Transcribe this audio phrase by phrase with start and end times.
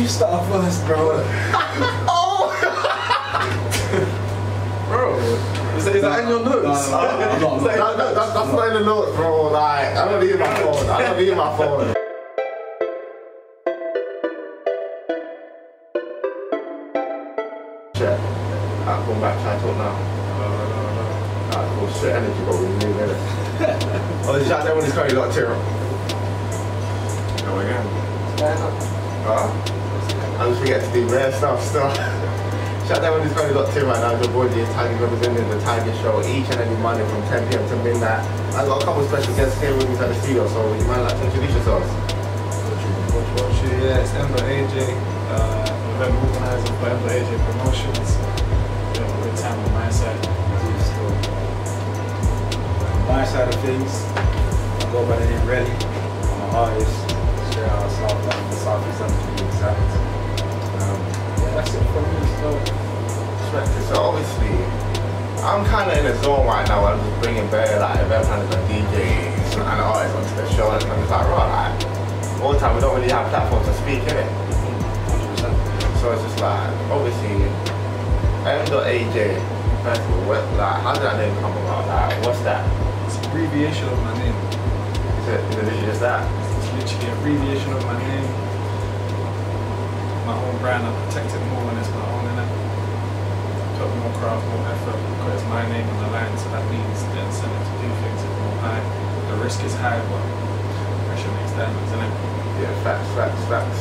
[0.00, 1.22] you start first, bro?
[2.10, 2.50] Oh!
[4.88, 5.16] bro,
[5.76, 6.90] is that, is that in your notes?
[6.90, 7.64] No, no, no, I'm not, I'm.
[7.78, 9.50] That- that- that- that's not in the notes, bro.
[9.52, 10.88] Like, I don't need my phone.
[10.90, 11.94] I don't need my phone.
[17.94, 18.18] Check.
[18.86, 19.94] Alright, come back, try to talk now.
[21.52, 21.88] Alright, cool.
[22.00, 22.54] Shit energy, bro.
[22.60, 23.10] We need it.
[24.26, 25.62] Oh, the shot that one is currently got tear up.
[27.44, 27.86] Go again.
[29.26, 29.48] Huh?
[30.38, 31.90] I just forget to do rare stuff still.
[32.86, 34.14] Shout out when this currently got two right now.
[34.22, 37.66] Your boy is Tiger representing the Tiger Show each and every Monday from 10 p.m.
[37.66, 38.22] to midnight.
[38.54, 40.86] I've got a couple of special guests here with me at the studio, so you
[40.86, 41.90] might like to introduce yourselves.
[43.10, 44.94] Watch, watch, yeah, it's M.AJ,
[45.34, 48.08] uh, event organizer for M.AJ Promotions.
[48.94, 50.22] You know, good time on my side.
[53.10, 55.66] My side of things, I go by the name Relly.
[55.66, 56.94] I'm an artist,
[57.50, 60.07] straight out of South London, Southeast London to be exact.
[61.58, 62.22] Yeah, that's it for me.
[62.38, 63.58] So,
[63.90, 64.54] So obviously,
[65.42, 68.26] I'm kind of in a zone right now where I'm just bringing bare like event
[68.26, 72.52] planners and DJs and artists onto the show, and I'm just like, right, like, all
[72.52, 74.30] the time we don't really have platforms to speak in it.
[75.98, 77.50] So it's just like, obviously,
[78.46, 79.42] M.AJ,
[79.82, 81.90] first of all, what, like, how did that name come about?
[81.90, 82.62] Like, what's that?
[83.10, 84.38] It's an abbreviation of my name.
[85.26, 86.22] Is it, is it literally just that?
[86.22, 88.47] It's literally an abbreviation of my name.
[90.28, 92.50] My own brand, I protect it more when it's my own, innit?
[93.80, 97.00] Put more craft, more effort, because it's my name on the line, so that means
[97.00, 98.84] the incentive to do things is more high.
[99.32, 100.20] The risk is high, but
[101.08, 102.12] pressure makes diamonds, innit?
[102.60, 103.80] Yeah, facts, facts, facts.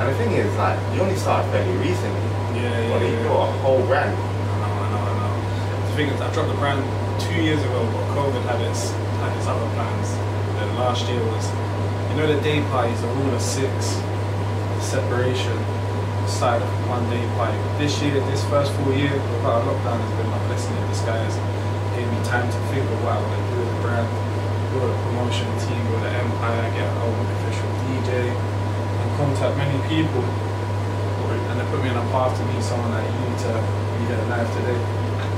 [0.00, 2.24] And the thing is, like, you only started fairly recently.
[2.56, 3.28] Yeah, yeah, But you yeah.
[3.28, 4.16] got a whole brand.
[4.16, 5.32] I know, I know, I know.
[5.36, 6.80] The thing is, I dropped the brand
[7.20, 10.08] two years ago, but COVID had its had its other plans.
[10.56, 11.44] Then last year was,
[12.08, 15.54] you know, the day parties, the rule of six, the separation,
[16.42, 17.54] side of one day party.
[17.78, 21.38] This year, this first full year without lockdown has been my blessing in disguise.
[21.94, 24.10] Gave me time to think of what I want to do with the brand,
[24.74, 27.06] build a promotion team, build an empire, get a
[27.38, 30.26] official DJ, and contact many people
[31.32, 33.52] and they put me on a path to meet someone that you need to
[33.96, 34.78] be there alive today.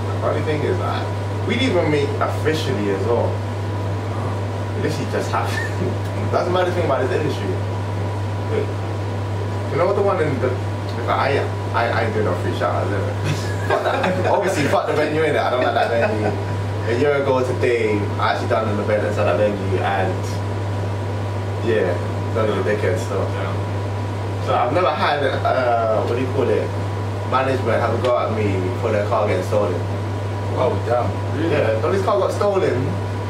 [0.09, 1.05] The funny thing is, that
[1.47, 3.29] we didn't even meet officially as well.
[4.81, 5.69] It literally just happened.
[6.33, 7.53] That's the maddest thing about this industry.
[8.51, 8.67] Wait.
[9.71, 10.74] You know what the one in the
[11.09, 11.39] I
[11.75, 13.69] I I did no free shout outs, innit?
[13.69, 14.27] Fuck that.
[14.27, 15.41] Obviously fuck the venue in it.
[15.41, 16.29] I don't like that venue.
[16.85, 20.25] A year ago today, I actually done an event inside that venue and
[21.67, 21.93] yeah,
[22.35, 23.29] done the dickhead stuff.
[24.47, 26.69] So I've never had uh what do you call it?
[27.31, 29.75] Management have a go at me for their car getting stolen.
[30.61, 31.09] oh, damn.
[31.51, 32.77] Yeah, Dolly's car got stolen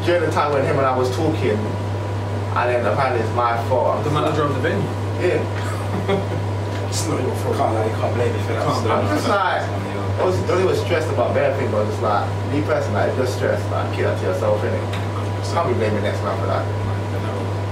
[0.05, 4.03] during the time when him and I was talking, and then apparently it's my fault.
[4.05, 4.85] The manager of the venue.
[5.23, 6.51] Yeah.
[6.95, 7.59] It's not your fault.
[7.59, 8.63] Can't, like, you can't blame me for that.
[8.71, 8.87] Can't.
[8.87, 9.99] I'm just like, It's on you.
[10.15, 12.23] I was, Dolly was stressed about bare things, but I was just like,
[12.55, 14.79] me personally, like, if you're stressed, like, keep that to yourself, innit?
[15.51, 16.63] Can't be blaming next man for that.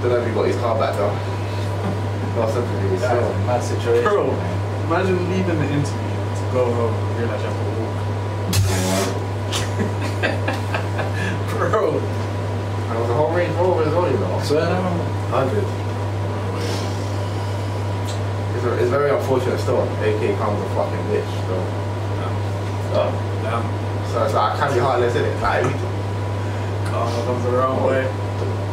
[0.03, 1.07] Don't know if he got his car back though.
[2.35, 4.03] Not something to be That was a mad situation.
[4.03, 4.91] Bro, man.
[4.91, 7.95] imagine leaving the interview to go home and realize you have to walk.
[11.71, 11.95] Bro.
[11.95, 14.43] And it was a whole Range Rover as well, you know.
[14.43, 14.99] So, um,
[15.31, 15.63] 100.
[18.55, 19.81] It's, a, it's very unfortunate still.
[20.05, 21.65] AK comes a fucking bitch, though.
[22.93, 23.01] So,
[23.41, 23.65] Damn.
[24.13, 25.33] so it's like, I can't be heartless, innit?
[25.41, 25.73] Like, we,
[26.93, 28.05] Karma comes the wrong way.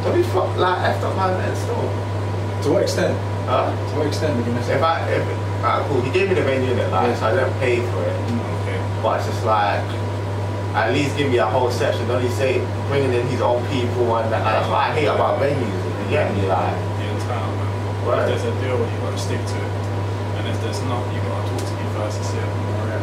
[0.04, 1.80] don't be fuck, like, effed up my man still.
[1.80, 3.16] to what extent?
[3.48, 3.72] Huh?
[3.72, 4.82] To what extent did you miss If it?
[4.84, 5.25] I, if,
[5.64, 6.91] alright, cool, he gave me the venue, innit?
[6.92, 7.16] Like, Yeah.
[7.16, 8.16] so I didn't pay for it.
[8.28, 8.78] Mm, okay.
[9.03, 9.80] But it's just like,
[10.76, 12.06] at least give me a whole section.
[12.06, 12.60] Don't he say
[12.92, 14.44] bringing in his own people and that?
[14.44, 15.64] Like, that's what I hate about venues.
[16.04, 16.44] You get me?
[16.47, 18.04] Like, The entitlement.
[18.04, 18.28] Right.
[18.28, 19.79] If there's a deal, you gotta stick to it.
[20.70, 23.03] There's not, you gotta talk to me first and see if I'm alright.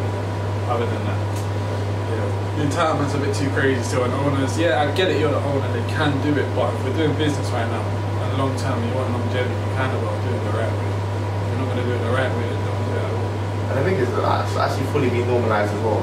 [0.72, 2.56] Other than that, yeah.
[2.56, 4.08] The entitlement's a bit too crazy still.
[4.08, 6.80] And owners, yeah, I get it, you're the owner, they can do it, but if
[6.80, 7.84] we're doing business right now,
[8.24, 10.88] and long term, you want longevity, you kind of gotta do it the right way.
[10.88, 13.28] If you're not gonna do it the right way, then don't do it at all.
[13.36, 16.00] and the thing is, that it's actually fully been normalized as well.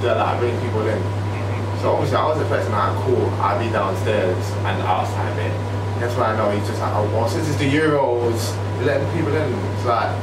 [0.00, 0.96] They're like bringing people in.
[1.04, 1.84] Mm-hmm.
[1.84, 5.52] So obviously, I was expecting like, cool, I'd be downstairs and outside it.
[6.00, 8.56] That's why I know he's just like, oh, well, since it's the Euros,
[8.88, 9.52] letting people in.
[9.52, 10.16] It's like,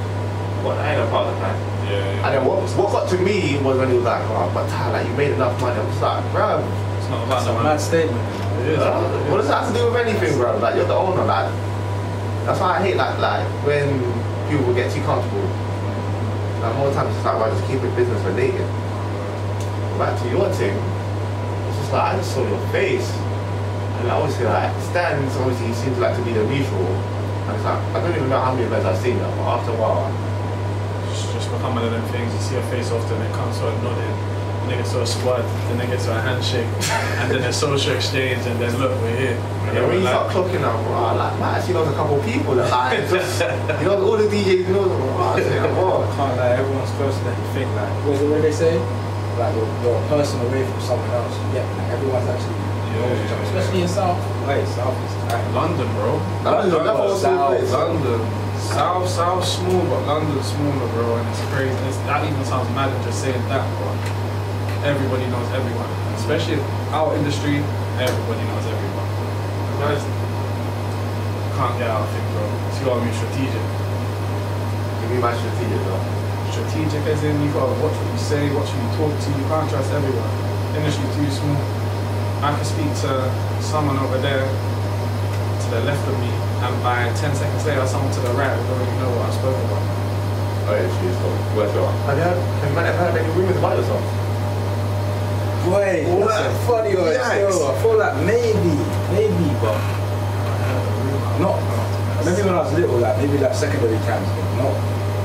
[0.63, 0.77] what?
[0.77, 1.55] I ain't a part of the plan.
[1.85, 2.25] Yeah, yeah.
[2.25, 4.91] And then what, what got to me was when he was like, oh, but Ty,
[4.91, 5.79] like, you made enough money.
[5.79, 6.61] I was like, bruv,
[6.97, 8.41] It's not That's about a the mad statement.
[8.61, 8.79] It is.
[8.79, 10.57] Uh, what does that have to do with anything, bro?
[10.57, 11.49] Like you're the owner, like
[12.45, 14.01] that's why I hate like like when
[14.49, 15.49] people get too comfortable.
[16.61, 18.67] Like more times it's like, well, just keep it business related.
[19.97, 23.09] Back to your thing, it's just like I just saw your face,
[23.97, 27.65] and like, obviously like Stan's obviously he seems like to be the neutral, and it's
[27.65, 30.05] like I don't even know how many events I've seen now, but after a while,
[31.51, 32.31] become one of them things.
[32.33, 34.15] You see a face often, it comes sort of nodding.
[34.61, 36.69] Then they get to a squad, then they get to a handshake,
[37.19, 39.37] and then a social exchange, and then look, we're here.
[39.67, 42.19] And Yeah, when you like- start clocking out, bro, like, man, actually knows a couple
[42.21, 45.01] of people that like, just, you know, all the DJs know them.
[45.01, 47.69] Bro, I say, bro, can't lie, everyone's closer than you think.
[47.73, 48.77] Like, what is it what they say?
[49.41, 51.33] Like, you're, you're a person away from someone else.
[51.33, 51.65] You get?
[51.81, 54.19] Like, everyone's actually Yeah, knows each other, yeah, especially in South.
[54.45, 55.53] Wait, South is tiny.
[55.57, 56.21] London, bro.
[56.45, 57.71] London, that's what South, place.
[57.73, 58.21] London.
[58.61, 61.73] South, South small, but London's smaller, bro, and it's crazy.
[61.89, 63.97] It's, that even sounds mad just saying that, but
[64.85, 65.89] everybody knows everyone.
[66.13, 66.61] Especially
[66.93, 67.65] our industry,
[67.97, 69.07] everybody knows everyone.
[69.65, 70.01] You guys
[71.57, 72.45] can't get out of it, bro.
[72.77, 73.15] See what I mean?
[73.17, 73.65] Strategic.
[75.01, 76.03] Give me my strategic, though.
[76.53, 79.45] Strategic as in you gotta watch what you say, watch who you talk to, you
[79.49, 80.31] can't trust everyone.
[80.77, 81.57] Industry too small.
[82.45, 83.11] I can speak to
[83.61, 86.31] someone over there to the left of me,
[86.61, 89.57] and by 10 seconds later, someone to the right will already know what I spoke
[89.65, 89.85] about.
[90.69, 91.27] Oh, yeah, she's so,
[91.57, 94.03] where's your, have you heard, have you ever heard any rumors about yourself?
[95.73, 96.29] Wait, What?
[96.29, 97.13] that's a funny one.
[97.13, 97.53] Yikes.
[97.53, 98.73] Still, I feel like maybe,
[99.13, 99.77] maybe, but
[101.41, 101.57] not.
[102.25, 104.73] Maybe when I was little, like maybe like secondary times, but not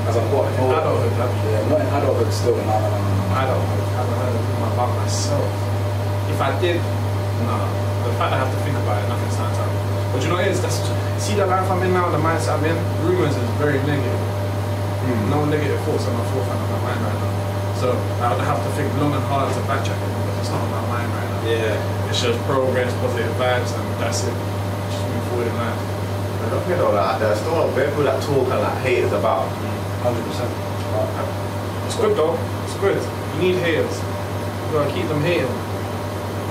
[0.09, 0.81] as I've gotten older.
[0.81, 2.57] Adulthood, that'd Yeah, not in adulthood still.
[2.57, 3.37] No, no, no, no, no.
[3.37, 3.65] I don't
[3.97, 5.49] haven't heard a rumor about myself.
[6.33, 6.81] If I did,
[7.45, 7.65] nah.
[8.05, 9.73] The fact I have to think about it, nothing stands out.
[10.13, 10.61] But you know what it is?
[10.63, 10.81] That's,
[11.19, 14.21] see the life I'm in now, the mindset I'm in, rumors is very negative.
[15.07, 15.31] Hmm.
[15.31, 17.33] No negative thoughts on my forefront of my mind right now.
[17.81, 17.93] So
[18.25, 20.71] I would have to think long and hard to backtrack it because it's not on
[20.73, 21.41] my mind right now.
[21.45, 22.09] Yeah.
[22.09, 24.33] It's just progress, positive vibes, and that's it.
[24.33, 25.77] Just move forward in life.
[25.77, 27.19] I don't get all that.
[27.19, 29.51] There's still a lot of people that talk and like haters about.
[30.01, 30.51] Hundred percent.
[31.87, 32.39] It's good though.
[32.65, 32.97] It's good.
[32.97, 33.99] You need haters.
[33.99, 35.51] You gotta keep them hating.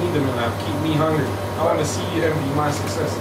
[0.04, 0.52] Need them in life.
[0.68, 1.26] Keep me hungry.
[1.56, 3.16] I want to see you envy my success.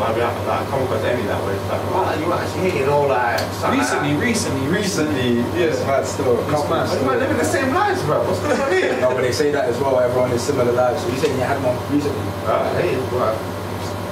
[0.00, 1.52] But I mean, I, like, I come any that way.
[1.60, 3.36] It's like, wow, you actually hating all like,
[3.68, 5.68] Recently, Like recently, Recently, Yeah.
[5.76, 6.40] it's mad still.
[6.40, 6.72] A It's couple.
[6.72, 6.88] mad.
[6.88, 6.96] that.
[6.96, 8.24] you might living the same lives, bro.
[8.24, 8.96] What's going on here?
[9.04, 10.00] No, but they say that as well.
[10.00, 11.04] Everyone is similar lives.
[11.04, 12.16] So you saying you had one recently?
[12.48, 13.28] Uh, hey, bro.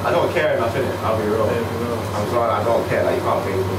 [0.05, 0.93] I don't care enough in it.
[1.09, 1.49] I'll be real.
[1.49, 1.73] There we.
[2.21, 3.09] I'm sorry, I don't care.
[3.09, 3.77] Like you can't fake me.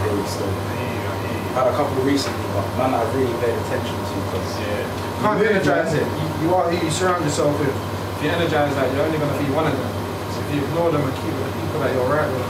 [0.00, 0.48] Hey, still.
[0.48, 1.52] I hear you, I hear you.
[1.60, 5.20] Had a couple recently, but none I've really paid attention to because Yeah.
[5.20, 6.08] Can't You energize it.
[6.08, 7.68] You, you are who you surround yourself with.
[8.16, 9.92] If you energize that, you're only gonna be one of them.
[10.46, 12.46] So if you ignore them and keep with the people that you're right with,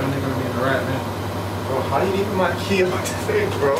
[0.00, 1.02] they're gonna be in the right man.
[1.68, 2.96] Bro, how you leaving my key on the
[3.28, 3.76] thing, bro?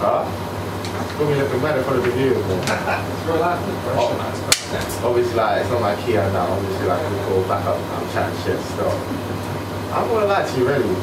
[0.00, 0.24] Huh?
[1.18, 2.32] Put me looking mad in front of the view.
[2.32, 4.00] It's real life, bro.
[4.00, 4.16] Oh.
[4.16, 5.02] Nice.
[5.04, 6.56] Obviously, like, it's not my key now.
[6.56, 8.88] Obviously, like, we go back up and chat shit still.
[9.92, 10.96] I'm gonna lie to you, Relly.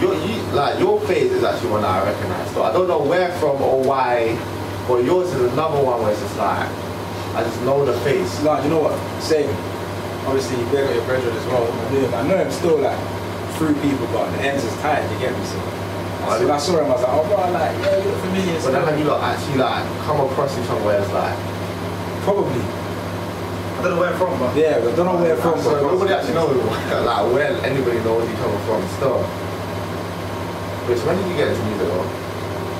[0.00, 2.50] Your, you, like, your face is actually one that I recognize.
[2.52, 4.38] So I don't know where from or why,
[4.88, 6.68] but yours is another one where it's just like,
[7.34, 8.30] I just know the face.
[8.42, 8.94] No, you know what?
[9.22, 9.50] Same.
[10.26, 11.66] Obviously, you got your brethren as well.
[11.92, 12.96] Yeah, I know him still like
[13.58, 15.02] through people, but the ends is tight.
[15.12, 15.44] You get me?
[15.44, 18.18] So, so when I saw him, I was like, oh, bro, like, yeah, you look
[18.24, 18.56] familiar.
[18.62, 21.36] But then have you lot actually, like, come across each other where it's like,
[22.24, 22.64] Probably.
[22.64, 25.60] I don't know where from, but Yeah, I don't know where from.
[25.60, 26.56] So but- nobody actually knows
[27.04, 29.20] like where anybody knows each other from still.
[30.88, 32.08] Wait, so when did you get into music though?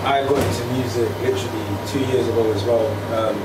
[0.08, 2.88] I got into music literally two years ago as well.
[3.12, 3.36] Um,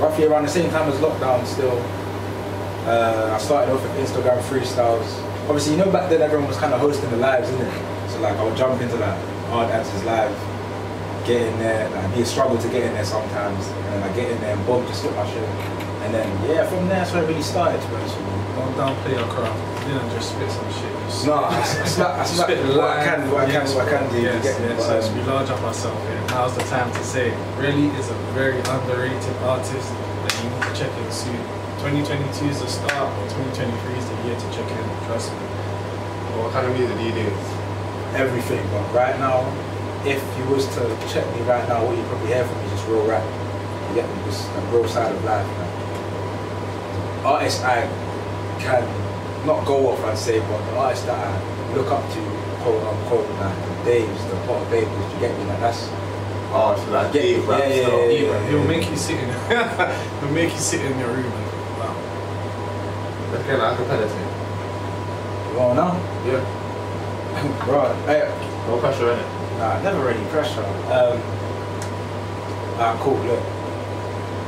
[0.00, 1.78] roughly around the same time as lockdown still.
[2.86, 5.08] Uh, I started off with Instagram freestyles.
[5.48, 8.10] Obviously, you know back then everyone was kind of hosting the lives, innit?
[8.10, 9.16] So like I would jump into that
[9.48, 10.34] hard dancers live,
[11.26, 14.14] get in there, like be a struggle to get in there sometimes, and then I
[14.14, 15.48] get in there and boom, just get my shit.
[16.04, 19.88] And then yeah, from there that's where it really started to don't downplay your craft.
[19.88, 20.93] You didn't just spit some shit.
[21.26, 23.88] No, I, I slap, I slap spit what I can, what I can, Yes, what
[23.88, 24.20] I can do.
[24.20, 25.12] Yes, yes, yes.
[25.14, 26.20] We large up ourselves here.
[26.28, 30.72] Now's the time to say, Relly is a very underrated artist that you need to
[30.74, 31.40] check in soon.
[31.84, 34.84] 2022 is the start, but 2023 is the year to check in.
[35.06, 35.38] Trust me.
[36.40, 37.54] What kind of music do you do?
[38.14, 38.64] everything.
[38.70, 39.42] But right now,
[40.06, 40.82] if you was to
[41.12, 43.24] check me right now, what you probably hear from me is just real rap.
[43.88, 44.24] You get me?
[44.24, 45.46] Just the real side of life.
[45.46, 47.26] Man.
[47.26, 47.88] Artists I
[48.58, 49.03] can
[49.46, 52.20] not go off, I'd say, but the artists that I look up to,
[52.62, 55.44] quote unquote, like the Daves, the Potter Paypers, you get me?
[55.46, 55.88] Like that's
[56.56, 57.92] Oh, so like Yeah, deep rap yeah, yeah, stuff.
[57.98, 58.48] yeah, Even, yeah.
[58.48, 59.28] he'll make you sit in
[60.20, 61.46] he'll make you sit in your room and
[61.82, 61.94] wow.
[63.32, 64.28] That's kind of acapella thing.
[65.50, 65.92] you want now?
[66.30, 66.42] Yeah.
[67.66, 67.94] right.
[68.06, 68.22] Hey,
[68.68, 69.26] No pressure in it.
[69.58, 70.62] Nah, never any pressure.
[70.94, 71.18] Um,
[72.78, 73.42] ah, cool, look.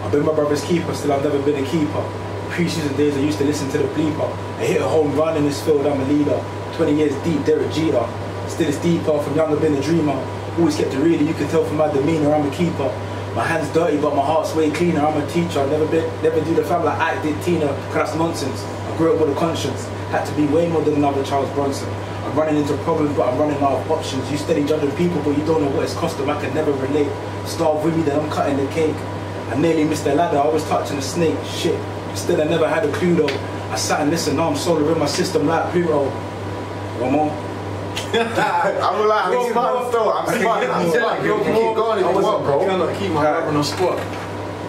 [0.04, 2.04] I've been my brother's keeper, still I've never been a keeper.
[2.50, 4.30] Pre-season days I used to listen to the bleeper.
[4.56, 6.42] I hit a home run in this field, I'm a leader.
[6.76, 8.08] 20 years deep, Derek Jeter.
[8.48, 10.16] Still it's deeper, from young I've been a dreamer.
[10.58, 12.88] Always kept it real, you can tell from my demeanor, I'm a keeper.
[13.36, 15.00] My hands dirty, but my heart's way cleaner.
[15.00, 15.60] I'm a teacher.
[15.60, 18.64] I've never been, never do the fam like I did Tina, cause nonsense.
[18.64, 19.84] I grew up with a conscience.
[20.08, 21.86] Had to be way more than another Charles Bronson.
[22.24, 24.30] I'm running into problems, but I'm running out of options.
[24.32, 26.30] You steady judging people, but you don't know what it's cost them.
[26.30, 27.12] I can never relate.
[27.44, 28.96] Starve with me, then I'm cutting the cake.
[29.52, 31.36] I nearly missed the ladder, I was touching the snake.
[31.44, 31.78] Shit,
[32.16, 33.55] still I never had a clue though.
[33.76, 36.08] I sat and listened, now I'm solar in my system like Pluto.
[36.98, 37.30] One more.
[38.16, 40.10] I'm like, I'm smart still.
[40.10, 40.70] I'm smart.
[40.70, 41.22] I'm smart.
[41.22, 42.60] You can keep going if you want, bro.
[42.60, 43.98] cannot keep my brother on the spot.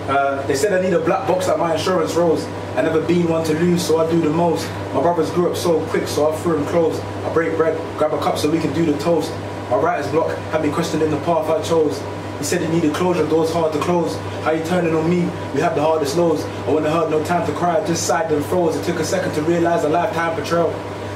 [0.10, 2.44] Uh, they said I need a black box like my insurance rolls.
[2.76, 4.70] I never been one to lose, so I do the most.
[4.94, 7.00] My brothers grew up so quick, so I threw them clothes.
[7.00, 9.32] I break bread, grab a cup so we can do the toast.
[9.70, 11.98] My writer's block had me questioning the path I chose.
[12.38, 14.16] He said he needed closure, doors hard to close.
[14.44, 15.22] How you turning on me?
[15.56, 16.44] We have the hardest lows.
[16.46, 18.76] I wouldn't heard no time to cry, just sighed and froze.
[18.76, 20.70] It took a second to realize a lifetime betrayal.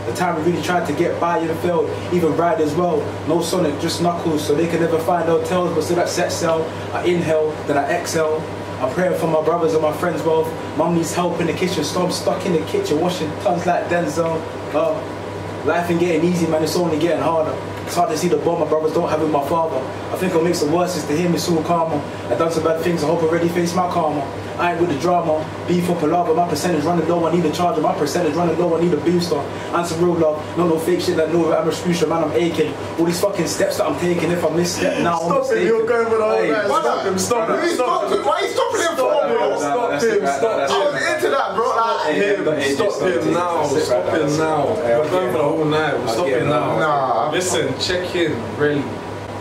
[0.08, 2.98] The time we really tried to get by and failed, even ride as well.
[3.28, 5.74] No Sonic, just knuckles, so they can never find no tails.
[5.76, 8.42] But still that set cell, I inhale, then I exhale.
[8.82, 10.52] I'm praying for my brothers and my friends' wealth.
[10.76, 13.86] Mum needs help in the kitchen, so I'm stuck in the kitchen washing tons like
[13.90, 14.42] Denzel.
[14.74, 17.56] Uh, life ain't getting easy, man, it's only getting harder.
[17.92, 19.76] It's hard to see the bond my brothers don't have with my father.
[19.76, 22.02] I think what makes it worse is to hear me so karma.
[22.30, 24.22] I done some bad things, I hope I already face my karma.
[24.62, 27.52] I ain't with the drama, beef or palaver, my percentage running low, I need a
[27.52, 29.38] charger, my percentage running low, I need a booster.
[29.74, 32.32] And some real love, no no fake shit that no I'm a screwshot, man, I'm
[32.34, 32.72] aching.
[33.00, 35.66] All these fucking steps that I'm taking, if I misstep now, I'm Stop it, mistaken.
[35.68, 36.68] you're going with the whole Hey, guys.
[36.70, 38.24] Stop him, stop him, Why stop him.
[38.24, 39.40] Why are you stopping him for, Stop, bro?
[39.40, 41.68] no, no, Stop him, stop that's I was into that, bro.
[41.76, 44.68] Like, him, stop him now, stop him now.
[44.78, 46.78] We're going for the whole night, we're stopping now.
[46.78, 47.32] Nah.
[47.32, 48.84] Listen, check in, Relly.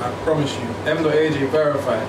[0.00, 0.65] I promise you.
[0.89, 2.09] M.AJ verified.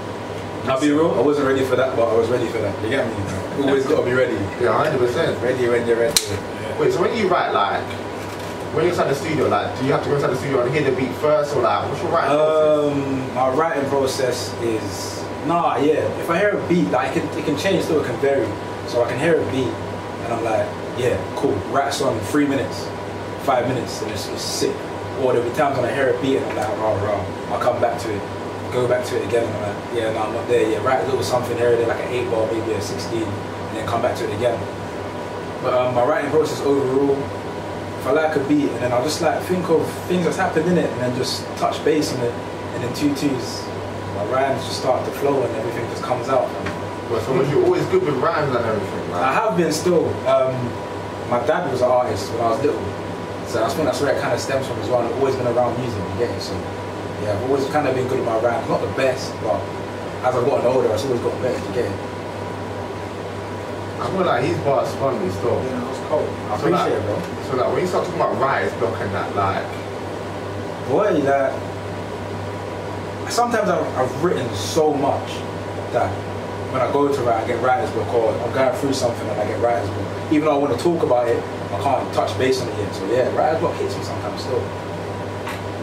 [0.65, 2.84] I'll be real, I wasn't ready for that, but I was ready for that.
[2.84, 3.63] You get me?
[3.68, 4.34] Always gotta be ready.
[4.63, 5.41] yeah, hundred percent.
[5.41, 6.13] Ready when you're ready.
[6.80, 7.84] Wait, so when you write, like,
[8.74, 10.74] when you're inside the studio, like, do you have to go inside the studio and
[10.74, 12.94] hear the beat first, or like, what's your writing process?
[12.94, 16.06] Um, my writing process is nah, yeah.
[16.22, 18.48] If I hear a beat, like it can, it can change, still it can vary.
[18.88, 19.68] So I can hear a beat,
[20.24, 21.53] and I'm like, yeah, cool.
[21.74, 22.88] Write a song in three minutes,
[23.44, 24.75] five minutes, and it's, it's sick.
[25.20, 27.53] Or there'll be times when I hear a beat and I'm like, rah rah.
[27.53, 28.22] I'll come back to it,
[28.71, 30.69] go back to it again, and I'm like, yeah, no, I'm not there.
[30.69, 33.77] Yeah, write a little something here, there, like an eight ball, maybe a sixteen, and
[33.77, 34.57] then come back to it again.
[35.61, 37.17] But um, my writing process overall,
[37.99, 40.67] if I like a beat, and then I'll just like think of things that's happened
[40.67, 42.33] in it, and then just touch base on it,
[42.73, 43.63] and then two twos,
[44.15, 46.49] my rhymes just start to flow, and everything just comes out.
[47.09, 49.13] Well, so was you always good with rhymes and everything?
[49.13, 50.07] I have been still.
[50.27, 50.55] Um,
[51.29, 52.83] my dad was an artist when I was little,
[53.47, 55.01] so I think that's where it kind of stems from as well.
[55.01, 56.41] I've always been around music, you get it?
[56.41, 56.53] So
[57.21, 58.67] yeah, I've always kind of been good at my rhymes.
[58.69, 59.59] Not the best, but
[60.25, 61.99] as I've gotten older, it's always gotten better, you get it?
[64.01, 65.61] I feel like his bars spun me still.
[65.63, 66.27] Yeah, it's cold.
[66.27, 67.21] I So, like, appreciate it, bro.
[67.49, 69.65] So like, when you start talking about writer's block and that, like,
[70.89, 71.53] boy, that
[73.31, 75.29] sometimes I've, I've written so much
[75.93, 76.09] that
[76.73, 79.39] when I go to write, I get writer's block, or I'm going through something and
[79.39, 80.31] I get writer's block.
[80.31, 81.37] Even though I want to talk about it,
[81.71, 82.95] I can't touch base on it yet.
[82.95, 84.63] So yeah, writer's block hits me sometimes still.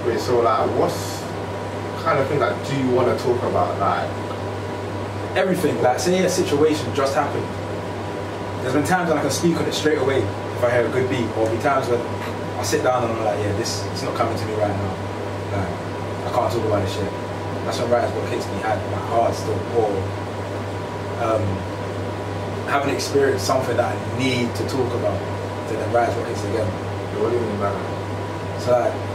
[0.07, 1.18] wait, so like, what's
[2.05, 3.79] kind of thing like do you want to talk about?
[3.79, 4.09] Like,
[5.37, 7.45] Everything, like say a situation just happened.
[8.63, 10.91] There's been times when I can speak on it straight away if I hear a
[10.91, 12.01] good beat, or be times when
[12.59, 14.95] I sit down and I'm like, yeah, this it's not coming to me right now.
[15.55, 17.11] Like, I can't talk about this shit.
[17.65, 19.93] That's when writer's block hits me hard, like hard still, or
[21.23, 21.45] um,
[22.67, 25.21] haven't experienced something that I need to talk about,
[25.69, 26.67] then the writer's block hits again.
[27.21, 28.63] what do you mean by that?
[28.63, 29.08] So like,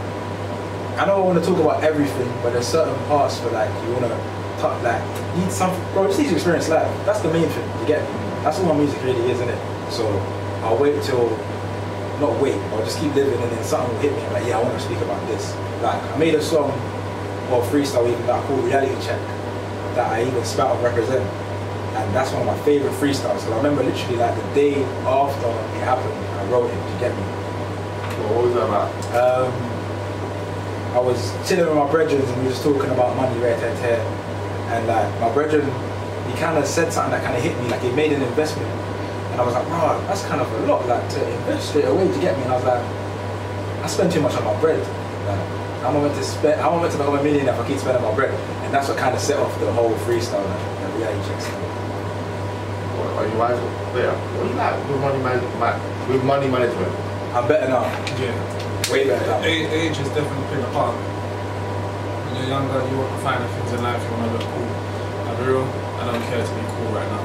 [0.96, 3.92] I know I want to talk about everything, but there's certain parts where like you
[3.92, 4.16] want to
[4.62, 5.02] talk like
[5.36, 6.06] need something, bro.
[6.06, 6.86] Just need to experience life.
[7.04, 7.66] That's the main thing.
[7.80, 8.14] You get me?
[8.46, 9.58] That's what my music really is, isn't it?
[9.90, 10.06] So
[10.62, 11.28] I'll wait till,
[12.20, 14.22] not wait, I'll just keep living, and then something will hit me.
[14.32, 15.52] Like, yeah, I want to speak about this.
[15.82, 16.70] Like I made a song,
[17.50, 19.20] or freestyle even that I called Reality Check,
[19.98, 21.24] that I even spat on represent.
[21.94, 23.42] And that's one of my favorite freestyles.
[23.42, 26.74] Because I remember literally like the day after it happened, I wrote it.
[26.74, 27.22] You get me?
[27.22, 28.90] Well, what was that about?
[29.14, 29.73] um,
[30.94, 33.98] I was chilling with my brethren and we was talking about money right there, there.
[34.70, 35.66] And like my brethren,
[36.30, 38.70] he kind of said something that kind of hit me, like he made an investment.
[39.34, 42.06] And I was like, bro, that's kind of a lot, like to invest straight away
[42.06, 42.44] to get me.
[42.44, 42.78] And I was like,
[43.82, 44.78] I spend too much on my bread.
[45.26, 45.42] Like,
[45.82, 47.78] I'm not meant to spend, I'm not meant to become a millionaire if I keep
[47.78, 48.30] spending my bread.
[48.62, 51.58] And that's what kind of set off the whole freestyle, like, the reality check stuff.
[53.02, 53.58] What, are you wise?
[53.98, 54.14] Yeah.
[54.38, 56.94] What do you like with money man, man, with money management?
[57.34, 57.82] I'm better now,
[58.14, 58.63] Yeah.
[58.94, 59.42] Way better now.
[59.42, 60.94] Age has definitely played a part.
[60.94, 64.46] When you're younger, you want to find the things in life, you want to look
[64.46, 64.70] cool.
[65.26, 65.66] I'll be real,
[65.98, 67.24] I don't care to be cool right now.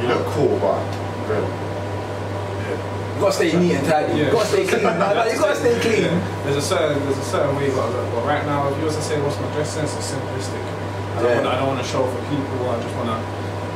[0.00, 0.80] You look cool, but
[1.28, 1.44] real.
[1.44, 2.76] Yeah.
[3.14, 4.16] You gotta stay neat and tidy.
[4.16, 4.32] You Yeah.
[4.32, 4.84] gotta stay clean.
[4.84, 6.08] Nah, nah, you gotta stay clean.
[6.44, 8.08] There's a certain there's a certain way you gotta look.
[8.16, 10.64] But right now, if you was to say what's my dress sense, it's simplistic.
[10.64, 11.36] I don't Yeah.
[11.44, 12.56] wanna I don't wanna show for people.
[12.72, 13.20] I just wanna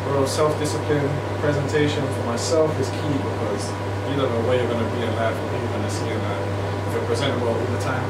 [0.08, 1.08] real self-discipline,
[1.40, 3.64] presentation for myself is key because
[4.08, 6.20] you don't know where you're gonna be in life or who you're gonna see in
[6.24, 6.44] life.
[6.88, 8.04] If if you're presentable all the time,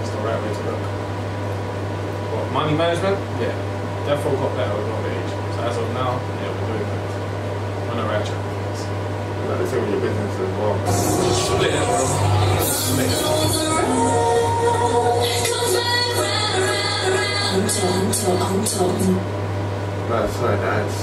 [0.00, 0.82] it's the right way to look.
[2.32, 3.54] What, money management, yeah,
[4.06, 5.32] definitely got better with older age.
[5.54, 7.90] So as of now, yeah, we're doing that.
[7.92, 8.44] On the right track.
[9.48, 10.74] Like the same with your business as well.
[10.88, 11.98] Split it, bro.
[12.62, 14.32] Split it.
[20.08, 20.98] That's that's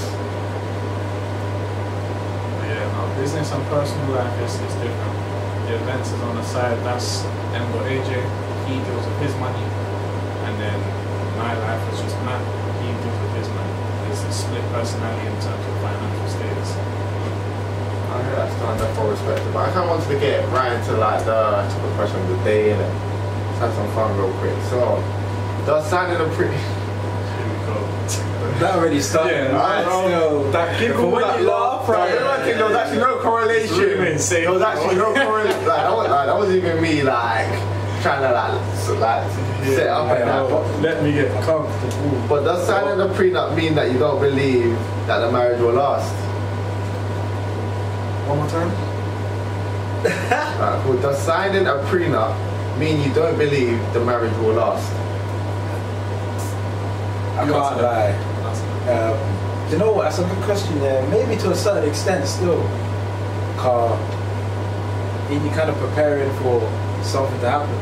[2.58, 5.29] But yeah, no, business and personal life is, is different.
[5.70, 7.22] The events is on the side, that's
[7.54, 8.10] M.AJ,
[8.66, 9.62] he deals with his money.
[10.42, 10.74] And then
[11.38, 12.42] my life is just Matt,
[12.82, 13.70] he deals with his money.
[14.10, 16.74] It's a split personality in terms of financial status.
[16.74, 19.46] I hear that's done that for respect.
[19.54, 22.38] But I kind of wanted to get right into like the typical question of the
[22.42, 24.58] day and let's have some fun real quick.
[24.74, 24.98] So,
[25.70, 26.58] does signing a pretty.
[26.58, 27.78] Here we go.
[28.58, 29.54] That already started.
[29.54, 29.86] Yeah, man.
[29.86, 30.50] bro.
[30.50, 32.10] That giggle, When that you laugh, laugh, Right, right?
[32.12, 33.76] everyone think there was actually no correlation.
[33.78, 35.66] really insane, There was actually no correlation.
[35.66, 37.48] Like, that, was, like, that was even me like
[38.02, 39.30] trying to like, so, like
[39.64, 40.48] set up and that.
[40.48, 42.24] But, Let me get comfortable.
[42.28, 44.72] but does signing a prenup mean that you don't believe
[45.06, 46.10] that the marriage will last?
[48.28, 48.70] One more time?
[50.60, 50.96] Alright, cool.
[51.02, 52.32] Does signing a prenup
[52.78, 54.90] mean you don't believe the marriage will last?
[57.36, 58.12] I You can't lie.
[58.88, 59.39] Um, do
[59.70, 60.02] you know what?
[60.04, 60.76] That's a good question.
[60.82, 62.60] Yeah, maybe to a certain extent still.
[63.56, 63.90] Car,
[65.30, 66.60] you kind of preparing for
[67.04, 67.74] something to happen.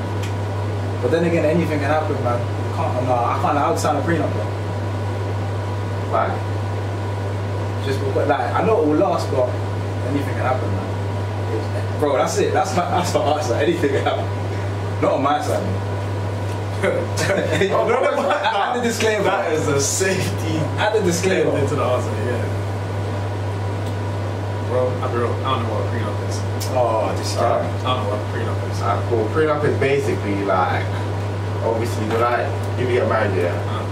[1.03, 2.41] But then again, anything can happen, man.
[2.41, 3.05] You can't.
[3.07, 3.57] No, I can't.
[3.59, 4.45] I would sign a prenup, bro.
[6.13, 6.33] Like,
[7.87, 9.49] Just because, like, I know it will last, but
[10.11, 11.55] anything can happen, man.
[11.55, 12.53] It's- Bro, that's it.
[12.53, 13.55] That's my that's my answer.
[13.55, 14.25] Anything can happen.
[15.03, 15.63] Not on my side.
[15.63, 15.85] Man.
[17.73, 18.11] Oh, no, no,
[18.75, 18.81] no.
[18.81, 19.25] Add the disclaimer.
[19.25, 21.57] That is a safety Add the disclaimer.
[21.59, 22.45] into the answer, yeah.
[24.69, 25.33] Bro, I'll be real.
[25.33, 26.37] I don't know what a prenup is.
[26.77, 27.63] Oh, this Alright.
[27.65, 27.79] guy.
[27.79, 28.83] I don't know what a prenup is.
[28.83, 29.25] Alright, cool.
[29.33, 30.85] Prenup is basically like,
[31.65, 32.45] obviously, when I,
[32.77, 33.85] if you get married, yeah, Uh,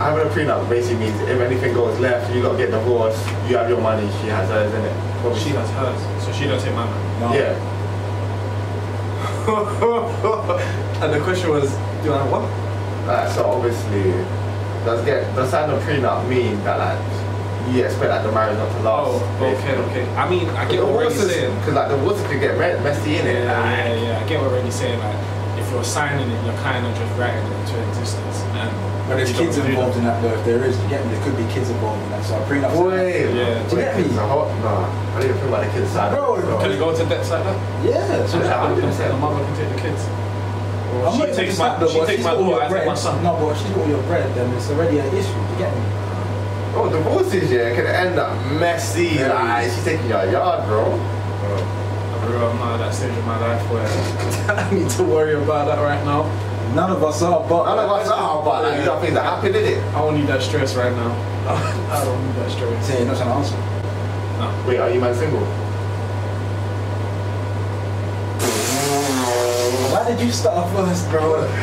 [0.00, 3.56] having a prenup basically means if anything goes left, you got to get divorced, you
[3.56, 4.94] have your money, she has hers, in it?
[5.38, 7.20] she has hers, so she don't take my money.
[7.20, 7.32] No.
[7.34, 7.54] Yeah.
[11.04, 11.70] and the question was,
[12.02, 12.63] do I what?
[13.06, 14.12] Like, so obviously,
[14.84, 17.00] does get does signing a prenup mean that like
[17.74, 19.20] you expect like the marriage not to last?
[19.40, 20.04] Oh, okay, okay.
[20.16, 21.54] I mean, I get what Randy's saying.
[21.60, 23.44] Because like divorce could get messy in it.
[23.44, 24.20] Yeah, yeah, yeah.
[24.24, 24.98] I get what Randy's saying.
[25.00, 25.16] Like,
[25.60, 28.40] if you're signing it, you're kind of just writing it into existence.
[28.60, 28.68] And
[29.08, 30.32] But there's kids involved in that though.
[30.32, 31.12] If there is, you get me.
[31.12, 32.24] There could be kids involved in that.
[32.24, 32.72] So a prenup.
[32.72, 33.60] Wait, Yeah.
[33.68, 34.04] Do you get me?
[34.08, 36.12] It's a hot, nah, I didn't even think about the kids side.
[36.12, 37.56] Bro, of so- Can it go to debts like that?
[37.84, 38.24] Yeah.
[38.28, 40.04] So So that I'm gonna say- the mother can take the kids.
[40.94, 42.54] Or I'm she not takes even my, upset, she but takes my got all daughter,
[42.54, 42.86] your I take bread.
[42.86, 43.22] my son.
[43.22, 45.28] No, but she's got all your bread, then it's already an issue.
[45.28, 45.82] You get me?
[46.76, 49.06] Oh, divorces, yeah, it can end up messy.
[49.18, 49.32] Yeah.
[49.32, 50.84] Like, she's taking your yard, bro.
[50.90, 53.86] I'm I'm not at that stage of my life where
[54.56, 56.24] I need to worry about that right now.
[56.74, 59.22] None of us are, but None of us are, but like, these are things that
[59.24, 59.82] happen, did it?
[59.94, 61.12] I don't need that stress right now.
[61.92, 62.86] I don't need that stress.
[62.86, 63.56] Say you're not trying to answer.
[64.40, 64.64] No.
[64.66, 65.46] Wait, are you man single?
[70.04, 71.48] Why did you start first, bro?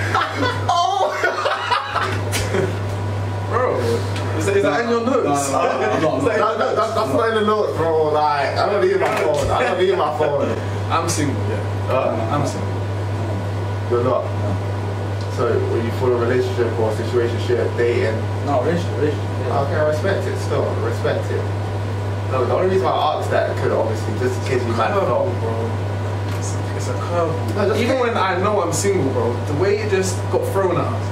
[0.73, 1.13] Oh!
[3.53, 3.77] bro,
[4.39, 5.51] is that, is that in your notes?
[5.51, 6.75] No, no, no, I'm not, I'm that That, your that, notes?
[6.75, 8.05] that's, that's not in the notes, bro.
[8.09, 9.45] Like, I don't need my phone.
[9.51, 10.49] I don't need my phone.
[10.89, 11.61] I'm single, yeah.
[11.93, 12.73] Uh, I'm single.
[13.93, 14.25] you're not.
[15.37, 18.17] So, were you full a relationship or a situationship, dating?
[18.49, 19.29] No, relationship, relationship.
[19.45, 19.59] yeah.
[19.69, 20.65] Okay, I respect it still.
[20.65, 21.43] I respect it.
[22.33, 22.89] No, the only reason I
[23.21, 25.77] asked that could obviously just in case you might have Curveball, thought.
[25.77, 25.90] bro.
[26.81, 27.67] It's, it's a curveball.
[27.69, 30.85] No, Even when I know I'm single, bro, the way it just got thrown at
[30.85, 31.07] us.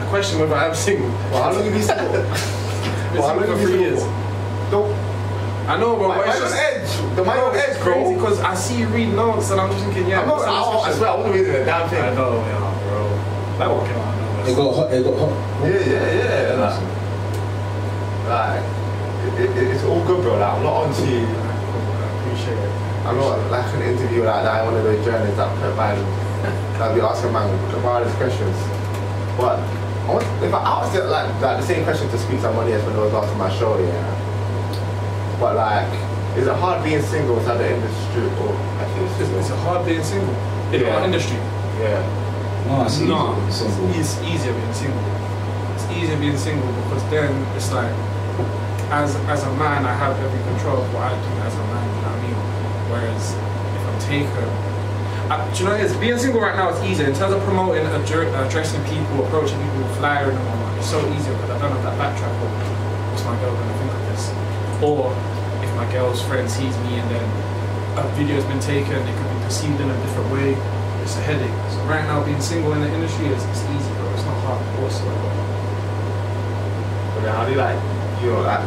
[0.00, 1.08] I question whether I'm single.
[1.30, 2.08] Well, how long have you been single?
[3.08, 4.00] Been Well, how long single have for you three been years.
[4.00, 4.70] single?
[4.70, 4.92] Don't.
[5.68, 7.16] I know, bro, Why, but it's just edge?
[7.16, 7.92] The mind on edge, bro.
[7.92, 10.20] crazy because I see you read notes and I'm just thinking, yeah.
[10.22, 12.00] I'm not, what's I, the I swear, I wasn't reading a damn thing.
[12.02, 13.00] I know, yeah, bro.
[13.60, 14.48] That one came out of nowhere.
[14.48, 14.92] It got hot.
[14.92, 15.32] It got hot.
[15.68, 16.56] Yeah, yeah, yeah.
[16.56, 16.80] Like,
[18.28, 18.64] like
[19.40, 20.38] it, it, it's all good, bro.
[20.38, 21.26] Like, I'm not on to you.
[21.28, 22.87] I appreciate it.
[23.08, 24.60] I'm not like an interview like that.
[24.60, 25.96] I'm one of those journalists that put man
[26.78, 28.56] that be asking man the wildest questions.
[29.40, 29.58] But
[30.06, 32.72] I want, if I asked it like, like the same question to speak to somebody
[32.72, 35.40] else when I was asking my show, yeah.
[35.40, 35.88] But like,
[36.36, 39.86] is it hard being single inside the industry or actually it's It's, just it's hard
[39.86, 40.34] being single
[40.72, 40.94] in Yeah.
[40.96, 41.38] our industry.
[41.80, 42.02] yeah.
[42.68, 43.62] No, it's easy No, being it's,
[44.20, 45.00] it's easier being single.
[45.74, 47.88] It's easier being single because then it's like,
[48.92, 51.86] as as a man, I have every control of what I do as a man.
[51.88, 52.38] You know what I mean?
[52.88, 54.48] Whereas if I'm taken,
[55.28, 55.96] I, do you know what it is?
[56.00, 59.60] Being single right now is easier in terms of promoting, addre- addressing uh, people, approaching
[59.60, 60.46] people, flyering them.
[60.48, 62.48] whatnot, It's so easier because I don't have that backtrack of
[63.12, 64.24] what's my girl gonna think of this,
[64.80, 65.12] or
[65.60, 67.26] if my girl's friend sees me and then
[68.00, 70.56] a video's been taken, it could be perceived in a different way.
[71.04, 71.52] It's a headache.
[71.76, 74.08] So right now, being single in the industry is it's easy, bro.
[74.16, 75.28] It's not hard whatsoever.
[77.12, 77.76] But then how do you like,
[78.24, 78.64] you know, like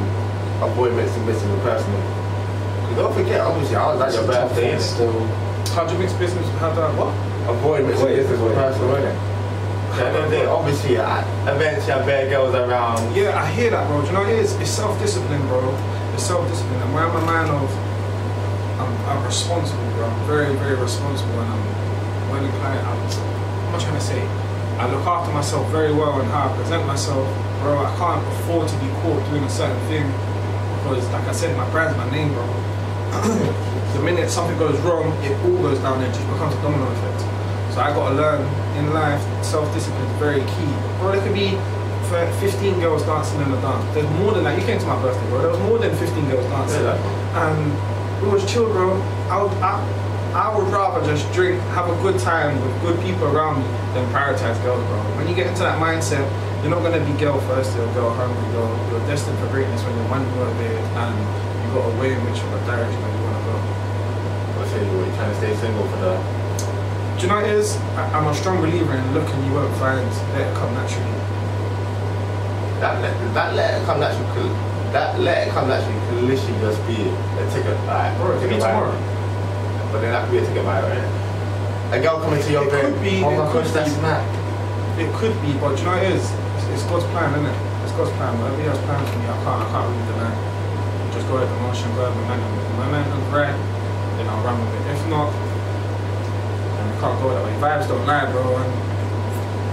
[0.62, 2.21] avoid mixing business and personal?
[2.92, 4.78] 'Cause don't forget, obviously, I was at your Tough birthday.
[4.80, 5.16] still.
[5.74, 6.44] How do you mix business?
[6.60, 7.14] How do I what?
[7.48, 9.04] Avoid mixing Avoid, business with avoid, personal, avoid.
[9.08, 10.02] innit?
[10.04, 13.00] And then they, obviously, uh, at events, you have bare girls around.
[13.16, 14.02] Yeah, I hear that, bro.
[14.02, 14.52] Do you know what it is?
[14.60, 15.64] It's self-discipline, bro.
[16.14, 16.82] It's self-discipline.
[16.84, 17.68] And when I'm a man of,
[18.80, 20.06] I'm, I'm responsible, bro.
[20.08, 21.64] I'm very, very responsible, and I'm
[22.32, 24.20] when a client, I'm, I'm not trying to say,
[24.80, 27.24] I look after myself very well and how I present myself,
[27.64, 27.80] bro.
[27.80, 30.08] I can't afford to be caught doing a certain thing
[30.84, 32.44] because, like I said, my brand's my name, bro.
[33.12, 36.02] The minute something goes wrong, it all goes down.
[36.02, 37.22] It just becomes a domino effect.
[37.74, 38.42] So I gotta learn
[38.78, 40.72] in life, self-discipline is very key.
[41.00, 41.56] Bro, there could be
[42.12, 43.84] for 15 girls dancing in the dance.
[43.96, 44.60] There's more than that.
[44.60, 45.42] You came to my birthday, bro.
[45.42, 46.84] There was more than 15 girls dancing.
[46.84, 47.48] Yeah.
[47.48, 49.00] And it was chill, bro.
[49.32, 49.80] I would, I,
[50.36, 54.08] I would rather just drink, have a good time with good people around me than
[54.12, 55.00] prioritize girls, bro.
[55.16, 56.24] When you get into that mindset,
[56.62, 58.44] you're not gonna be girl first, you're girl hungry.
[58.56, 61.16] You're, you're destined for greatness when you're money motivated and
[61.61, 63.56] you got a way in which of a direction that you wanna go.
[64.60, 66.14] Let's say you're trying to stay single for the.
[67.18, 67.76] Do you know what it is?
[67.98, 70.04] I, I'm a strong believer in looking you won't find,
[70.34, 71.16] let it come naturally.
[72.82, 74.30] That let, that let it come naturally.
[74.34, 74.58] could-
[74.92, 76.98] That let it come naturally could literally just be
[77.40, 77.78] a ticket.
[77.88, 78.92] Like, Bro, it could be ticket buyer.
[78.92, 79.92] tomorrow.
[79.94, 81.96] But then that could be a ticket buyer, right?
[81.96, 82.84] A girl coming to your It bed.
[82.92, 84.02] could be, Oh it my could gosh, that's be.
[84.04, 84.24] mad.
[85.00, 86.26] It could be, but do you know what it is?
[86.60, 87.58] It's, it's God's plan, isn't it?
[87.88, 88.34] It's God's plan.
[88.42, 90.34] Whatever He has planned for me, I can't, I can't really deny.
[91.14, 92.52] Just go at the motion, go at the momentum.
[92.56, 93.58] If the momentum's right,
[94.16, 94.96] then I'll run with it.
[94.96, 97.54] If not, then we can't go that way.
[97.60, 98.58] Vibes don't lie, bro.
[98.58, 98.72] And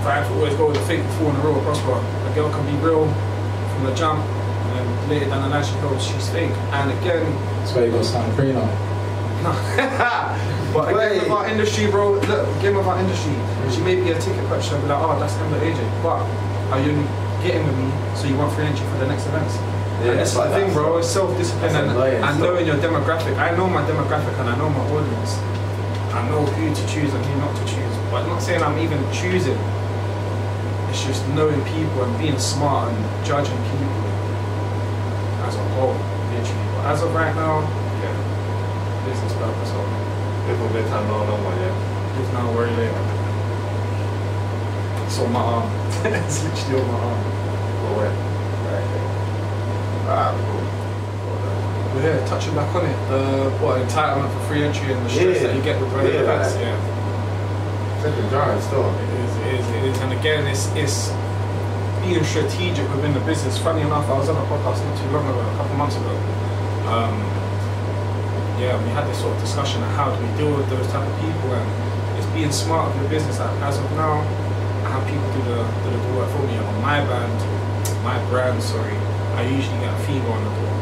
[0.02, 1.94] vibes always go with the fake before in the real prosper.
[1.94, 5.74] A girl can be real from the jump, and then later down the line she
[5.78, 6.50] goes, she's fake.
[6.74, 7.26] And again,
[7.62, 8.66] That's why you got Santa Crino.
[10.74, 11.22] but again, Wait.
[11.22, 13.74] with our industry, bro, look, again with our industry, mm.
[13.74, 16.02] she may be a ticket purchaser and be like, oh, that's M.AJ.
[16.02, 16.26] But
[16.74, 17.06] are you
[17.46, 19.54] getting with me so you want free entry for the next events?
[19.98, 20.98] Yeah, the thing, bro.
[20.98, 23.36] It's self-discipline and, and knowing your demographic.
[23.36, 25.34] I know my demographic and I know my audience.
[26.14, 27.94] I know who to choose and who not to choose.
[28.10, 29.58] But I'm not saying I'm even choosing.
[30.88, 34.06] It's just knowing people and being smart and judging people
[35.44, 35.98] as a whole,
[36.30, 36.68] literally.
[36.78, 37.66] But as of right now,
[37.98, 38.14] yeah,
[39.04, 39.98] business purpose only.
[40.46, 41.74] Little bit time, no, no more, yeah.
[42.16, 43.02] Live now, worry later.
[45.06, 45.66] It's on my arm.
[46.06, 47.22] it's literally on my arm.
[47.82, 48.27] Go away.
[50.48, 50.64] Cool.
[51.94, 55.40] But yeah, touching back on it, the what entitlement for free entry and the stress
[55.40, 55.46] Yeah.
[55.48, 56.54] that you get with running Yeah, events.
[56.54, 58.90] like- Yeah, Second giant store.
[58.94, 59.96] it is, it is, it is.
[60.02, 61.10] And again, it's it's
[62.02, 63.58] being strategic within the business.
[63.58, 66.14] Funny enough, I was on a podcast not too long ago, a couple months ago.
[66.86, 67.14] Um,
[68.62, 71.02] yeah, we had this sort of discussion of how do we deal with those type
[71.06, 71.66] of people and
[72.18, 73.38] it's being smart with your business.
[73.38, 74.22] Like, as of now,
[74.86, 77.34] I have people do the do the work for me on my band,
[78.06, 78.62] my brand.
[78.62, 78.94] Sorry,
[79.34, 80.72] I usually female on the door.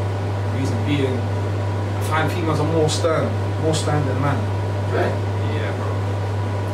[0.55, 3.27] Reason being, I find females are more stern,
[3.61, 4.39] more stern than men.
[4.95, 5.11] Right?
[5.53, 5.91] Yeah, bro.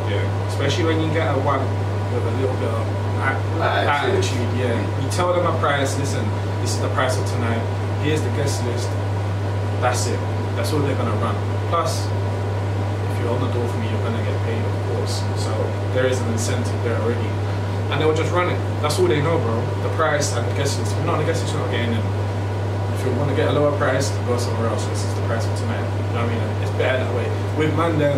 [0.08, 1.60] Yeah, especially when you get a one
[2.14, 2.86] with a little bit of
[3.24, 4.20] Attitude.
[4.20, 4.50] attitude.
[4.58, 5.96] Yeah, you tell them a price.
[5.98, 6.22] Listen,
[6.60, 7.62] this is the price of tonight.
[8.04, 8.88] Here's the guest list.
[9.80, 10.20] That's it.
[10.56, 11.34] That's all they're gonna run.
[11.70, 15.22] Plus, if you're on the door for me, you're gonna get paid, of course.
[15.42, 15.50] So
[15.94, 17.28] there is an incentive there already,
[17.90, 18.58] and they'll just run it.
[18.82, 19.56] That's all they know, bro.
[19.88, 20.92] The price and the guest list.
[20.92, 22.04] If you're not the guest list, you're not getting in.
[23.04, 24.82] If you want to get a lower price, go somewhere else.
[24.86, 25.84] This is the price of tonight.
[25.84, 26.62] You know what I mean?
[26.64, 27.28] It's better that way.
[27.58, 28.16] With man, then,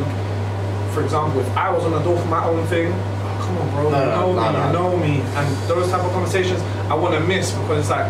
[0.95, 3.67] for example, if I was on the door for my own thing, oh, come on,
[3.75, 4.67] bro, No, you know no, me, no.
[4.67, 8.07] you know me, and those type of conversations I want to miss because it's like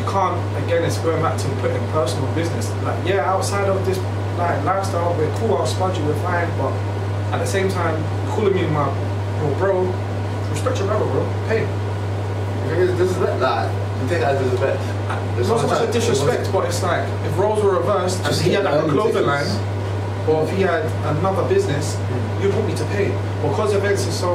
[0.00, 0.40] you can't.
[0.64, 2.72] Again, it's going back to putting personal business.
[2.88, 3.98] Like, yeah, outside of this
[4.40, 5.58] like lifestyle, we're cool.
[5.58, 6.72] I'll spud you, we're fine, but
[7.36, 8.00] at the same time,
[8.32, 8.88] calling me my
[9.44, 11.20] bro, bro, respect your brother, bro.
[11.52, 11.68] Pay.
[11.68, 13.38] The thing is, this is that.
[13.44, 14.76] Like, you take that as a bet.
[15.38, 18.46] It's not so much a disrespect, but it's like if roles were reversed, Just and
[18.48, 19.48] he had like a clothing line,
[20.28, 20.84] or if he had
[21.16, 21.96] another business,
[22.40, 23.08] you'd want me to pay.
[23.42, 24.30] Because events are so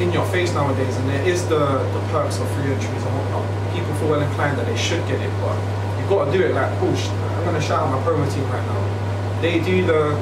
[0.00, 1.58] in your face nowadays, and there is the,
[1.94, 3.46] the perks of free entries and whatnot.
[3.74, 5.56] People feel well inclined that they should get it, but
[5.98, 7.08] you've got to do it like push.
[7.08, 9.40] I'm gonna shout out my promo team right now.
[9.40, 10.18] They do the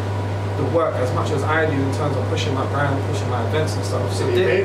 [0.57, 3.47] the work as much as I do in terms of pushing my brand, pushing my
[3.49, 4.13] events and stuff.
[4.13, 4.65] So So they-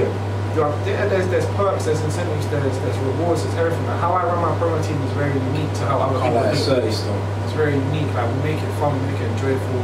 [0.56, 0.72] pay them.
[0.88, 3.86] yeah, there, there's, there's perks, there's incentives, there's, there's rewards, there's everything.
[3.86, 6.82] Like how I run my promo team is very unique to how other people do
[6.82, 6.88] it.
[6.88, 8.08] It's very unique.
[8.16, 9.84] Like we make it fun, we make it enjoyable,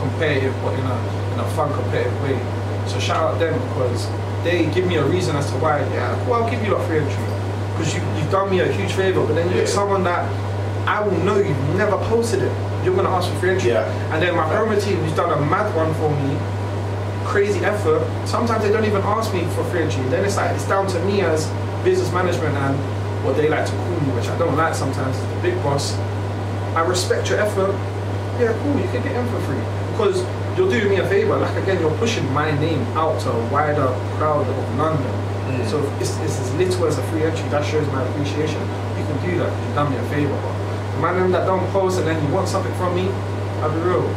[0.00, 0.96] competitive, but in a
[1.34, 2.36] in a fun, competitive way.
[2.88, 4.08] So shout out them because
[4.44, 5.80] they give me a reason as to why.
[5.92, 7.24] Yeah, well, I'll give you a free entry
[7.76, 9.24] because you you've done me a huge favor.
[9.26, 9.74] But then you get Yeah.
[9.74, 10.24] someone that
[10.88, 12.52] I will know you've never posted it.
[12.84, 13.70] You're gonna ask for free entry.
[13.70, 13.84] Yeah.
[14.14, 16.32] And then my promo team, who's done a mad one for me,
[17.28, 18.00] crazy effort.
[18.26, 20.02] Sometimes they don't even ask me for free entry.
[20.08, 21.46] Then it's like it's down to me as
[21.84, 22.74] business management and
[23.24, 25.94] what they like to call me, which I don't like sometimes, the big boss.
[26.74, 27.72] I respect your effort.
[28.40, 29.60] Yeah, cool, you can get in for free.
[29.92, 30.24] Because
[30.56, 31.36] you're doing me a favor.
[31.36, 35.12] Like again, you're pushing my name out to a wider crowd of London.
[35.52, 35.68] Mm.
[35.68, 38.60] So if it's, it's as little as a free entry, that shows my appreciation.
[38.96, 40.38] You can do that you've done me a favor.
[41.00, 43.08] But man that don't post and then you want something from me,
[43.60, 44.08] I'll be real.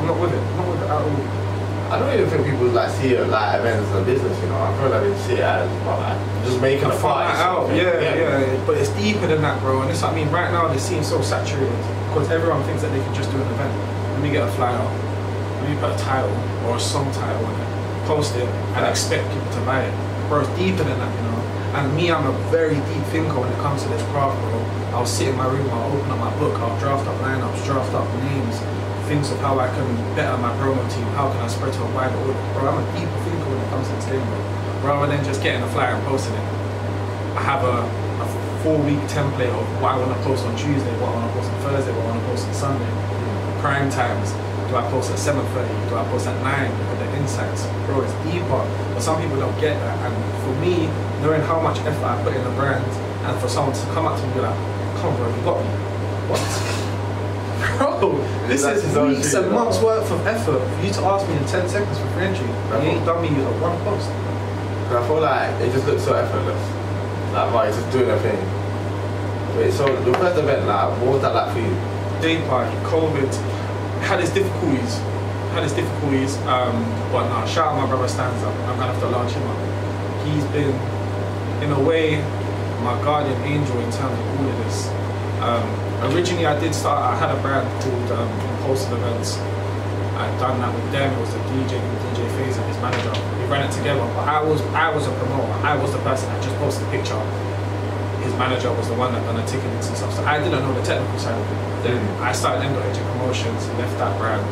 [0.00, 0.40] I'm not with it.
[0.40, 1.45] I'm not with it at all.
[1.90, 4.58] I don't even think people like see it like events as a business, you know.
[4.58, 7.30] I feel like they see it as well, like just making a party.
[7.38, 9.82] out, yeah, yeah, But it's deeper than that, bro.
[9.82, 11.70] And it's I mean, right now they seem so saturated
[12.10, 13.70] because everyone thinks that they can just do an event.
[14.14, 16.32] Let me get a flyer, let me put a title
[16.66, 17.68] or a song title on it,
[18.06, 18.90] post it, and Yeah.
[18.90, 19.94] expect people to buy it.
[20.28, 21.40] Bro, it's deeper than that, you know.
[21.78, 24.58] And me, I'm a very deep thinker when it comes to this craft, bro.
[24.96, 27.92] I'll sit in my room, I'll open up my book, I'll draft up lineups, draft
[27.94, 28.56] up names,
[29.06, 29.86] things of how I can
[30.18, 32.52] better my promo team, how can I spread to a wider audience.
[32.58, 34.26] Bro, I'm a deeper thinker when it comes to this game.
[34.82, 36.46] Rather than just getting a flyer and posting it.
[37.38, 38.26] I have a, a
[38.66, 41.34] four week template of what I want to post on Tuesday, what I want to
[41.38, 42.90] post on Thursday, what I want to post on Sunday.
[43.62, 44.34] Prime times.
[44.66, 45.54] Do I post at 7.30?
[45.88, 46.90] Do I post at 9?
[46.90, 47.62] Look the insights.
[47.86, 48.66] Bro, it's deeper.
[48.90, 49.94] But some people don't get that.
[50.02, 50.90] And for me,
[51.22, 54.18] knowing how much effort I put in the brand, and for someone to come up
[54.18, 54.58] to me and be like,
[54.98, 55.70] come bro, you got me.
[56.26, 56.75] What?
[57.78, 61.44] Bro, this is weeks and months worth of effort for you to ask me in
[61.46, 62.46] 10 seconds for free entry.
[62.46, 64.08] And you ain't done me a one post.
[64.08, 66.62] I feel like it just looks so effortless.
[67.34, 68.38] Like, right, it's just doing a thing.
[69.58, 71.96] Wait, so your first event, like, what was that like for you?
[72.20, 73.32] day party, COVID,
[74.02, 74.96] had its difficulties.
[75.52, 76.36] Had its difficulties.
[76.48, 78.46] Um, but nah, shout out my brother Stanza.
[78.46, 79.58] I'm gonna have to launch him up.
[80.26, 80.74] He's been,
[81.62, 82.16] in a way,
[82.82, 84.88] my guardian angel in terms of all of this.
[85.46, 85.62] Um,
[86.10, 86.98] originally, I did start.
[86.98, 89.38] I had a brand called um, Impulsive Events.
[90.18, 91.12] I'd done that with them.
[91.12, 93.14] It was the DJ, DJ Phase and his manager.
[93.38, 94.02] We ran it together.
[94.18, 95.52] But I was, I was a promoter.
[95.62, 97.22] I was the person that just posted a picture
[98.26, 100.12] his manager was the one that done the tickets and stuff.
[100.12, 101.58] So I didn't know the technical side of it.
[101.86, 104.42] Then I started M.AJ Promotions, left that brand,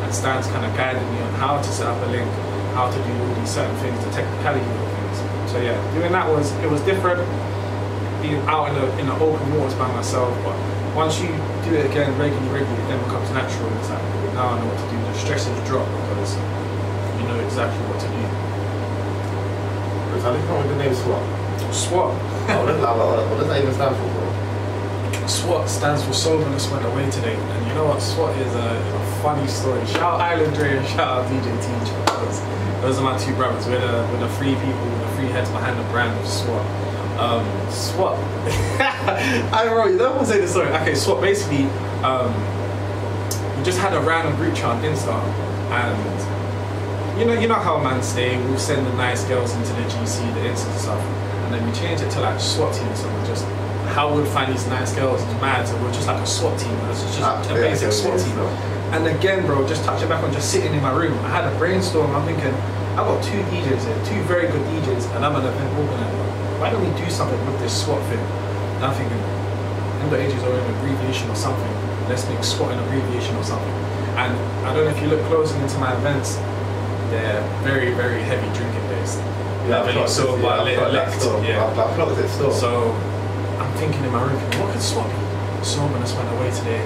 [0.00, 2.28] and Stan's kind of guided me on how to set up a link,
[2.72, 5.52] how to do all these certain things, the technicality of things.
[5.52, 7.20] So yeah, doing that was it was different.
[8.20, 10.52] Being out in the in the open waters by myself, but
[10.94, 11.28] once you
[11.64, 13.66] do it again regularly, regularly, it then becomes natural.
[13.80, 14.02] It's like
[14.36, 14.96] now I know what to do.
[15.00, 16.36] The stress is dropped because
[17.16, 18.22] you know exactly what to do.
[20.12, 21.22] Because I didn't come with the name SWAT.
[21.72, 22.12] SWAT.
[22.12, 24.26] Oh, what, does- like, what, what does that even stand for, bro?
[25.26, 27.36] SWAT stands for Soberness Went Away Today.
[27.36, 28.02] And you know what?
[28.02, 29.80] SWAT is a, a funny story.
[29.86, 32.42] Shout out Island Dre and shout out DJ Teach because
[32.82, 33.64] those are my two brothers.
[33.66, 36.66] We're the, we're the three people, the three heads behind the brand of SWAT.
[37.20, 38.16] Um, SWAT.
[39.52, 40.68] I wrote, you don't want to say the story.
[40.68, 41.64] Okay, SWAT basically,
[42.02, 42.32] um,
[43.58, 45.12] we just had a random group chat on Insta
[45.70, 48.38] and you know, you know how man stay.
[48.48, 51.02] We'll send the nice girls into the GC, the Insta and stuff,
[51.44, 52.88] and then we change it to like SWAT team.
[52.96, 53.44] So we just
[53.92, 55.68] how would find these nice girls is mad.
[55.68, 56.72] So we're just like a SWAT team.
[56.88, 58.38] It's just Ah, a yeah, basic okay, SWAT team.
[58.96, 61.12] And again, bro, just touching back on just sitting in my room.
[61.18, 62.10] I had a brainstorm.
[62.16, 62.54] I'm thinking,
[62.96, 66.29] I've got two DJs here, two very good DJs, and I'm an event organizer.
[66.60, 68.20] Why don't we do something with this SWAT thing?
[68.20, 69.16] And I'm thinking,
[70.20, 71.72] ages are an abbreviation or something.
[72.08, 73.72] Let's make SWAT an abbreviation or something.
[74.20, 74.36] And
[74.68, 76.36] I don't know if you look closely into my events,
[77.08, 79.18] they're very, very heavy drinking based.
[79.64, 81.44] Yeah, I've it, yeah, uh, I've lit- clocked store.
[81.44, 81.64] yeah.
[81.64, 82.52] I've, I've it still.
[82.52, 82.92] So
[83.56, 85.64] I'm thinking in my room, what could SWAT be?
[85.64, 86.84] Soberness went away today.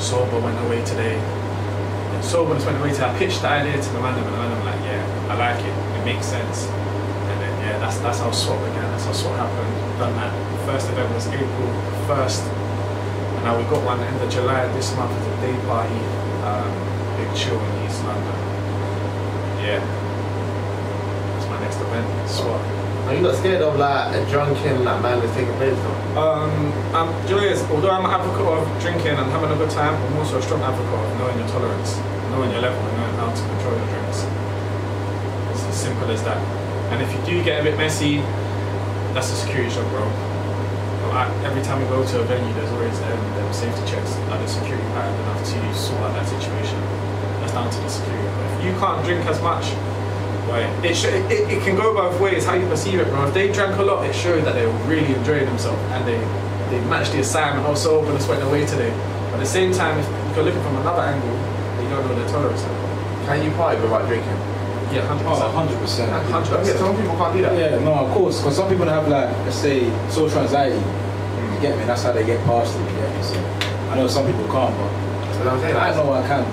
[0.00, 1.14] Sober went away today.
[1.14, 3.06] And soberness went away today.
[3.06, 5.62] I pitched the idea to the man and the man were like, yeah, I like
[5.62, 6.00] it.
[6.00, 6.66] It makes sense.
[8.02, 8.90] And then yeah, that's how SWAT began.
[8.90, 9.98] That's how SWAT happened.
[9.98, 10.34] Done that.
[10.34, 11.70] The first event was April
[12.10, 12.42] first.
[12.42, 16.02] And now we've got one end of July this month is a day party.
[16.42, 16.66] Um,
[17.14, 18.34] big chill in East London.
[19.62, 19.78] Yeah.
[21.38, 22.06] That's my next event.
[22.28, 22.58] SWAT.
[23.06, 26.18] Are you not scared of like a drunken like man that's taking place though?
[26.18, 27.62] Um, I'm Julius.
[27.70, 30.62] Although I'm an advocate of drinking and having a good time, I'm also a strong
[30.62, 31.98] advocate of knowing your tolerance,
[32.34, 34.26] knowing your level, and knowing how to control your drinks.
[35.54, 36.61] It's as simple as that.
[36.92, 38.18] And if you do get a bit messy,
[39.16, 40.04] that's a security job, bro.
[41.44, 42.96] Every time we go to a venue, there's always
[43.56, 44.16] safety checks.
[44.32, 46.80] Are the security pattern enough to sort out that situation?
[47.40, 48.28] That's down to the security.
[48.28, 49.72] But if you can't drink as much,
[50.52, 50.68] Right.
[50.84, 51.02] It,
[51.32, 53.26] it, it can go both ways, how you perceive it, bro.
[53.26, 56.18] If they drank a lot, it showed that they were really enjoying themselves and they,
[56.68, 58.90] they matched the assignment also open and went away today.
[59.30, 61.30] But at the same time, if you're looking from another angle,
[61.80, 63.24] you don't know their tolerance level.
[63.24, 64.36] Can you party without drinking?
[64.92, 65.24] Yeah, 100%.
[65.24, 66.60] Oh, 100%.
[66.60, 67.56] Okay, some people can't do that.
[67.56, 70.76] Yeah, no, of course, because some people have like, let's say, social anxiety.
[70.76, 71.84] You get me?
[71.84, 72.80] That's how they get past it.
[72.80, 73.22] You get me?
[73.22, 73.36] So
[73.90, 74.90] I know some people can't, but
[75.32, 75.76] That's I'm saying.
[75.76, 76.44] I Like, know I can.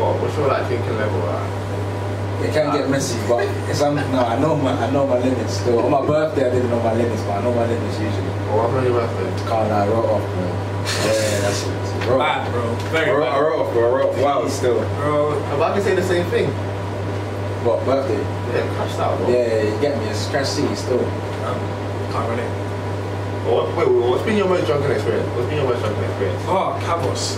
[0.00, 1.20] what, what's your like drinking level?
[1.20, 2.48] Like?
[2.48, 4.20] It can get messy, but it's um, no.
[4.24, 5.80] I know my I know my limits still.
[5.80, 8.30] On my birthday, I didn't know my limits, but I know my limits usually.
[8.48, 9.28] Or what happened on your birthday?
[9.50, 10.46] Can't lie, I wrote off, bro.
[10.46, 11.68] Yeah, that's it.
[11.68, 12.18] I wrote.
[12.22, 12.62] Bad, bro.
[12.70, 13.82] I Very wrote, I wrote off, bro.
[13.84, 14.22] I wrote off.
[14.22, 14.78] Wow, still.
[15.02, 16.46] Bro, But I can say the same thing.
[17.64, 18.20] What birthday?
[18.54, 19.18] Yeah, crashed out.
[19.18, 19.30] Bro.
[19.30, 20.04] Yeah, you get me.
[20.08, 21.00] It's Crash City still.
[21.44, 21.58] um,
[22.12, 22.48] can't relate.
[23.48, 25.26] What, wait, wait, what's been your most drunken experience?
[25.34, 26.42] What's been your most drunken experience?
[26.46, 27.36] Oh, Kavos.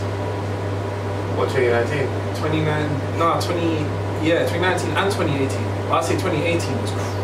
[1.38, 2.04] What, 2019?
[2.36, 3.86] 29, no, 20,
[4.26, 5.48] yeah, 2019 and 2018.
[5.90, 7.14] I'd say 2018 was cra-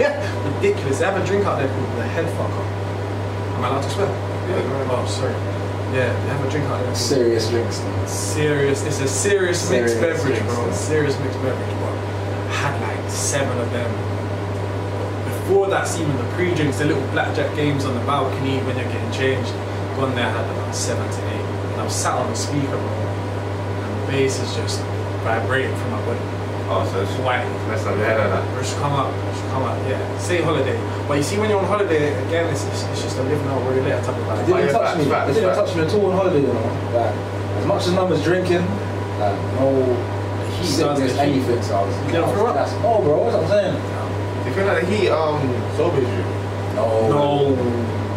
[0.54, 0.98] ridiculous.
[0.98, 2.66] They have a drink out there called the Head Fucker.
[3.56, 4.06] Am I allowed to swear?
[4.06, 4.88] Yeah, go ahead.
[4.90, 5.32] Oh, sorry.
[5.96, 6.94] Yeah, they have a drink out there.
[6.94, 7.78] Serious drinks.
[7.80, 8.06] though.
[8.06, 8.84] Serious.
[8.86, 10.66] It's a serious, Serious mixed beverage, drinks, bro.
[10.66, 10.72] yeah.
[10.72, 11.89] Serious mixed beverage, bro.
[13.10, 13.90] I had like seven of them.
[15.24, 19.10] Before that's even the pre-drinks, the little blackjack games on the balcony when you're getting
[19.12, 19.50] changed.
[19.98, 21.46] Gone there, I had about seven to eight.
[21.74, 22.78] And I was sat on the speaker.
[22.78, 24.80] And the bass is just
[25.26, 26.20] vibrating from my body.
[26.70, 27.42] Oh, so it's White.
[27.66, 28.46] messed up your head on that.
[28.62, 30.18] It should come up, it should come up, yeah.
[30.18, 30.78] Say holiday.
[31.08, 33.58] But you see, when you're on holiday, again, it's, it's, it's just a living out
[33.66, 35.10] where you later type of It didn't touch facts, me.
[35.10, 35.72] facts, it didn't facts.
[35.74, 36.94] touch me at all on holiday, you know.
[36.94, 37.10] Like,
[37.58, 38.62] as much as I was drinking,
[39.18, 39.82] like, no
[40.60, 41.32] He does sickness, the heat.
[41.32, 41.62] anything.
[41.62, 42.54] So I was, You get I throw up?
[42.54, 43.16] that's oh, bro.
[43.24, 43.74] What's what I'm saying?
[43.74, 45.40] Do you feel like the heat um
[45.76, 46.24] sobers you?
[46.76, 47.50] No, No,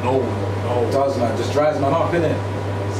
[0.03, 0.91] no, It no.
[0.91, 1.35] does man.
[1.37, 2.35] Just dries man up, innit?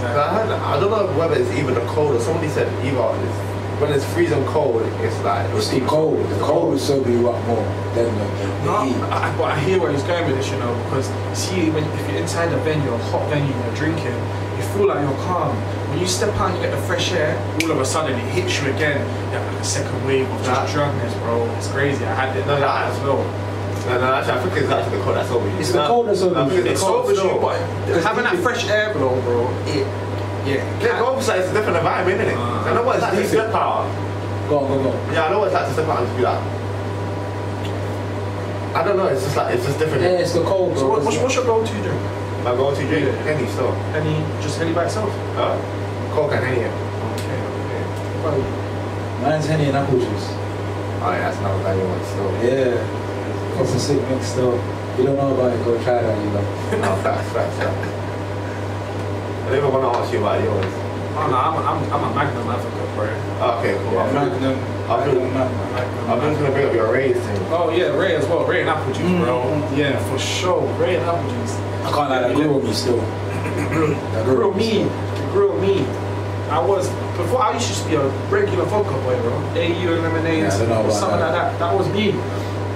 [0.04, 3.00] 'Cause I, heard, I don't know whether it's even the cold or somebody said either
[3.24, 3.38] it's,
[3.80, 6.20] when it's freezing cold, it's like It's the cold.
[6.30, 7.64] The cold will sober you up more
[7.96, 8.96] than the, the, the No, heat.
[9.08, 11.86] I, I- but I hear where he's going with this, you know, because see, when
[11.86, 14.43] if you're inside a venue, a hot venue, you're drinking, you
[14.74, 15.56] feel like you're calm.
[15.90, 18.30] When you step out and you get the fresh air, all of a sudden it
[18.34, 19.00] hits you again.
[19.32, 21.46] You have like a second wave of that drunkenness, bro.
[21.58, 22.04] It's crazy.
[22.06, 22.90] I had it No, nah.
[22.90, 23.22] as well.
[23.86, 25.58] No, no, actually, I think it's actually the cold that's over you.
[25.58, 26.66] It's the No, cold that's over no, you.
[26.66, 27.60] it's the cold you, but
[28.02, 29.86] having that fresh air, bro, bro, it,
[30.48, 30.64] yeah.
[30.80, 32.36] Yeah, go it's a different vibe, isn't it?
[32.36, 33.88] Uh, I know what it's like to it's step out.
[34.50, 35.12] Go on, go on, go.
[35.14, 36.42] Yeah, I know what it's like to step out and just be like.
[38.76, 40.02] I don't know, it's just like, it's just different.
[40.02, 40.80] Yeah, it's the cold, bro.
[40.80, 42.02] So what, what's, It's what's your go-to drink?
[42.44, 43.16] My go-to drink, Yeah.
[43.24, 43.72] Henny still.
[43.96, 45.10] Henny, just Henny by itself?
[45.36, 45.56] Huh?
[46.14, 46.66] Coke and Henny.
[46.68, 47.84] Okay, okay.
[48.24, 48.40] Well,
[49.22, 50.28] Mine's Henny and apple juice.
[51.04, 52.32] Oh yeah, that's not value one still.
[52.44, 53.62] Yeah.
[53.62, 54.56] It's a sick mix still.
[54.98, 56.44] You don't know about it, go try that, you know.
[56.84, 57.90] No, facts, facts, facts.
[59.48, 60.66] I don't want to ask you about yours.
[61.16, 63.08] oh no, I'm a, I'm, I'm a Magnum advocate, bro.
[63.60, 63.94] Okay, cool.
[63.94, 64.60] Yeah, I'm, Magnum.
[64.92, 65.72] I've been- Magnum.
[65.74, 66.10] Magnum.
[66.12, 67.40] I'm just gonna bring up your raise thing.
[67.52, 68.46] Oh yeah, Wray as well.
[68.46, 69.42] Wray and apple juice, bro.
[69.44, 69.78] Mm.
[69.78, 70.62] Yeah, for sure.
[70.80, 71.56] Wray and apple juice.
[71.86, 72.98] I can't lie, that grew on me still.
[72.98, 74.84] That grew Grill on me,
[75.32, 75.86] grill me.
[76.50, 77.42] I was before.
[77.44, 79.34] I used to be a regular vodka boy, bro.
[79.56, 81.34] AU and lemonades, Yeah, I don't know or something that.
[81.34, 81.60] like that.
[81.60, 82.12] That was me.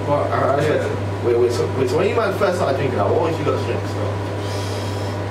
[0.06, 1.24] But uh, I, I yeah.
[1.24, 3.44] Wait, wait, so, wait, so when you man first started drinking, like, what was you
[3.44, 3.90] got drinks?
[3.90, 4.02] So?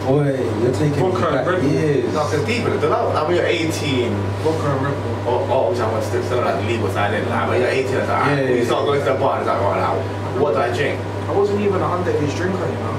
[0.08, 2.14] Boy, you're taking me Vodka and back Red years.
[2.14, 4.12] No, because deep in it, like, like when you're 18,
[4.44, 5.16] vodka and Red Bull.
[5.28, 7.50] Oh, oh, or, or which I was still, still like the legal side, then, like
[7.50, 8.88] when you're 18, it's like, ah, Yeah, yeah, you yeah, start yeah.
[8.88, 11.00] going to the bar, it's like, oh, right now, what do I drink?
[11.28, 12.96] I wasn't even an underage drinker, you know.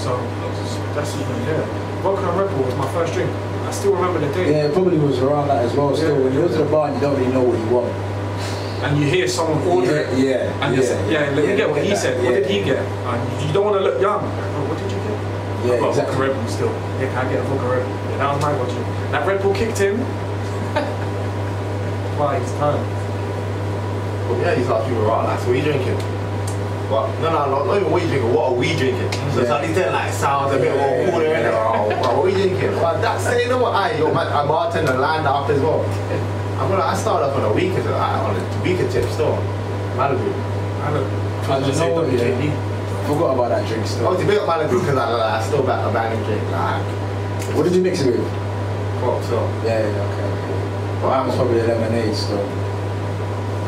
[0.00, 0.16] So
[0.96, 1.60] that's even yeah.
[2.02, 3.30] Vodka and Red Bull was my first drink.
[3.68, 4.50] I still remember the day.
[4.50, 5.94] Yeah, it probably was around that as well.
[5.94, 6.24] Still, Yeah.
[6.24, 7.92] when you go to the bar and you don't really know what you want.
[8.82, 10.08] And you hear someone order it.
[10.16, 12.16] Yeah, yeah, And you say, yeah, let me get what look he at said.
[12.16, 12.78] that, What did he get?
[12.80, 14.24] And you don't want to look young.
[14.24, 15.20] Oh, what did you get?
[15.68, 16.16] Yeah, I've got exactly.
[16.16, 16.72] vodka Red Bull still.
[16.96, 17.92] Yeah, can I get a vodka Red Bull?
[18.08, 18.80] Yeah, that was my go-to.
[19.12, 20.00] That Red Bull kicked in.
[22.16, 22.40] Why?
[22.40, 22.80] It's time.
[24.32, 26.00] But yeah, you start people around, like, so what are you drinking?
[26.90, 27.06] What?
[27.22, 29.12] No, no, no, not even what you drinking, what are we drinking?
[29.30, 29.54] So it's Yeah.
[29.54, 31.54] like these like sounds a bit Yeah, more yeah, cooler, yeah.
[31.54, 32.74] Oh, what are we drinking?
[32.82, 35.86] Well, that's saying, you know what, I, yo, man, I bartender lined up as well.
[36.58, 39.38] I'm gonna, I started off on a weaker, on a weaker tip still.
[39.94, 40.34] Malibu.
[40.82, 41.06] I don't
[41.46, 43.06] I don't know what, yeah.
[43.06, 44.08] Forgot about that drink still.
[44.08, 46.42] Oh, it's a bit of Malibu because I, I, I still back a banging drink,
[46.50, 46.82] like,
[47.54, 48.26] What did you mix it with?
[49.30, 49.38] So.
[49.64, 51.06] Yeah, yeah, okay, okay.
[51.06, 52.36] Mine was probably a lemonade still.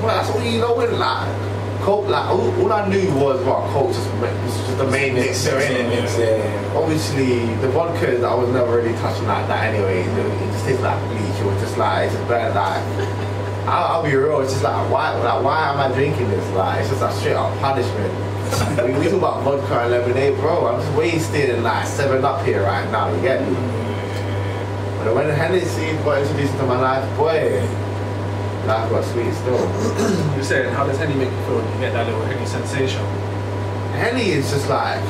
[0.02, 1.51] Well, that's all you know, when like,
[1.82, 5.58] Coke, like, all, all I knew was, well, Coke just, was just the main mixer,
[5.58, 5.88] innit?
[5.88, 6.72] Mix, yeah.
[6.76, 10.02] Obviously, the vodka I was never really touching like that anyway.
[10.02, 11.40] It, it just tastes like bleach.
[11.40, 12.54] It was just like it's just bad.
[12.54, 13.08] Like
[13.66, 14.40] I'll, I'll be real.
[14.42, 16.48] It's just like why, like why am I drinking this?
[16.54, 18.14] Like it's just a straight up punishment.
[18.78, 20.68] we, we talk about vodka and lemonade, bro.
[20.68, 23.12] I'm just wasting like seven up here right now.
[23.12, 23.54] You get me?
[25.02, 27.58] But when Hennessy got introduced into my life, boy,
[28.66, 30.36] life got sweet still.
[30.36, 31.56] You said, how does Henny make you feel?
[31.60, 33.02] when You get that little Henny sensation.
[33.98, 35.02] Henny is just like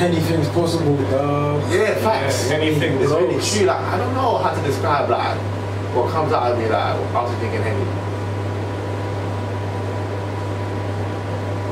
[0.00, 1.62] Anything's possible, dog.
[1.70, 2.48] Yeah, facts.
[2.50, 3.66] Yeah, anything it's really true.
[3.66, 5.38] Like I don't know how to describe like
[5.94, 7.84] what comes out of me like after drinking Henny.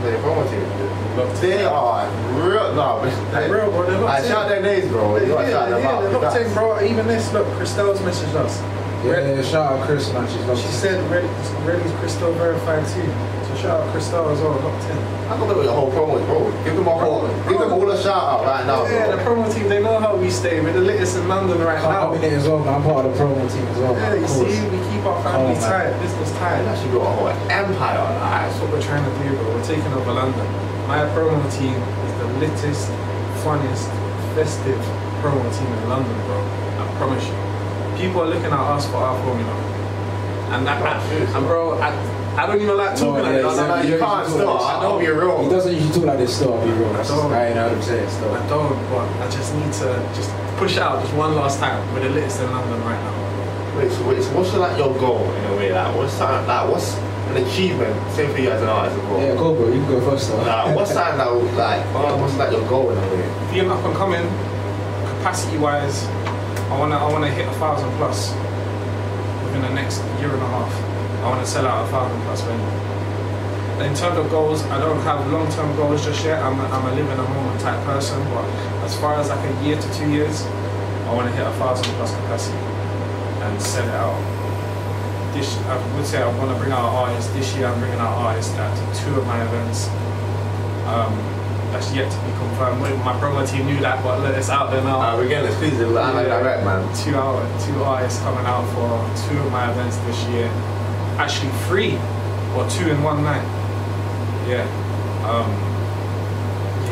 [0.02, 2.74] The promo They are real.
[2.74, 3.86] No, They're real, bro.
[3.86, 5.16] They're I locked shout their names, bro.
[5.16, 6.02] You gotta Yeah, yeah, out.
[6.02, 6.80] they're locked in, bro.
[6.82, 8.60] Even this, look, Christelle's messaged us.
[9.04, 10.28] Yeah, shout out Chris, man.
[10.28, 11.24] She's She said Red,
[11.66, 13.02] Reddy's Christelle verified too.
[13.50, 14.96] So shout out Crystal as well, locked in.
[15.26, 16.50] I can do your whole promo, bro.
[16.62, 19.52] Give them a whole, give them all a shout out right now, yeah, the promo
[19.52, 20.60] team, they know how we stay.
[20.60, 22.12] We're the latest in London right now.
[22.12, 22.74] I'm in it as well, man.
[22.74, 23.92] I'm part of the promo team as well.
[23.94, 25.92] Yeah, man, you of see, we keep our family Come on, man.
[25.92, 26.62] tight, business I tight.
[26.70, 28.06] actually built a whole empire.
[28.22, 29.54] That's what we're trying to do, bro.
[29.54, 30.46] We're taking over London.
[30.86, 32.86] My promo team is the littest,
[33.42, 33.88] funniest,
[34.38, 34.78] festive
[35.20, 36.38] promo team in London, bro.
[36.38, 37.51] I promise you.
[37.98, 39.52] People are looking at us for our formula.
[40.52, 41.88] And that, Oh, and bro, I,
[42.36, 43.58] I don't even like talking yeah, like No, this.
[43.58, 44.60] no, no, you can't stop.
[44.62, 45.48] I don't be He wrong.
[45.48, 46.92] doesn't usually talk like this I'll be real.
[46.92, 47.32] That's don't.
[47.32, 48.32] I ain't heard him say it still.
[48.34, 51.80] I don't, but I just need to just push out just one last time.
[51.94, 53.78] We're the littest in London right now.
[53.78, 55.72] Wait, so, wait, so what's like your goal in a way?
[55.72, 56.94] Like, what's something, like, what's
[57.32, 57.96] an achievement?
[58.12, 59.20] Same for you as an artist well.
[59.20, 60.36] Yeah, go bro, you can go first though.
[60.42, 61.30] Like, what's that like,
[62.20, 63.24] what's like your goal in a way?
[63.52, 64.24] Being up and coming,
[65.16, 65.56] capacity
[66.72, 68.32] I wanna I wanna hit a thousand plus
[69.44, 70.72] within the next year and a half.
[71.22, 73.84] I wanna sell out a thousand plus venue.
[73.84, 76.42] In terms of goals, I don't have long term goals just yet.
[76.42, 78.44] I'm a, I'm a live in a moment type person, but
[78.88, 80.46] as far as like a year to two years,
[81.04, 84.16] I wanna hit a thousand plus capacity and sell it out.
[85.34, 87.30] This I would say I wanna bring out artists.
[87.34, 89.88] This year I'm bringing out artists at two of my events.
[90.88, 91.12] Um,
[91.72, 92.80] that's yet to be confirmed.
[93.02, 95.00] My promo team knew that, but look, it's out there now.
[95.00, 95.96] Uh, we're getting exclusive.
[95.96, 96.84] I like direct, man.
[96.94, 98.92] two hour, two artists coming out for
[99.26, 100.48] two of my events this year.
[101.16, 101.96] Actually, three
[102.54, 103.42] or two in one night.
[104.46, 104.68] Yeah.
[105.24, 105.48] Um,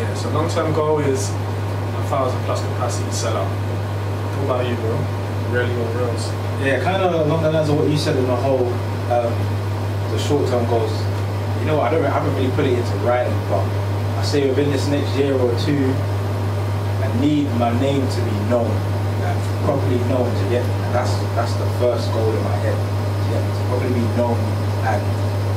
[0.01, 0.15] yeah.
[0.15, 3.45] So long term goal is a thousand plus capacity seller.
[3.45, 4.97] What about you, bro?
[5.53, 6.27] Really or reals?
[6.65, 8.67] Yeah, kind of along the lines of what you said in the whole,
[9.13, 9.33] um,
[10.13, 10.93] the short-term goals.
[11.61, 13.65] You know, what, I don't, I haven't really put it into writing, but
[14.21, 15.81] I say within this next year or two,
[17.01, 18.69] I need my name to be known,
[19.25, 20.61] like properly known to get.
[20.93, 22.77] That's that's the first goal in my head.
[22.77, 24.37] To get to properly be known
[24.85, 25.01] and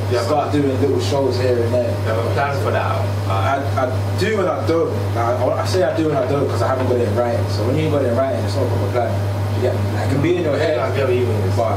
[0.08, 1.92] Yeah, start doing little shows here and there.
[1.92, 2.88] You have a plan for that?
[3.28, 4.88] I, I do and I don't.
[5.12, 7.44] I, I say I do and I don't because I haven't got it in writing.
[7.50, 9.12] So when you ain't got it in writing, it's not a proper plan.
[9.56, 9.92] You get me?
[9.92, 10.78] Like, it can be in your head.
[10.80, 11.26] I get you.
[11.52, 11.76] But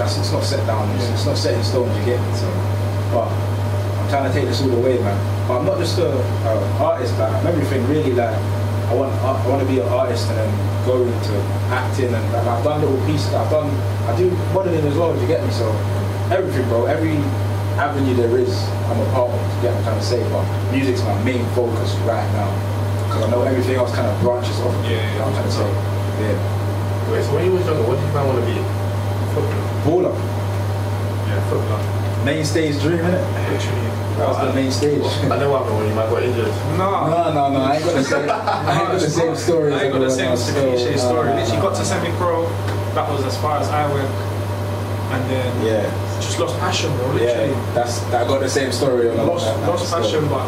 [0.00, 0.88] that's it's not set down.
[0.96, 1.84] It's, it's not set in stone.
[2.00, 2.32] You get me?
[2.40, 2.48] So,
[3.12, 5.33] but I'm trying to take this all the way, man.
[5.46, 7.18] But I'm not just a, a artist.
[7.18, 8.12] Like I'm everything really.
[8.12, 8.36] Like
[8.88, 10.50] I want I want to be an artist and then
[10.86, 11.34] go into
[11.72, 13.32] acting and like, I've done little pieces.
[13.34, 13.68] I've done
[14.08, 15.14] I do modeling as well.
[15.14, 15.50] Do you get me?
[15.52, 15.68] So
[16.32, 16.86] everything, bro.
[16.86, 17.16] Every
[17.76, 18.54] avenue there is,
[18.88, 19.40] I'm a part of.
[19.56, 20.20] You get what I'm trying to say?
[20.30, 22.48] But music's my main focus right now
[23.06, 24.74] because I know everything else kind of branches off.
[24.84, 25.70] Yeah, what I'm trying to say.
[26.24, 27.10] Yeah.
[27.12, 28.56] Wait, so when you was younger, what did you want to be?
[29.36, 29.64] Football.
[29.84, 30.14] Baller.
[31.28, 32.24] Yeah, football.
[32.24, 33.22] Main stage dream, innit?
[33.50, 33.93] Literally.
[34.18, 35.02] That was the main stage.
[35.26, 36.54] I know what happened when you man got injured.
[36.78, 37.10] No.
[37.10, 37.60] No, no, no.
[37.60, 38.28] I ain't gonna say.
[38.30, 39.74] I ain't got the same story.
[39.74, 41.28] I ain't got the same it's a cliche story.
[41.34, 42.46] Literally got to semi-pro.
[42.94, 44.06] That was as far as I went,
[45.14, 45.82] and then Yeah,
[46.22, 47.16] just lost passion, bro.
[47.16, 47.26] yeah.
[47.26, 47.54] Literally.
[47.74, 49.08] That's I got the same story.
[49.10, 50.02] Lost, that- that lost story.
[50.02, 50.46] passion, but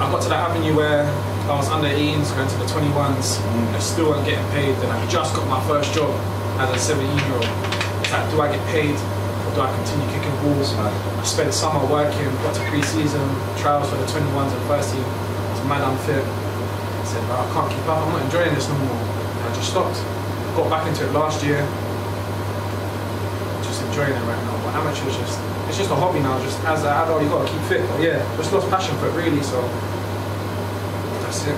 [0.00, 3.74] I got to that avenue where I was under 18s, going to the 21s, Mm.
[3.74, 4.72] I still wasn't getting paid.
[4.80, 6.10] Then I just got my first job
[6.58, 7.44] as a 17 year old.
[8.00, 9.21] It's like, do I get paid or
[9.54, 10.72] do I continue kicking balls?
[10.80, 10.88] I
[11.24, 13.20] spent summer working, got to pre-season,
[13.60, 15.04] trials for the 21s and first team.
[15.52, 16.24] It's mad unfit.
[16.24, 18.96] I said, "Bro, I can't keep up, I'm not enjoying this no more.
[18.96, 20.00] And I just stopped.
[20.56, 21.60] Got back into it last year.
[23.60, 24.56] Just enjoying it right now.
[24.64, 25.36] But amateurs just,
[25.68, 26.40] it's just a hobby now.
[26.40, 27.84] Just as an adult, you gotta keep fit.
[27.92, 29.60] But yeah, just lost passion for it really, so
[31.24, 31.56] that's it.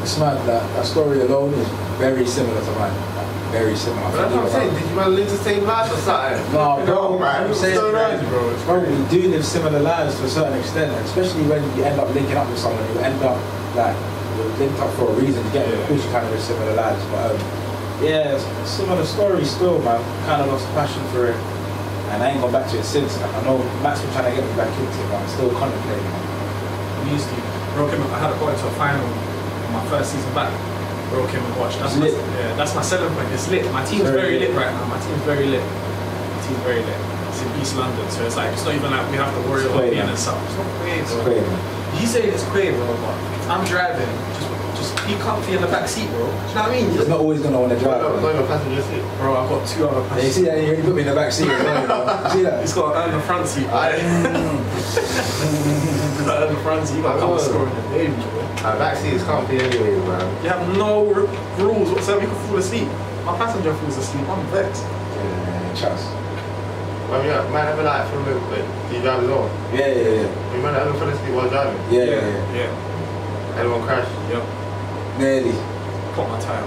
[0.00, 1.68] It's mad that that story alone is
[2.00, 3.15] very similar to mine.
[3.56, 4.04] Like, very similar.
[4.04, 4.74] I But that's what I'm saying.
[4.76, 6.52] Did you man live the same life or something?
[6.52, 7.48] No, bro, man.
[7.48, 8.50] I'm saying, so nice, bro.
[8.50, 11.98] It's Bro, we do live similar lives to a certain extent, especially when you end
[12.00, 13.40] up linking up with someone, you end up
[13.74, 13.96] like
[14.36, 15.40] you're linked up for a reason.
[15.46, 15.80] You get Yeah.
[15.80, 17.38] of course you kind of live similar lives, but um,
[18.04, 20.00] yeah, it's a similar story still, man.
[20.28, 21.36] Kind of lost passion for it,
[22.12, 23.16] and I ain't gone back to it since.
[23.20, 25.50] Like, I know Matt's been trying to get me back into it, but I'm still
[25.56, 26.12] contemplating.
[27.08, 27.36] We used to
[27.72, 28.02] broke him.
[28.12, 30.52] I had a go into a final in my first season back.
[31.10, 31.78] Broke him and watched.
[31.78, 32.14] That's It's my, lit.
[32.14, 33.30] yeah, that's my selling point.
[33.32, 33.64] It's lit.
[33.72, 34.50] My team's Very very lit.
[34.50, 34.84] lit right now.
[34.86, 35.62] My team's very lit.
[35.62, 36.98] My team's very lit.
[37.30, 39.66] It's in East London, so it's like it's not even like we have to worry
[39.66, 40.40] about being in South.
[40.48, 41.22] It's not Quay, It's bro.
[41.24, 41.46] crazy.
[42.00, 43.14] He's saying it's Quay, bro, but
[43.52, 44.08] I'm driving.
[44.34, 44.45] Just,
[45.06, 46.18] just be comfy in the back seat, bro.
[46.18, 46.90] Do you know what I mean?
[46.90, 48.00] He's not always gonna want to drive.
[48.02, 48.30] Not bro.
[48.34, 49.02] even passenger seat.
[49.18, 50.58] Bro, I've got two other Yeah, you see that?
[50.58, 51.86] You already put me in the back seat as well.
[51.86, 51.96] bro.
[52.24, 52.60] You see that?
[52.60, 53.66] He's got to earn the front seat.
[53.66, 53.76] Bro.
[53.76, 54.02] I, He's
[56.26, 56.96] got to earn the front seat.
[56.96, 58.40] You got to come and score in the game, bro.
[58.66, 60.26] uh, back seat is comfy anyway, man.
[60.42, 61.26] You have no r-
[61.62, 62.22] rules whatsoever.
[62.22, 62.88] You can fall asleep.
[63.24, 64.26] My passenger falls asleep.
[64.28, 64.82] I'm vexed.
[64.82, 66.06] Yeah, trust.
[67.06, 68.42] Well, yeah, man, ever like fell asleep.
[68.50, 69.46] Wait, do you drive as well?
[69.72, 70.54] Yeah, yeah, yeah.
[70.54, 71.78] You man ever fell asleep while driving?
[71.92, 72.66] Yeah, yeah, yeah.
[72.66, 72.70] yeah.
[73.62, 74.08] Anyone crash?
[74.30, 74.42] Yep.
[75.18, 75.52] Nearly.
[76.14, 76.66] Caught my tail.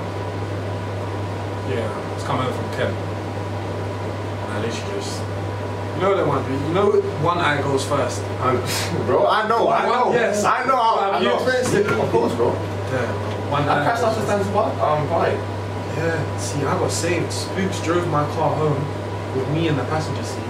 [1.69, 2.95] Yeah, it's coming over from Kent.
[2.95, 5.21] And I literally just.
[5.95, 6.91] You know that one, you know
[7.21, 8.21] one eye goes first.
[8.41, 8.63] I'm-
[9.05, 10.11] bro, I know, I know.
[10.13, 10.43] Yes.
[10.45, 10.79] I know.
[10.79, 11.35] I, Have I you know.
[11.35, 11.87] experienced it?
[11.87, 12.53] Of course, bro.
[12.53, 14.27] Yeah, one I eye crashed goes after first.
[14.47, 14.71] stands what?
[14.79, 15.37] Um, bike.
[15.97, 17.31] Yeah, see, I got saved.
[17.33, 18.79] Spooks drove my car home
[19.37, 20.47] with me in the passenger seat,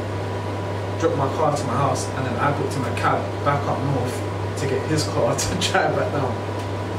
[1.01, 3.79] dropped my car to my house, and then I booked him a cab back up
[3.95, 4.15] north
[4.61, 6.31] to get his car to drive back down.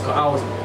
[0.05, 0.41] Got hours.
[0.43, 0.60] Yeah,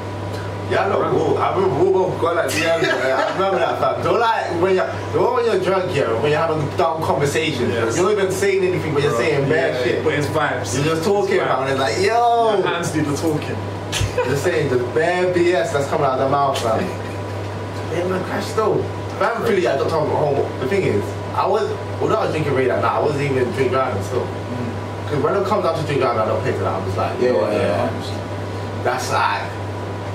[0.69, 0.99] I know.
[0.99, 2.81] Whoa, I remember we both got like DMs.
[2.81, 4.03] yeah, I remember that fact.
[4.03, 7.69] Don't like when you're, don't when you're drunk here, when you're having dumb conversations.
[7.69, 7.97] Yes.
[7.97, 10.03] You're not even saying anything, but you're Bro, saying bad yeah, shit.
[10.03, 10.75] But it's vibes.
[10.75, 11.79] You're just talking It's about it, vibes.
[11.79, 12.57] like, yo.
[12.57, 13.57] Your hands do the talking.
[14.15, 16.81] You're just saying the bad BS that's coming out of the mouth, fam.
[16.81, 18.81] Yeah, man, crash though.
[19.19, 20.59] Thankfully, I got to home.
[20.59, 21.03] The thing is,
[21.35, 21.69] I was,
[22.01, 24.25] although I was drinking right that night, I wasn't even drinking driving still.
[24.25, 25.23] Because mm.
[25.23, 26.73] when it comes down to drink driving, I don't pay for that.
[26.73, 28.01] I'm just like, Yeah, yeah, yeah.
[28.01, 28.81] yeah.
[28.83, 29.54] That's like,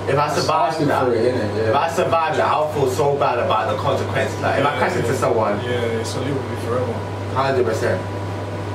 [0.09, 1.35] if I survive that, it,
[1.69, 4.39] if I survive that, I'll feel so bad about the consequences.
[4.41, 6.93] Like, if I crash into someone, Yeah, it's a little bit forever.
[7.33, 8.01] hundred percent.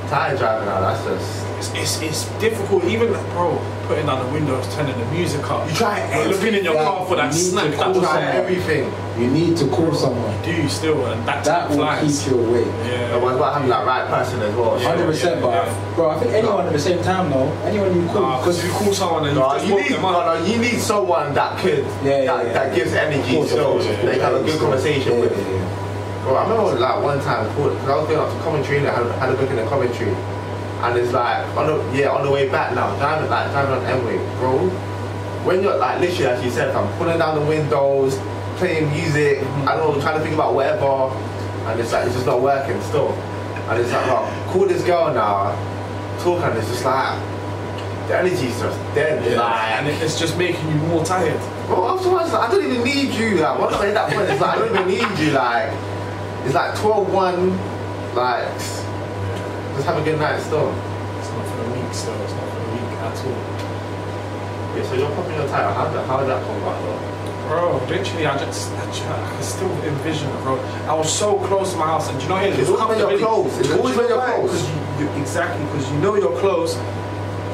[0.09, 1.46] Tire driving now, that's just.
[1.57, 5.67] It's, it's, it's difficult, even like, bro, putting down the windows, turning the music up.
[5.67, 7.63] You try You're looking in your car for that You need snack.
[7.65, 8.93] to That call You try everything.
[9.19, 10.39] You need to call someone.
[10.43, 12.21] do you still, and that, That will flies.
[12.23, 12.67] keep you awake.
[12.85, 13.17] Yeah.
[13.19, 14.79] But what having that right person as well?
[14.79, 14.89] Yeah.
[14.89, 15.95] Hundred percent, but yeah.
[15.95, 18.69] bro, I think anyone at the same time though, anyone you call, Nah, because you
[18.69, 20.39] call someone and you No, just you need, them no, up.
[20.39, 22.53] no, you need someone that could, Yeah, yeah, that, yeah.
[22.53, 25.31] that gives energy, Of course, of so course, they can have a good conversation with.
[25.33, 26.21] yeah, yeah.
[26.23, 28.93] Bro, I remember like one time, because I was going up to Coventry and I
[28.93, 30.13] had, had a book in the Coventry,
[30.83, 33.81] and it's like on the yeah on the way back now, driving like driving on
[33.83, 34.69] Emway, bro.
[35.45, 38.17] When you're like literally as you said, I'm pulling down the windows,
[38.57, 41.13] playing music, I don't know, trying to think about whatever,
[41.69, 43.11] and it's like it's just not working still,
[43.69, 45.51] and it's like, well, call this girl now,
[46.19, 47.17] talk, and it's just like
[48.07, 49.41] the energy's just dead, Yeah.
[49.41, 49.61] like.
[49.71, 51.37] And it's just making you more tired.
[51.67, 53.35] Bro, afterwards, like, I don't even need you.
[53.41, 55.31] Like, once I hit that point, it's like, I don't even need you.
[55.33, 55.69] Like,
[56.45, 58.15] it's like 12 1.
[58.15, 58.47] Like,
[59.77, 60.73] just have a good night still.
[61.21, 63.41] It's not for the weak still, it's not for the weak at all.
[64.75, 65.73] Yeah, so you're popping your tire.
[65.73, 67.13] How did, how did that come about, though?
[67.47, 70.57] Bro, literally, I just, I, just, I can still envision it, bro.
[70.89, 73.57] I was so close to my house, and you know, It's always when you're close.
[73.59, 74.69] It's always when you're close.
[74.99, 76.75] You, you, exactly, because you know you're close,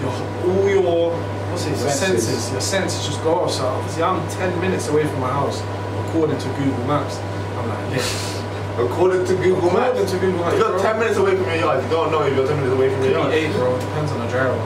[0.02, 0.12] your,
[0.50, 1.12] all your,
[1.52, 2.28] what's it, your Senses.
[2.28, 3.52] senses, your senses just go off.
[3.52, 5.62] So obviously, I'm 10 minutes away from my house,
[6.08, 7.18] according to Google Maps.
[7.20, 8.33] I'm like, yeah.
[8.78, 11.84] According to Google According Maps, to Google Maps, you're 10 minutes away from your yard,
[11.84, 13.32] you don't know if you're 10 minutes away from your Could yard.
[13.32, 13.80] be eight, bro.
[13.80, 14.58] Depends on the driver.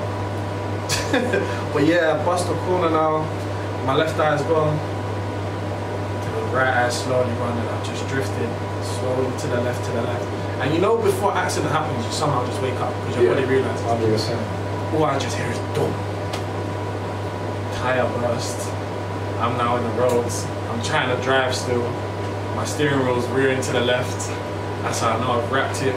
[1.74, 3.24] but yeah, I bust the corner now.
[3.86, 4.78] My left eye's gone.
[6.24, 7.68] To the right eye slowly running.
[7.68, 8.49] I just drifted
[8.95, 10.24] slowly to the left, to the left.
[10.64, 13.34] And you know, before accident happens, you somehow just wake up because your Yeah.
[13.36, 13.86] body realizes.
[13.86, 14.41] Hundred percent.
[14.95, 15.91] All I just hear is dum.
[17.76, 18.70] Tire burst.
[19.39, 20.45] I'm now in the roads.
[20.72, 21.84] I'm trying to drive still.
[22.58, 24.18] My steering wheel's rearing to the left.
[24.82, 25.93] That's how I know I've wrapped it.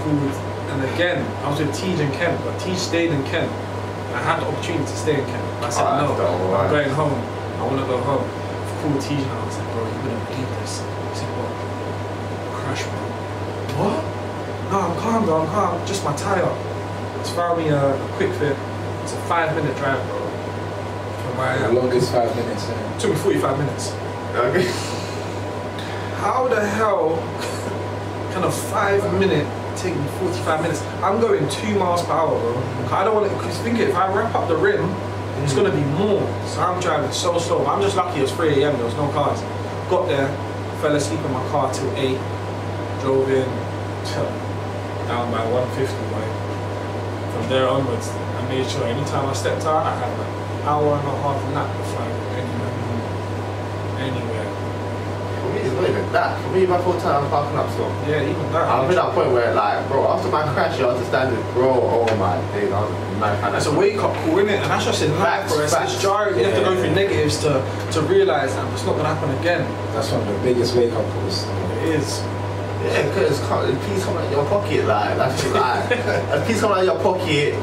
[0.00, 0.32] Cool.
[0.72, 3.52] And again, I was with Tej and Kent, but Tej stayed in Kent.
[4.16, 5.44] I had the opportunity to stay in Kent.
[5.62, 6.56] I said Oh, no.
[6.56, 7.20] I'm going home.
[7.60, 8.24] I want to go home.
[8.80, 10.80] Called Tej and I was like, bro, you wouldn't believe this.
[10.80, 11.52] He said, what?
[12.64, 13.04] Crash, bro.
[13.84, 14.00] What?
[14.72, 15.42] No, I'm calm, bro.
[15.42, 15.86] I'm calm.
[15.86, 16.48] Just my tire.
[17.20, 18.56] It's found me a, a Kwik Fit.
[19.04, 20.16] It's a five minute drive, bro.
[20.16, 22.68] From where I The longest five minutes.
[22.68, 22.98] Yeah.
[22.98, 23.92] took me 45 minutes.
[24.32, 24.90] Okay.
[26.24, 27.20] How the hell
[28.32, 29.46] can a five minute
[29.76, 30.80] take me 45 minutes?
[31.04, 32.56] I'm going two miles per hour, bro.
[32.88, 34.88] I don't want to, because think if I wrap up the rim,
[35.44, 36.24] it's going to be more.
[36.48, 37.66] So I'm driving so slow.
[37.66, 38.72] I'm just lucky it was 3 a.m.
[38.72, 39.42] There was no cars.
[39.90, 40.28] Got there,
[40.80, 42.16] fell asleep in my car till 8,
[43.04, 43.44] drove in,
[45.04, 46.24] down by 150, boy.
[47.36, 51.04] From there onwards, I made sure anytime I stepped out, I had an hour and
[51.06, 52.72] a half nap before I go anywhere.
[54.08, 54.64] Anywhere.
[55.44, 56.40] For me, it's not even that.
[56.42, 57.90] For me, my full time, I'm parking up still.
[58.08, 58.64] Yeah, even that.
[58.66, 61.70] I'm at that point where, like, bro, after my crash, you understand it, bro.
[61.70, 62.90] Oh my days, I was
[63.20, 63.54] mad fan.
[63.54, 64.62] It's a wake up call, isn't it?
[64.62, 65.64] And that's just in life, Facts, bro.
[65.64, 65.92] It's, facts.
[65.94, 66.38] it's jarring.
[66.38, 67.60] You have to go through negatives to,
[67.92, 69.62] to realize that it's not going to happen again.
[69.92, 71.44] That's one of the biggest wake up calls.
[71.84, 72.22] It is.
[72.84, 73.40] Yeah, because
[73.88, 75.90] peace coming out your pocket, like that's just like
[76.36, 77.54] as peace coming out your pocket,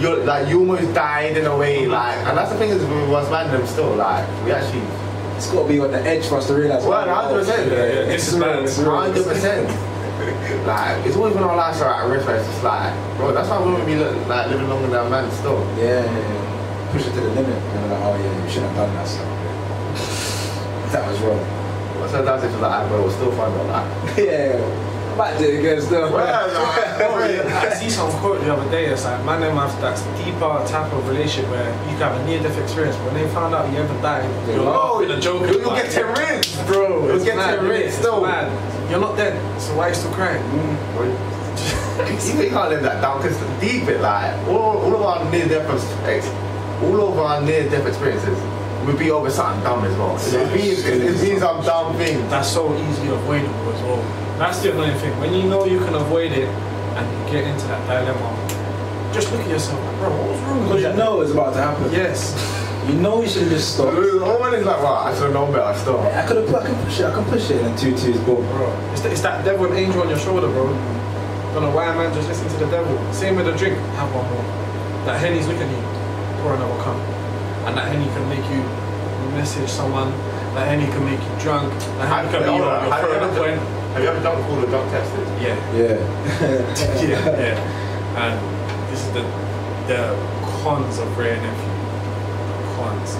[0.00, 3.10] You're like you almost died in a way, like, and that's the thing is with
[3.12, 4.80] us random still, like we actually
[5.36, 6.84] It's got to be on the edge for us to realize.
[6.84, 8.62] Well, 100%, yeah, yeah, this is bad.
[8.64, 9.94] It's 100%.
[10.66, 13.48] Like it's always been our lives are at risk, where it's just like, bro, that's
[13.50, 15.58] why women be li- like living longer than men still.
[15.76, 16.92] Yeah, yeah, yeah.
[16.92, 17.50] Push it to the limit.
[17.50, 19.28] And they're like, oh yeah, you shouldn't have done that stuff.
[20.92, 21.42] that was wrong.
[21.98, 24.16] But sometimes it's just like, ah, bro, it was still fun though, like.
[24.16, 24.90] yeah.
[25.18, 26.10] Might do it again still.
[26.10, 27.38] Well, like, Bro, wait.
[27.40, 28.86] I see some quote the other day.
[28.86, 32.24] It's like man, them have that deeper type of relationship where you can have a
[32.26, 32.96] near-death experience.
[33.06, 35.48] When they found out you ever died, you're Laughing and joking.
[35.48, 35.92] You'll about get it.
[35.92, 36.56] ten rings.
[36.66, 37.06] bro.
[37.06, 37.70] You'll it's get mad, ten innit?
[37.70, 38.20] rings still.
[38.22, 38.90] mad.
[38.90, 40.42] You're not dead, so why are you still crying?
[42.34, 45.68] You can't live that down because deep it like all, all of our near death
[46.04, 46.26] ex,
[46.82, 48.38] all of our near death experiences
[48.86, 50.16] would be over something dumb as well.
[50.16, 52.18] It means it, it means I'm dumb thing.
[52.28, 54.02] That's so easily avoidable as well.
[54.38, 55.18] That's the annoying thing.
[55.20, 59.40] When you know you can avoid it and you get into that dilemma, just look
[59.42, 60.90] at yourself like, bro, what was wrong with Because you?
[60.90, 61.92] you know it's about to happen.
[61.92, 62.60] Yes.
[62.86, 63.96] You know you should have just stopped.
[63.96, 65.72] All one is like, wow, I should have known better.
[65.78, 68.18] Still, I could have I can push it, I can push it and two twos
[68.28, 68.44] boom.
[68.52, 70.68] Bro, it's, the, it's that devil and angel on your shoulder, bro.
[71.54, 72.92] Don't know why man just listen to the devil.
[73.12, 74.44] Same with the drink, have one more.
[75.06, 76.96] That Henny's looking at you, pour another cup.
[77.64, 78.60] And that Henny can make you
[79.32, 80.10] message someone.
[80.52, 81.72] That Henny can make you drunk.
[81.96, 83.60] That Henny can be Hold your, on, your have you further ever- point.
[83.96, 85.24] have you ever drunk called or drunk tested?
[85.40, 85.56] Yeah.
[85.72, 85.98] Yeah.
[87.00, 88.20] yeah, yeah.
[88.20, 88.36] And
[88.92, 89.24] this is the
[89.88, 90.00] the
[90.60, 91.63] cons of Wray Nephew.
[92.84, 93.14] Cons.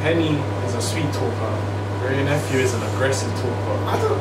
[0.00, 1.52] Henny is a sweet talker.
[2.02, 3.76] Wray Nephew is an aggressive talker.
[3.84, 4.20] I don't,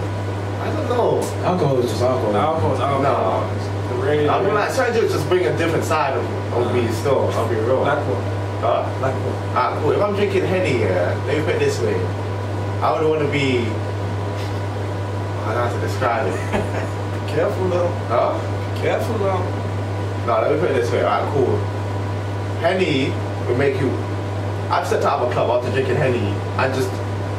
[0.59, 1.21] I don't know.
[1.43, 2.33] alcohol is just alcohol.
[2.33, 3.47] The alcohol's alcohol.
[3.89, 4.27] The Wray.
[4.27, 7.29] I mean, like, trying to just bring a different side of, of me still.
[7.31, 7.83] I'll be real.
[7.83, 8.23] Black one.
[8.59, 8.99] Huh?
[8.99, 9.55] Black one.
[9.55, 9.91] Ah, cool.
[9.91, 11.95] If I'm drinking Henny, yeah, let me put it this way.
[12.81, 13.59] I would want to be.
[15.43, 16.35] I don't know how to describe it.
[17.33, 17.87] Careful though.
[18.11, 18.35] Huh?
[18.81, 19.39] Careful though.
[20.27, 21.03] No, let me put it this way.
[21.03, 21.57] Alright, cool.
[22.59, 23.11] Henny
[23.47, 23.91] will make you.
[24.73, 26.17] I've stepped out of a club after drinking Henny
[26.57, 26.89] and just.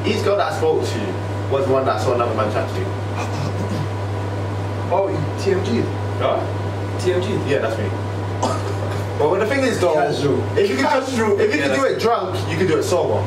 [0.06, 0.98] Each girl that I spoke to
[1.50, 2.84] was one that I saw another man chat to.
[4.92, 5.08] Oh,
[5.40, 5.82] TMG.
[6.20, 6.38] Huh?
[7.00, 7.50] TMG.
[7.50, 7.88] Yeah, that's me.
[9.18, 10.38] but when the thing is though, Casual.
[10.58, 12.82] if you could just, if you Yeah, could do it drunk, you could do it
[12.84, 13.22] sober.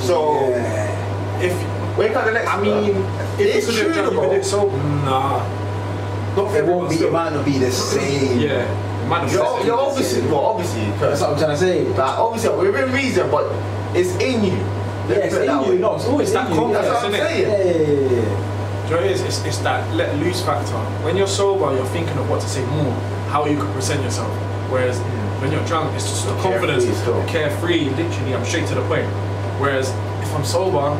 [0.00, 1.40] So Yeah.
[1.40, 2.48] If wake up the next.
[2.48, 2.96] I mean,
[3.38, 4.20] if It's you true, do it, you bro.
[4.22, 4.66] could do it so.
[5.06, 5.38] Nah.
[6.36, 8.40] Not for It won't be it might not be the same.
[8.40, 8.66] Yeah.
[9.06, 11.84] It might not be You're, you're obviously, well, obviously, That's what I'm trying to say.
[11.86, 13.46] like, obviously, within reason, but
[13.94, 14.58] it's in you.
[15.06, 15.78] Yeah, it's in you.
[15.78, 16.58] No, it's always It's in that you.
[16.58, 17.30] confidence, That's what I'm innit?
[17.30, 17.46] saying.
[17.46, 18.82] Yeah, yeah, yeah, yeah.
[18.82, 19.22] Do you know what it is?
[19.22, 20.74] It's, it's that let loose factor.
[21.06, 22.90] When you're sober, you're thinking of what to say more,
[23.30, 24.30] how you could present yourself.
[24.74, 25.40] Whereas hmm.
[25.40, 27.26] when you're drunk, it's just the confidence, carefree still.
[27.28, 29.06] carefree, literally, I'm straight to the point.
[29.62, 30.98] Whereas if I'm sober,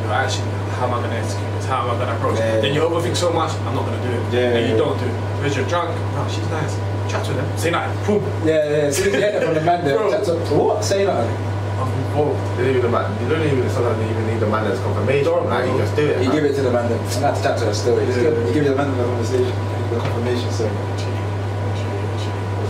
[0.00, 0.48] you're actually,
[0.80, 1.66] how am I going to execute this?
[1.68, 2.56] How am I going to approach Yeah.
[2.56, 2.62] it?
[2.62, 4.32] Then you overthink so much, I'm not going to do it.
[4.32, 4.80] Yeah, and you yeah.
[4.80, 5.16] don't do it.
[5.36, 6.91] Because you're drunk, oh, she's nice.
[7.12, 8.88] Chat to them, say that, boom, Yeah, yeah.
[8.88, 10.10] As soon as you get it from the man, there, Bro.
[10.10, 10.82] that's up to what?
[10.82, 11.28] Say that.
[11.76, 11.92] I'm.
[12.16, 15.24] You don't even, the man, you don't even sometimes even need the man as confirmation.
[15.24, 15.80] Don't, like, you bro.
[15.84, 16.22] just do it.
[16.24, 16.36] You man.
[16.36, 16.98] give it to the man, then.
[17.00, 18.04] And that's chat to the story.
[18.04, 18.32] It's Yeah.
[18.32, 18.48] good.
[18.48, 19.52] You give the man the conversation,
[19.92, 20.50] the confirmation.
[20.52, 20.68] So.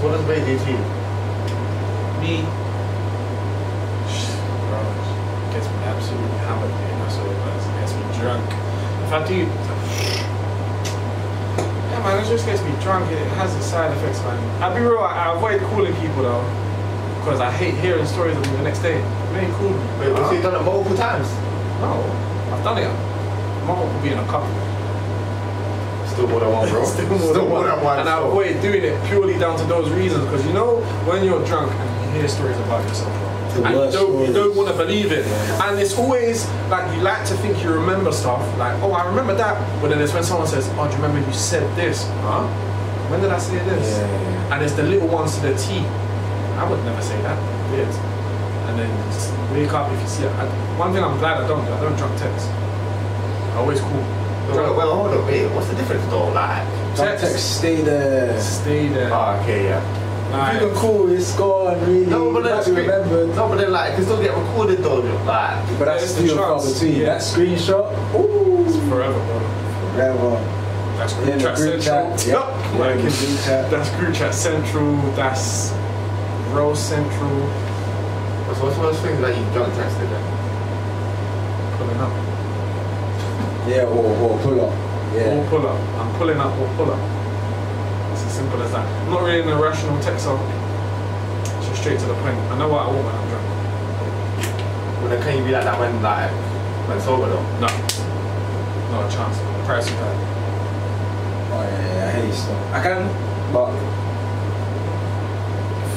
[0.02, 0.82] What does Wray do to you?
[2.18, 2.42] Me,
[4.66, 4.82] bro,
[5.54, 6.98] gets me absolutely hammered, man.
[6.98, 7.38] That's what it
[7.78, 8.46] gets me drunk.
[9.06, 9.71] If I do, yeah,
[12.02, 13.10] man, it just gets me drunk.
[13.10, 14.38] It has its side effects, man.
[14.62, 14.98] I'll be real.
[14.98, 16.44] I, I avoid calling people though,
[17.20, 18.98] because I hate hearing stories of me the next day.
[18.98, 19.68] You ain't me.
[20.00, 20.28] Wait, Huh?
[20.28, 21.28] so you've done it multiple times?
[21.80, 22.02] No,
[22.52, 22.88] I've done it.
[23.66, 24.50] Mom will be in a couple.
[26.10, 26.84] Still more than one, bro.
[26.92, 27.08] Still
[27.48, 27.98] more than one.
[28.00, 31.44] And I avoid doing it purely down to those reasons because you know when you're
[31.46, 34.74] drunk and you hear stories about yourself, bro, and you don't, you don't want to
[34.76, 35.26] believe it.
[35.26, 39.34] And it's always like you like to think you remember stuff, like oh I remember
[39.34, 42.04] that, but then it's when someone says oh do you remember you said this?
[42.22, 42.46] Huh?
[43.10, 43.98] When did I say this?
[43.98, 44.54] Yeah.
[44.54, 45.78] And it's the little ones to the T.
[46.56, 47.36] I would never say that.
[47.70, 47.88] Weird.
[48.68, 50.30] And then you just wake up if you see it.
[50.32, 50.46] I,
[50.78, 52.48] one thing I'm glad I don't do, I don't drunk text.
[52.48, 53.90] I always call.
[54.48, 56.28] Well, well, hold on, wait, what's the difference though?
[56.32, 58.40] Like, Drunk text, stay there.
[58.40, 59.10] Stay there.
[59.12, 60.01] oh, okay, yeah.
[60.34, 61.78] If you can call, it's gone.
[61.80, 63.28] Really, No, but that's be remembered.
[63.36, 65.00] No, but then like, it can still get recorded though.
[65.00, 66.96] Like, But that's There's the few and far between.
[66.96, 67.04] yeah.
[67.06, 69.40] That screenshot, ooh, it's forever, bro.
[69.92, 70.58] forever.
[70.96, 72.16] That's group chat group central.
[72.16, 72.78] chat, yeah.
[72.78, 73.70] Like, the group chat.
[73.70, 74.96] that's group chat central.
[75.12, 75.72] That's
[76.52, 77.30] row central.
[78.48, 80.24] what's what's those things that you drunk texted then?
[81.76, 82.12] Pulling up.
[83.68, 84.72] Yeah, or, or pull up.
[85.14, 85.28] Yeah.
[85.28, 85.50] Or Yeah.
[85.50, 85.78] pull up.
[86.00, 87.00] I'm pulling up or pull up.
[88.42, 88.82] It's as simple as that.
[89.06, 90.34] I'm not really an irrational texter.
[91.58, 92.34] It's just straight to the point.
[92.50, 93.46] I know what I want when I'm drunk.
[94.98, 96.30] Well, then can you be like that when like
[96.88, 97.42] when sober though?
[97.62, 97.70] No.
[98.90, 99.38] Not a chance.
[99.66, 100.16] Price you that.
[101.54, 102.58] Oh yeah, yeah, I hate stuff.
[102.74, 103.06] I can,
[103.54, 103.70] but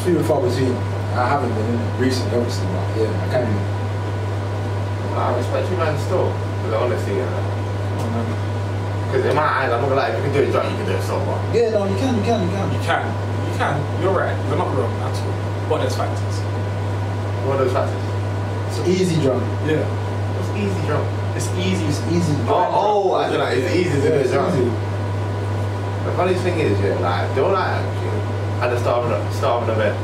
[0.04, 0.76] few and far between.
[1.18, 3.48] I haven't been in it recently, obviously, but yeah, I can.
[5.16, 6.30] Nah, I respect you man still.
[6.62, 7.18] Because honestly,
[9.16, 10.86] because in my eyes, I'm not gonna lie, you can do it drunk, you can
[10.92, 11.40] do it sober.
[11.56, 12.68] Yeah, no, you can, you can, you can.
[12.76, 13.04] You can.
[13.48, 13.76] You can.
[14.04, 14.36] You're right.
[14.52, 15.70] You're not wrong at all.
[15.72, 16.36] But there's factors.
[17.48, 18.04] What are those factors?
[18.76, 19.40] It's easy drunk.
[19.64, 19.88] Yeah.
[19.88, 21.08] It's easy drunk?
[21.40, 21.86] It's easy.
[21.88, 22.36] It's easy.
[22.44, 24.28] Oh, oh, I don't like, it's easy to do Yeah, it.
[24.28, 24.68] it's easy.
[24.68, 27.82] The funny thing is, yeah, like, don't like
[28.62, 29.96] at the start of the start of an event,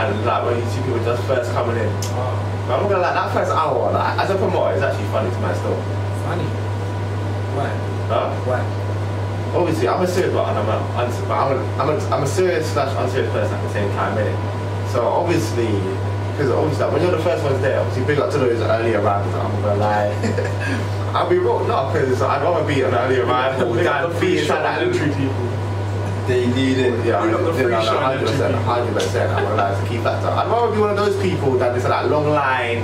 [0.00, 1.88] and like when you see people just first coming in.
[2.16, 2.34] Oh,
[2.66, 5.30] But I'm not gonna like that first hour, like, as a promoter, it's actually funny
[5.30, 5.76] to my still.
[6.24, 6.48] funny.
[7.54, 7.70] Why?
[8.08, 8.30] Huh?
[8.44, 8.60] Why?
[9.56, 10.78] Obviously, I'm a serious but and I'm a,
[11.28, 14.16] but I'm a, I'm a, I'm a serious slash unserious person at the same time,
[14.18, 14.90] innit?
[14.92, 15.66] So obviously,
[16.32, 18.94] because obviously, like, when you're the first ones there, obviously, big up to those early
[18.94, 19.34] arrivals.
[19.34, 20.10] I'm gonna lie.
[21.14, 24.20] I'll be wrong, no, because I'd rather be an early arrival Big up than the
[24.20, 25.46] be free inside shot that entry people.
[26.26, 27.06] They need it.
[27.06, 29.30] Yeah, I Big up the mean, free no, no, shot hundred percent, hundred percent.
[29.30, 30.26] I'm gonna lie, it's a key factor.
[30.28, 32.78] I'd rather be one of those people that is in that long line,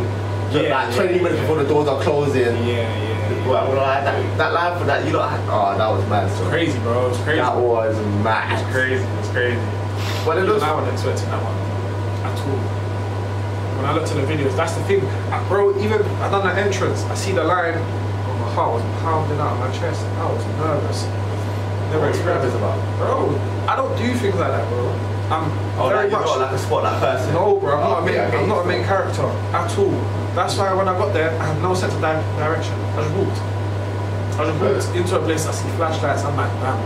[0.54, 1.40] Yeah, like yeah, 20 minutes yeah.
[1.42, 2.42] before the doors are closing.
[2.62, 3.09] Yeah, yeah.
[3.56, 6.30] I'm gonna lie, that, that line for that, you know, oh, that was mad.
[6.38, 6.48] So.
[6.48, 7.06] Crazy, bro.
[7.06, 7.40] It was crazy.
[7.40, 8.52] That was mad.
[8.52, 8.72] It's mad.
[8.72, 9.04] crazy.
[9.04, 9.60] It's crazy.
[10.24, 11.56] But it looks I wasn't expecting that one
[12.24, 12.60] at all.
[13.76, 15.00] When I looked at the videos, that's the thing,
[15.32, 15.72] Uh, bro.
[15.80, 17.74] Even I done that entrance, I see the line.
[17.76, 20.04] Oh, my heart was pounding out of my chest.
[20.20, 21.04] I was nervous.
[21.90, 22.78] Never What are you experienced about?
[22.98, 23.34] bro.
[23.66, 25.09] I don't do things like that, bro.
[25.30, 25.46] I'm
[25.78, 27.32] Oh, very like, much like a spotlight person.
[27.34, 27.74] no, bro.
[27.74, 29.22] I'm, not, a main, get I'm not a main character
[29.54, 29.90] at all.
[30.34, 32.74] That's why when I got there, I had no sense of di- direction.
[32.74, 33.38] I just walked.
[34.38, 35.46] I just walked into a place.
[35.46, 36.24] I see flashlights.
[36.24, 36.78] I'm like, damn.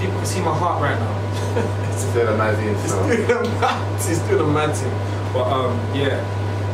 [0.00, 1.14] People can see my heart right now.
[1.92, 3.02] It's still a nice It's so.
[3.06, 4.90] doing a mad, it's doing a mad thing.
[5.32, 6.16] But um, yeah,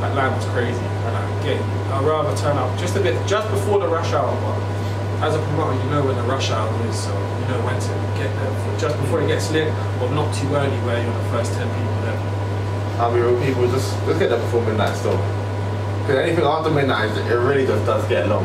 [0.01, 0.79] that line was crazy.
[0.79, 1.61] And I get,
[1.93, 4.31] I'd rather turn up just a bit, just before the rush hour.
[4.31, 4.57] But
[5.21, 7.93] as a promoter, you know when the rush hour is, so you know when to
[8.19, 9.69] get there for, just before it gets lit,
[10.01, 12.19] or not too early where you're the first ten people there.
[13.03, 15.17] I'll be real, people just just get there before midnight still.
[16.03, 18.45] Because anything after midnight, it really just does get long.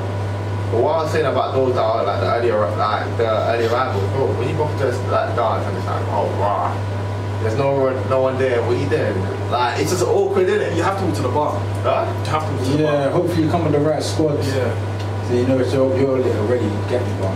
[0.71, 3.29] But what I was saying about those that are like the early, arri- like the
[3.29, 6.73] early arrivals, bro, when you go to like dance and it's like, oh wow,
[7.43, 8.61] there's no one, no one there.
[8.63, 9.15] What are you doing?
[9.51, 10.75] Like it's just awkward, isn't it?
[10.75, 11.59] You have to walk to the bar.
[11.85, 12.09] Huh?
[12.09, 14.43] You have to walk to the Yeah, hopefully you come with the right squad.
[14.43, 14.92] Yeah.
[15.27, 17.33] So you know it's your, you're lit already, you get the bar.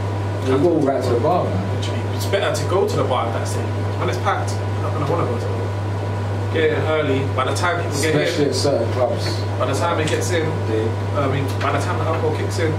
[0.47, 2.15] You go right to the bar, man.
[2.15, 3.65] It's better to go to the bar at that stage.
[3.99, 6.53] When it's packed, you're not gonna want to go to the bar.
[6.53, 7.19] Get in early.
[7.35, 9.23] By the time people get Especially in, at certain clubs.
[9.59, 10.83] by the time it gets in, They,
[11.19, 12.71] I mean, by the time the alcohol kicks in,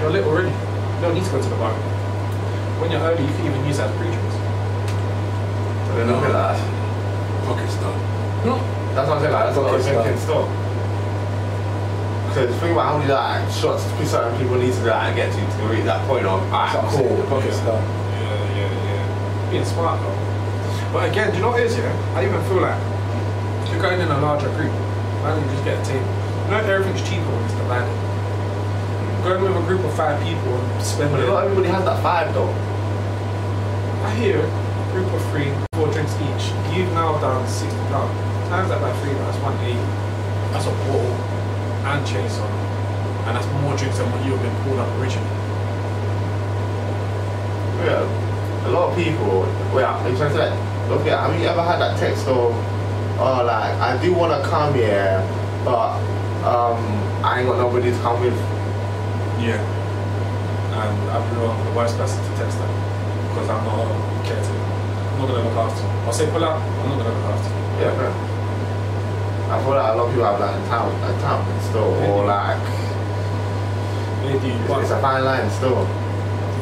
[0.00, 0.48] you're lit already.
[0.50, 1.72] You don't need to go to the bar.
[2.80, 4.36] When you're early, you can even use that as pre-drinks.
[5.88, 6.56] But then look at that.
[7.46, 7.96] Pocket stuff.
[8.96, 9.32] That's what I'm saying.
[9.32, 10.48] Like, that's what I was Okay, thinking still.
[12.34, 15.62] Because think about how many like shots certain people need to like get to to
[15.70, 17.38] reach that point of alright, what the cool.
[17.38, 17.54] Yeah.
[17.62, 19.50] Yeah, yeah, yeah.
[19.54, 20.90] Being smart though.
[20.90, 21.94] But again, do you know what it is, yeah?
[22.18, 22.74] I even feel like
[23.62, 24.74] if you're going in a larger group,
[25.22, 26.10] why don't you just get a table?
[26.10, 27.94] You know, if everything's cheaper when it's divided.
[29.22, 32.50] Going with a group of five people and But not everybody has that five though.
[34.02, 34.42] I hear
[34.90, 36.50] group of three, four drinks each.
[36.74, 38.10] You've now done sixty pounds.
[38.50, 39.78] Times that by three, that's one eighty.
[40.50, 41.23] That's a bottle
[41.84, 45.28] and chaser, and that's more drinks than what you have been pulled up originally.
[47.84, 48.04] Yeah.
[48.66, 49.44] A lot of people,
[49.76, 52.56] are you trying to say, look at, have you ever had that text of,
[53.20, 55.20] oh, like, I do want to come here,
[55.64, 56.00] but
[56.44, 56.80] um,
[57.24, 58.36] I ain't got nobody to come with.
[59.40, 59.60] Yeah.
[59.60, 62.68] And I'm the wrong, the worst person to text them
[63.28, 64.56] because I'm not a caretaker.
[64.56, 65.88] I'm not gonna look after you.
[66.04, 66.60] I'll say pull up.
[66.60, 67.84] I'm not gonna look after you.
[67.84, 68.33] Yeah, man.
[69.54, 72.26] I feel like a lot of people have that in town, in town still, or
[72.26, 72.58] like,
[74.26, 75.86] it's, it's a fine line still.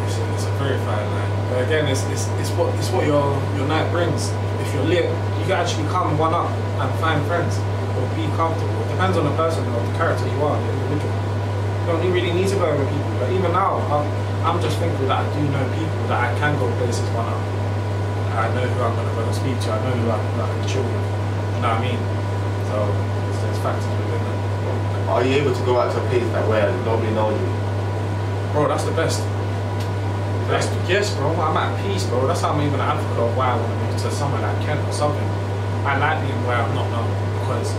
[0.05, 1.33] it's a, it's a very fine line.
[1.49, 4.29] But again, it's, it's, it's what it's what your your night brings.
[4.61, 7.57] If you're lit, you can actually come one up and find friends
[7.97, 8.77] or be comfortable.
[8.85, 11.17] It depends on the person or the character you are, the individual.
[11.17, 13.13] You don't really need to go with people.
[13.25, 14.05] But even now, I'm,
[14.45, 17.41] I'm just thankful that I do know people that I can go places one up.
[18.37, 19.73] I know who I'm gonna go and speak to.
[19.73, 20.93] I know who I, I can chill with.
[20.93, 22.22] You know what I mean?
[22.73, 25.09] So there's, there's factors within that.
[25.13, 27.53] Are you able to go out to a place that where nobody knows you?
[28.57, 29.21] Bro, that's the best.
[30.49, 31.37] That's, yes, bro.
[31.37, 32.27] I'm at peace, bro.
[32.27, 34.57] That's how I'm even an advocate of why I want to move to somewhere like
[34.65, 35.29] Kent or something.
[35.85, 37.13] I like being where I'm not known
[37.45, 37.77] because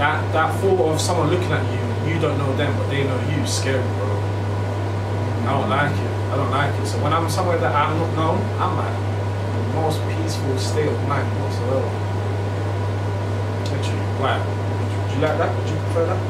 [0.00, 3.20] that that thought of someone looking at you, you don't know them, but they know
[3.28, 4.08] you, scary, bro.
[5.44, 6.12] I don't like it.
[6.32, 6.86] I don't like it.
[6.86, 8.96] So when I'm somewhere that I'm not known, I'm at
[9.52, 11.99] the most peaceful state of mind whatsoever.
[14.20, 14.36] Why?
[14.38, 15.50] Would you like that?
[15.56, 16.20] Would you prefer that?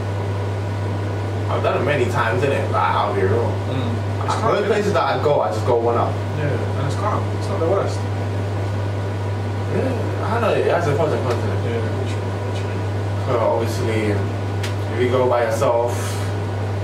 [1.50, 2.70] I've done it many times, innit?
[2.70, 3.50] Like, I'll be real.
[3.50, 6.14] It's Most calm, places that I go, I just go one up.
[6.38, 6.46] Yeah,
[6.78, 7.22] and it's calm.
[7.38, 7.98] It's not the worst.
[9.74, 11.50] Yeah, I know it has a pros and cons in.
[11.50, 13.26] Yeah, literally.
[13.26, 14.00] So obviously,
[14.94, 15.90] if you go by yourself,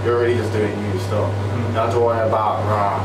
[0.04, 1.30] you're really just doing you stuff.
[1.30, 1.58] Mhm.
[1.58, 2.98] You don't have to worry about rah,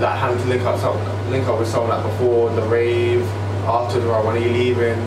[0.00, 0.96] like having to link up some,
[1.30, 3.26] link up with someone like before the rave,
[3.66, 5.00] after the rah, when are you leaving?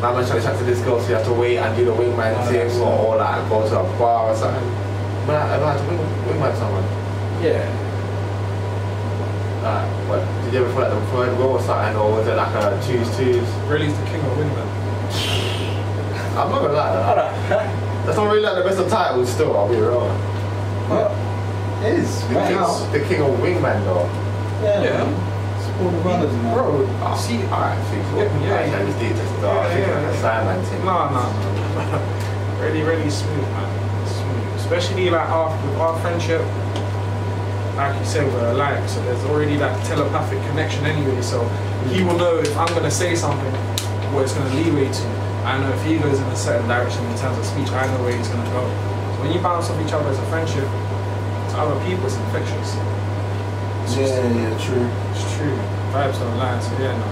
[0.00, 1.84] My man's trying to chat to this girl, so you have to wait and do
[1.86, 4.68] the wingman Oh, thing, that's- or, or, like go to a bar or something.
[5.26, 6.84] But I ever had to wing, wingman someone.
[7.42, 7.64] Yeah.
[9.64, 12.36] Like, what, did you ever feel like the third row or something, or was it
[12.36, 13.48] like a twos twos?
[13.66, 14.68] Relly's the king of wingman.
[16.36, 17.16] I'm not gonna lie, though.
[18.04, 19.30] that's not really like the best of titles.
[19.32, 20.06] Still, I'll be real.
[20.92, 21.10] What?
[21.84, 22.20] It is.
[22.28, 24.04] The Right king, the king of wingman, though.
[24.62, 24.82] Yeah.
[24.82, 25.35] Yeah.
[25.76, 26.54] Support the man.
[26.54, 29.30] Bro, Oh, see, alright, see, so, Yeah, yeah, I just did this.
[29.44, 30.80] Yeah, yeah, yeah.
[30.88, 32.60] No, no, no.
[32.64, 33.68] really, really smooth, man.
[34.08, 34.56] Smooth.
[34.56, 36.40] Especially like after with our friendship,
[37.76, 41.20] like you said, we're alike, so there's already that telepathic connection anyway.
[41.20, 41.44] So
[41.92, 43.52] he will know if I'm gonna say something,
[44.16, 45.04] what it's gonna leeway to.
[45.44, 48.00] I know if he goes in a certain direction in terms of speech, I know
[48.02, 48.64] where he's gonna go.
[48.64, 50.64] So when you bounce off each other as a friendship,
[51.52, 52.95] to other people, it's infectious.
[53.86, 54.86] It's just- Yeah, yeah, true.
[55.14, 55.54] It's true.
[55.94, 57.06] Vibes don't lie, so yeah, no.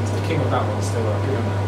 [0.00, 1.64] He's the king of that one still, I'll give him that.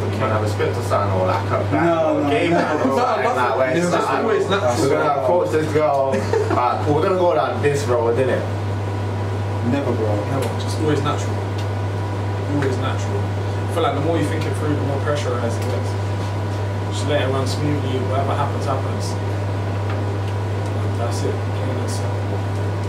[0.00, 2.58] You can have a script or something, or like a band No, no, game no.
[2.60, 6.16] plan or No, like that, it's it's like, always we're gonna approach this girl,
[6.50, 8.44] alright, cool, we're gonna go down this road, didn't it?
[9.74, 10.08] Never, bro.
[10.32, 11.36] Never, just always natural.
[12.56, 13.20] Always natural.
[13.20, 15.90] I feel like the more you think it through, the more pressurized it gets.
[16.96, 19.06] Just let it run smoothly, whatever happens, happens.
[19.12, 21.34] And that's it.
[21.60, 22.40] Plain and simple.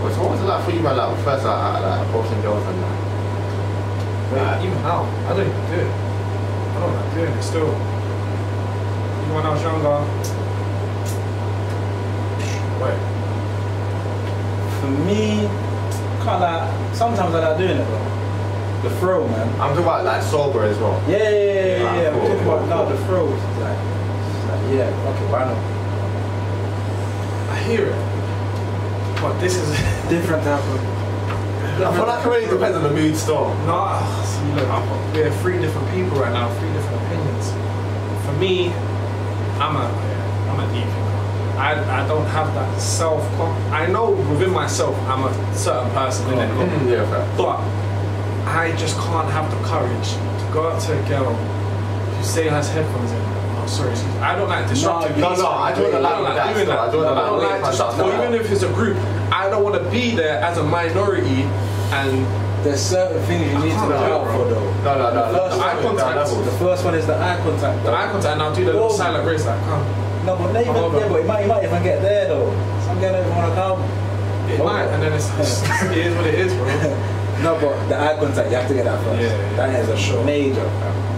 [0.02, 2.42] Well, so what was it like for you, man, like, first, like, like, like approaching
[2.42, 2.96] girls and that?
[4.34, 5.86] Like, even now, I don't even do it.
[5.86, 7.70] I don't like doing it still.
[7.70, 10.02] Even when I was younger.
[12.82, 12.98] Wait.
[14.82, 15.46] For me,
[16.26, 16.66] can't like.
[16.96, 18.02] Sometimes I like doing it, bro.
[18.82, 19.46] The throw, man.
[19.60, 21.00] I'm talking about, like, sober as well.
[21.06, 21.78] Yeah, yeah, yeah, yeah.
[21.78, 22.08] Yeah, yeah.
[22.10, 23.26] I'm cool, talking about cool, now the throw.
[23.30, 25.62] Like, it's like, yeah, okay, why not?
[27.54, 28.11] I hear it.
[29.22, 29.68] But this is.
[30.10, 30.60] Different of.
[31.80, 33.48] I feel like it really depends on the mood still.
[33.66, 37.50] No, see, look, I'm- we're three different people right now, three different opinions.
[38.26, 38.68] For me,
[39.62, 39.86] I'm a,
[40.50, 40.86] I'm a deep.
[41.56, 43.22] I, I don't have that self.
[43.70, 46.48] I know within myself I'm a certain person, innit?
[46.48, 47.36] Mm, yeah, fair.
[47.36, 47.58] But
[48.48, 52.68] I just can't have the courage to go up to a girl who say has
[52.70, 53.31] headphones in.
[53.72, 54.20] Oh, sorry, excuse me.
[54.20, 55.38] I don't like disrupting No, peace.
[55.38, 56.78] no, I draw the line with that doing still.
[56.78, 57.98] I I don't like that stuff.
[57.98, 58.96] or even if it's a group,
[59.32, 61.48] I don't want to be there as a minority
[61.96, 62.26] and
[62.62, 64.62] There's certain things you need to look out for, though.
[64.86, 66.30] No, no, no, The no, first eye no, contact.
[66.30, 67.82] no, no, The first one is the eye contact.
[67.84, 68.96] the eye contact and I'll do the little Oh.
[68.96, 69.82] silent race like, come.
[70.26, 72.46] No, but not even Come yeah, but it might, it might even get there though.
[72.86, 73.78] Some girl don't even want to come.
[74.52, 74.64] It Oh.
[74.64, 76.66] might, and then it's, it's it is what it is, bro.
[77.42, 79.20] No, but the eye contact, you have to get that first.
[79.20, 80.22] Yeah, yeah, that is a sure.
[80.22, 80.62] major.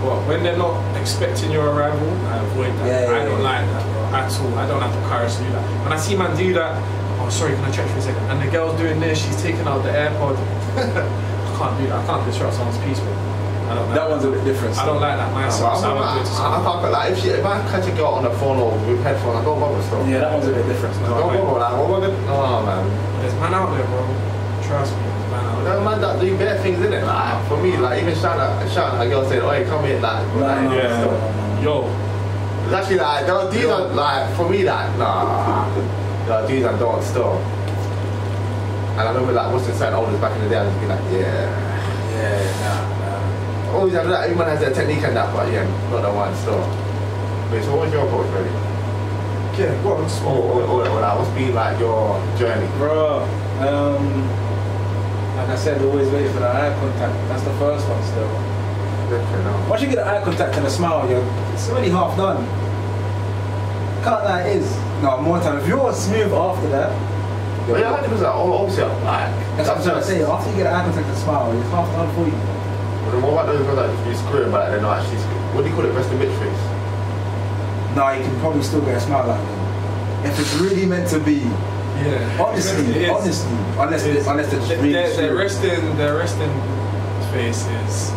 [0.05, 0.19] Fam.
[0.21, 2.87] But when they're not expecting your arrival, I avoid that.
[2.87, 3.51] Yeah, yeah, I don't yeah.
[3.51, 4.59] like that, bro, at all.
[4.59, 5.65] I don't have the courage to do that.
[5.85, 6.77] When I see man do that,
[7.21, 8.23] oh sorry, can I check for a second?
[8.31, 10.37] And the girl's doing this, she's taking out the AirPod.
[10.77, 12.03] I can't do that.
[12.03, 13.35] I can't disrupt someone's peace, bro.
[13.65, 14.77] I don't like That one's a bit different.
[14.77, 16.93] I don't like that oh, I, mindset, so I won't do it to I, can't,
[16.93, 19.45] like, if, she, if I catch a girl on the phone or with headphones, I
[19.45, 20.05] don't bother still.
[20.05, 20.93] Yeah, that one's a bit different.
[21.01, 22.85] No, Don't bother, like, what we're oh man.
[23.23, 24.05] There's man out there, bro.
[24.69, 25.14] Trust me,
[25.65, 26.01] there's man.
[26.01, 27.05] That do bare things in it.
[27.05, 29.99] Like for me, like even shout out, shout out a girl saying, "Oh, come here,
[30.01, 31.05] like." No, like, no, Yeah.
[31.05, 31.63] no.
[31.63, 31.75] Yo,
[32.65, 35.69] It's actually like there are these are like for me like nah.
[36.27, 37.37] There are these I don't still.
[38.97, 40.87] And I remember like what's the saying oldest back in the day, I'd just be
[40.87, 41.73] like, yeah.
[42.15, 43.77] Yeah, nah, nah.
[43.77, 44.25] Always have that.
[44.25, 46.61] Everyone has their technique and that, but yeah, not the one still.
[47.51, 48.51] Wait, so what's your approach really?
[49.59, 50.05] yeah, go on.
[50.27, 52.67] Or, or, or, or like, what's been like your journey?
[52.79, 53.23] Bro,
[53.63, 54.27] um,
[55.37, 57.15] like I said, always wait for the eye contact.
[57.29, 58.31] That's the first one still.
[59.69, 61.23] Once you get an eye contact and a smile, you're,
[61.53, 62.43] it's already half done.
[64.03, 64.61] Can't lie.
[65.03, 65.59] No, more time.
[65.59, 66.91] If you're smooth after that,
[67.67, 68.29] But yeah, hundred percent.
[68.29, 70.23] Obviously, like that's what I'm trying to say.
[70.23, 72.37] After you get an eye contact and a smile, it's half done for you.
[73.11, 75.19] Then what about those girls that just be screwing, but they're not actually?
[75.53, 75.93] What do you call it?
[75.93, 76.63] Rest in bitch face.
[77.97, 80.27] No, you can probably still get a smile out of them.
[80.27, 81.45] If it's really meant to be,
[81.97, 82.43] Yeah.
[82.43, 83.11] honestly, It is.
[83.11, 84.27] honestly, unless It is.
[84.27, 85.39] unless they're just Their- really their, their smooth.
[85.39, 86.53] resting, their resting
[87.33, 88.11] face is,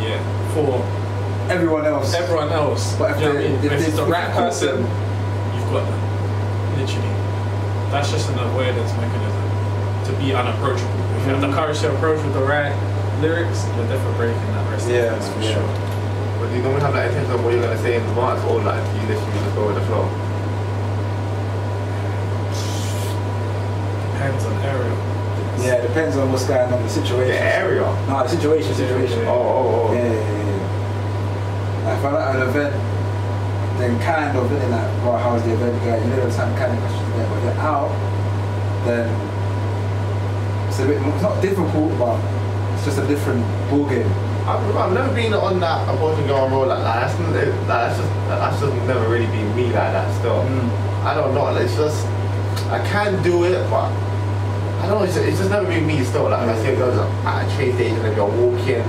[0.00, 0.18] yeah,
[0.54, 0.82] for
[1.52, 2.14] everyone else.
[2.14, 2.94] everyone else.
[2.98, 3.58] But if you know what I mean?
[3.64, 6.00] if If it's the if right person, you've got them.
[6.80, 7.14] Literally.
[7.92, 9.44] That's just an avoidance mechanism
[10.06, 11.00] to be unapproachable.
[11.16, 11.54] If you have the mm.
[11.54, 12.72] courage to approach with the right
[13.20, 15.54] lyrics, you're definitely breaking that resting Yeah, face for yeah.
[15.54, 15.68] sure.
[16.40, 18.08] But you do you normally have that intention of what you're gonna say in the
[18.10, 20.06] advance, or like you literally just go with the flow?
[24.28, 24.94] Depends on area.
[25.58, 27.32] Yeah, it depends on what's going on, the situation.
[27.34, 27.80] The area.
[28.08, 29.24] No, the situation, situation.
[29.26, 29.92] Oh, oh, oh.
[29.94, 31.84] Yeah, yeah, yeah.
[31.88, 32.74] Like if I'm at an event,
[33.80, 36.02] then kind of in like, well, how's the event going?
[36.04, 37.90] You know the same kind of questions there, but if you're out,
[38.84, 39.06] then
[40.68, 42.20] it's a bit, more- it's not difficult, but
[42.76, 44.06] it's just a different ball game.
[44.46, 47.08] I've, I've never been on that approaching girl roll like that.
[47.08, 50.06] That's, n- it- like, that's just that's just never really been me like that.
[50.20, 50.70] Still, Mm.
[51.04, 51.48] I don't know.
[51.56, 52.06] It's just
[52.70, 53.88] I can do it, but
[54.88, 56.30] I don't know, it's, it's just never been me still.
[56.30, 58.80] Like, I see girls at a train station and you're walking.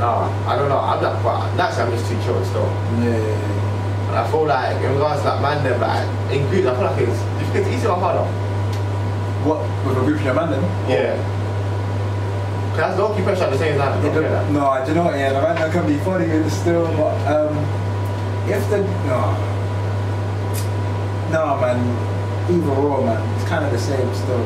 [0.00, 0.78] Nah, I don't know.
[0.80, 2.64] I'm not, but that's I'm just too chill still.
[3.04, 4.08] Yeah, yeah, yeah.
[4.08, 6.84] And I feel like, in regards to like man, them, like, in groups, I feel
[6.88, 8.24] like it's, it's easier or harder.
[9.44, 10.64] What with a group of your man then?
[10.88, 11.20] Yeah.
[12.70, 13.98] Cause that's low key pressure at the same time.
[14.00, 15.12] It Don't don't- no, do you know?
[15.12, 17.52] Yeah, the man that can be funny still, but um,
[18.48, 19.20] if the no,
[21.28, 21.76] no man,
[22.50, 24.40] either or man, it's kind of the same still.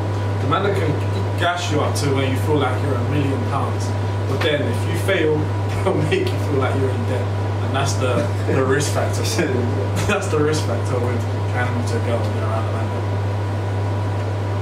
[0.45, 0.93] The man that can
[1.41, 3.89] gas you up to where you feel like you're a million pounds,
[4.29, 5.33] but then if you fail,
[5.81, 7.25] they'll make you feel like you're in debt,
[7.65, 8.21] and that's the
[8.53, 9.23] the risk factor.
[10.05, 11.17] that's the risk factor with
[11.49, 12.13] trying to go
[12.45, 12.87] around the man.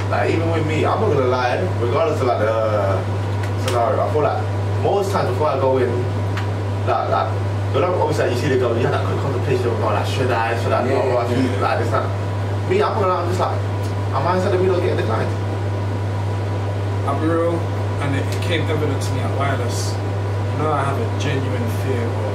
[0.09, 3.03] Like even with me, I'm not gonna lie, regardless of like the
[3.67, 4.39] scenario, I feel like
[4.81, 5.91] most times before I go in,
[6.87, 7.27] like like
[7.75, 10.07] you know, obviously like, you see the girl, you have that quick contemplation of like
[10.07, 12.07] should I, should I Yeah, not, yeah, like this that.
[12.71, 13.59] Me, I'm gonna I'm just like
[14.15, 15.42] I'm inside the middle getting declined.
[17.03, 17.59] I'll be real,
[17.99, 19.91] and it became evident to me at Wireless.
[20.55, 22.33] Know, I have a genuine fear of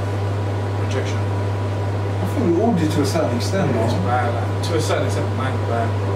[0.85, 1.17] rejection.
[1.17, 5.07] I think we all do to a certain extent, It's bad, like, to a certain
[5.07, 6.13] extent, mine's bad, bro.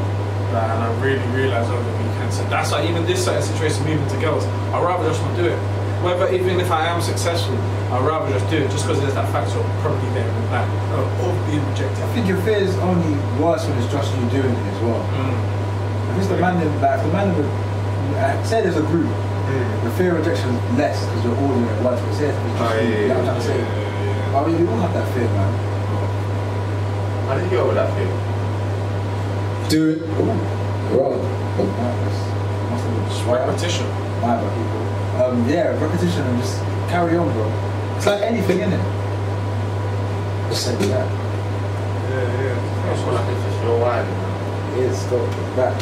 [0.53, 2.28] Like, and I really realized over the weekend.
[2.34, 5.46] So that's why even this certain situation moving to girls, I'd rather just not do
[5.48, 5.57] it.
[6.05, 7.57] Whether even if I am successful,
[7.88, 10.68] I'd rather just do it just because there's that factor of probably there and like
[10.98, 12.03] of of being rejected.
[12.03, 14.98] I think your fear is only worse when it's just you doing it as well.
[14.98, 16.11] Mm.
[16.11, 17.72] If it's the man in like, if the man in
[18.23, 19.09] the uh, say there's a group,
[19.83, 22.01] the fear of rejection is less because you're all in it once.
[22.01, 23.59] But say if it's just Oh, yeah, you know what I'm Yeah, trying to say.
[23.59, 25.53] yeah, I mean, we all have that fear, man.
[27.27, 28.11] How did you get over that fear?
[29.70, 30.01] Do it.
[30.18, 31.18] Wrong.
[31.59, 33.23] Must have been yeah.
[33.25, 33.49] sweat.
[33.49, 33.87] Repetition.
[34.23, 34.83] My bad, people.
[35.23, 36.59] Um, yeah, repetition and just
[36.89, 37.47] carry on, bro.
[37.97, 38.83] It's like anything, in it?
[40.49, 41.07] Just say that.
[41.11, 42.93] Yeah, yeah.
[42.93, 44.07] I feel like it's just your wine.
[44.79, 45.75] It is still it's back.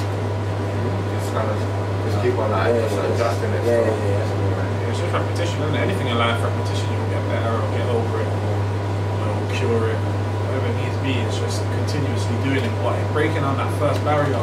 [1.21, 1.80] Just kind of
[2.21, 3.63] just keep on like Yeah, just yeah, adjusting it.
[3.65, 3.81] Yeah, so.
[3.81, 4.19] yeah, yeah.
[4.21, 5.81] that's what we're Yeah, it's just repetition, isn't it?
[5.89, 9.85] Anything in life, repetition, you'll get better or get over it or you know, cure
[9.89, 10.01] it.
[10.01, 12.75] Whatever it needs to be, it's just continuously doing it.
[12.85, 14.37] But breaking down that first barrier,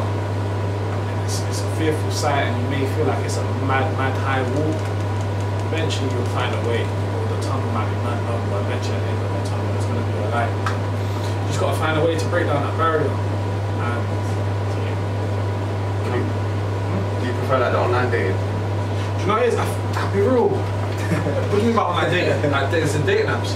[1.27, 4.41] it's, it's a fearful sight and you may feel like it's a mad, mad high
[4.55, 4.73] wall.
[5.69, 9.03] Eventually you'll find a way, or the tunnel might be mad long, but eventually at
[9.03, 10.47] the end of the tunnel there's going to be a light.
[10.47, 13.03] You just got to find a way to break down that barrier.
[13.11, 14.01] And
[16.07, 16.23] Do you-
[17.19, 18.35] Do you prefer like the online dating?
[18.35, 19.55] do you know what it is?
[19.55, 19.63] I,
[19.95, 20.49] I'll be real.
[20.51, 22.51] what do you mean about online dating?
[22.51, 23.55] Like there's in dating apps.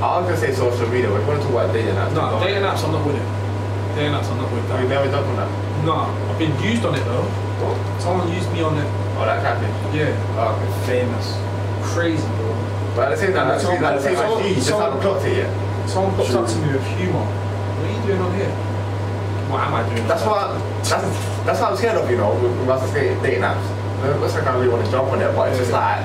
[0.00, 2.12] I was gonna say social media, but if you want to talk about dating apps,
[2.16, 2.72] No, dating on.
[2.74, 3.26] apps I'm not with it.
[3.94, 5.50] Dating apps I'm not with You've never done on that?
[5.84, 7.28] No, I've been used on it though.
[8.00, 8.88] Someone used me on it.
[9.20, 9.70] Oh, that catfish.
[9.94, 10.10] Yeah,
[10.40, 11.04] Oh, okay.
[11.04, 11.36] Famous.
[11.94, 12.48] crazy bro.
[12.96, 14.66] But at the same time, Yeah, that's someone- at the same time, someone- you just
[14.68, 15.50] someone- haven't clocked it yet.
[15.88, 16.62] Someone popped up to True.
[16.66, 17.26] me with humour.
[17.26, 18.52] What are you doing on here?
[19.52, 20.08] What am I doing?
[20.08, 20.80] That's on why.
[20.88, 21.04] That's
[21.44, 22.08] that's what I'm scared of.
[22.10, 23.60] You know, with regards to dating dating apps.
[24.02, 26.00] It looks like I really want to jump on it, but it's just like.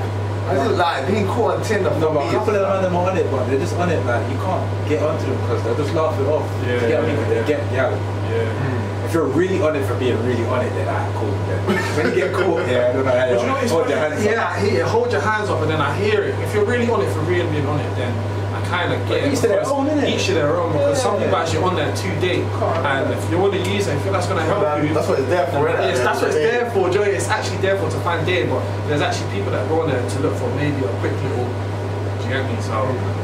[0.48, 3.18] I just like being caught on Tinder No, but a couple of them are on
[3.18, 5.94] it, but they're just on it like you can't get onto them because they'll just
[5.94, 6.48] laugh it off.
[6.64, 7.20] Yeah, you get what I mean?
[7.20, 7.92] yeah, They get yeah.
[8.32, 9.04] Yeah.
[9.04, 11.32] If you're really on it for being really on it, then ah, cool.
[11.52, 11.60] Then.
[11.68, 13.56] when you get caught, yeah, I don't know how But you know?
[13.60, 13.96] It's hold funny.
[13.96, 14.52] your hands yeah, up.
[14.52, 14.88] I hear it.
[14.88, 16.36] Hold your hands up, and then I hear it.
[16.40, 19.32] If you're really on it for real being on it, then I kind of get
[19.32, 20.10] each to their because own, innit?
[20.10, 21.24] Each to their own, because some Yeah.
[21.26, 24.28] people actually on there to date, and if you want to use it, if that's
[24.28, 25.90] going to help you, That's what it's there for, innit?
[25.96, 27.10] Yes, that's what it's there for, Joey.
[27.18, 30.02] It's actually there for to find dating, but there's actually people that go on there
[30.02, 31.48] to look for maybe a quick little.
[31.48, 32.56] Do you get me?
[32.62, 32.76] So,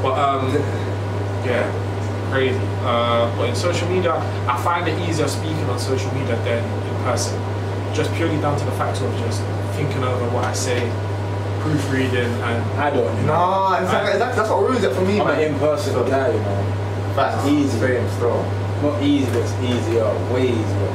[0.01, 0.47] but um,
[1.45, 1.67] yeah,
[2.31, 2.59] crazy.
[2.85, 4.13] Uh, but in social media,
[4.47, 7.35] I find it easier speaking on social media than in person,
[7.93, 9.41] just purely down to the fact of just
[9.75, 10.79] thinking over what I say,
[11.63, 13.07] proofreading, and I don't.
[13.07, 13.71] You know.
[13.71, 14.19] No, exactly.
[14.19, 15.39] That's, that's what ruins it for me, I'm man.
[15.39, 17.15] an in-person guy, you know.
[17.15, 17.79] That's easy.
[17.79, 18.43] Same still.
[18.83, 20.03] Not easy, but it's easier,
[20.33, 20.93] way easier.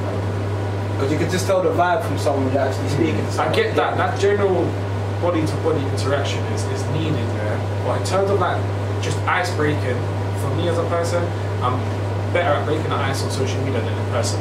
[0.92, 3.40] Because you can just tell the vibe from someone you're actually speaking to.
[3.40, 3.96] I get that.
[3.96, 4.66] That general
[5.22, 7.56] body-to-body interaction is, is needed there.
[7.86, 8.60] But in terms of like
[9.02, 9.98] just ice breaking,
[10.42, 11.22] for me as a person,
[11.62, 11.78] I'm
[12.32, 14.38] better at breaking the ice on social media than in person.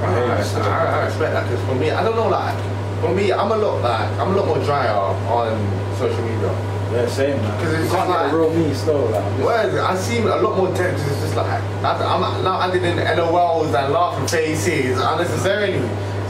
[0.00, 2.56] I, I, I respect that because for me, I don't know, like,
[3.00, 5.56] for me, I'm a lot like, I'm a lot more drier on
[5.98, 6.52] social media.
[6.92, 7.54] Yeah, same man.
[7.62, 8.98] 'Cause it's you can't just get like- real me still.
[9.14, 11.00] Like, I'm just- Whereas I seem a lot more dense.
[11.06, 15.80] It's just like I- I'm now adding in LOLs and laughing faces unnecessarily.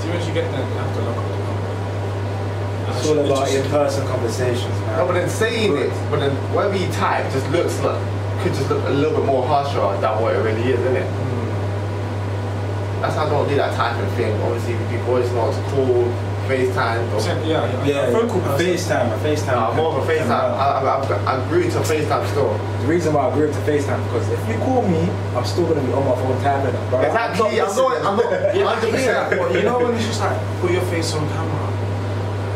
[0.01, 1.25] See, once you get there, you have to look up.
[2.97, 4.99] It's all about in-person conversations, man.
[4.99, 7.97] No, but then saying it, but then whatever you type just looks like
[8.43, 11.07] could just look a little bit more harsher than what it really is, isn't it?
[11.09, 13.01] Hmm.
[13.01, 14.37] That's how I don't do that typing thing.
[14.45, 16.05] Obviously, if you do voice notes, cool.
[16.51, 17.03] FaceTime.
[17.15, 17.85] Or, Yeah, yeah.
[17.85, 18.41] Yeah, a phone call.
[18.41, 18.67] a person.
[18.67, 19.55] FaceTime, a FaceTime.
[19.55, 20.31] Nah, more of a FaceTime.
[20.31, 22.53] I, I, I, I grew to FaceTime still.
[22.83, 25.03] The reason why I grew up to FaceTime because if you call me,
[25.37, 27.01] I'm still gonna be on my phone tapping bro.
[27.01, 27.61] Exactly.
[27.61, 28.05] I'm not.
[28.07, 28.31] I'm not.
[28.57, 29.53] Yeah, I hundred hear that, percent.
[29.53, 31.67] but you know when it's just like put your face on camera.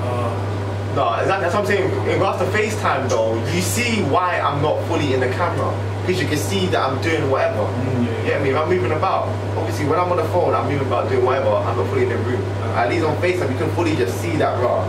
[0.03, 1.43] Uh, No, exactly.
[1.43, 1.91] That's what I'm saying.
[1.91, 5.71] In regards to FaceTime, though, you see why I'm not fully in the camera
[6.07, 7.65] because you can see that I'm doing whatever.
[7.65, 8.51] Mm, You get me?
[8.51, 9.29] If I'm moving about.
[9.57, 11.49] Obviously, when I'm on the phone, I'm moving about doing whatever.
[11.51, 12.43] I'm not fully in the room.
[12.77, 14.85] At least on FaceTime, you can fully just see that, raw.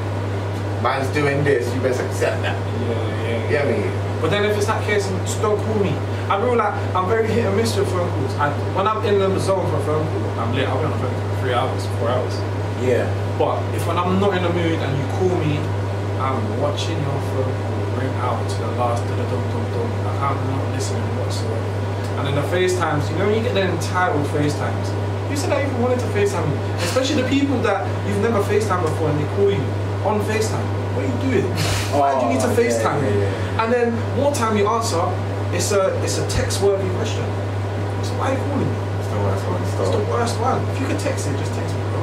[0.84, 1.74] Man's doing this.
[1.74, 2.56] You best accept that.
[2.84, 3.44] yeah, yeah.
[3.44, 3.90] You get me?
[4.22, 5.92] But then if it's that case, just don't call me.
[6.30, 8.34] I real like I'm very hit and miss with phone calls.
[8.36, 10.68] And when I'm in the zone for a phone call, I'm lit.
[10.68, 12.34] I'll be on the phone for three hours, four hours.
[12.82, 13.06] Yeah.
[13.38, 15.58] But if when I'm not in the mood and you call me,
[16.20, 19.65] I'm watching your phone call ring out to the last da da dum dum
[20.34, 21.56] I'm not listening whatsoever.
[22.18, 24.88] And then the FaceTimes, you know when you get the entitled FaceTimes.
[25.30, 26.58] You said I even wanted to FaceTime me.
[26.86, 29.62] Especially the people that you've never FaceTime before and they call you
[30.08, 30.64] on FaceTime.
[30.96, 31.52] What are you doing?
[31.92, 33.10] Why do you need to Oh, FaceTime me?
[33.10, 33.64] yeah, yeah.
[33.64, 35.04] And then more time you answer,
[35.52, 37.26] it's a it's a text worthy question.
[38.06, 38.78] So why are you calling me?
[39.02, 39.62] It's the worst one.
[39.64, 40.60] It's the worst one.
[40.72, 42.00] If you can text it, just text me, bro.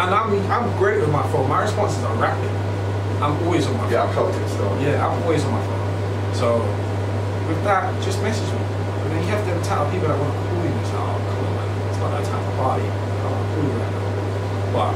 [0.00, 1.48] And I'm I'm great with my phone.
[1.48, 2.48] My responses are rapid.
[3.20, 3.92] I'm always on my phone.
[3.92, 4.72] Yeah, I'm it still.
[4.80, 6.34] Yeah, I'm always on my phone.
[6.34, 6.48] So
[7.50, 8.62] with that, just message me.
[9.02, 10.94] But then you have them type of people that want to call you and say,
[10.94, 12.86] oh come on man, it's not that type of party.
[12.86, 14.06] I want to call you right now.
[14.70, 14.94] But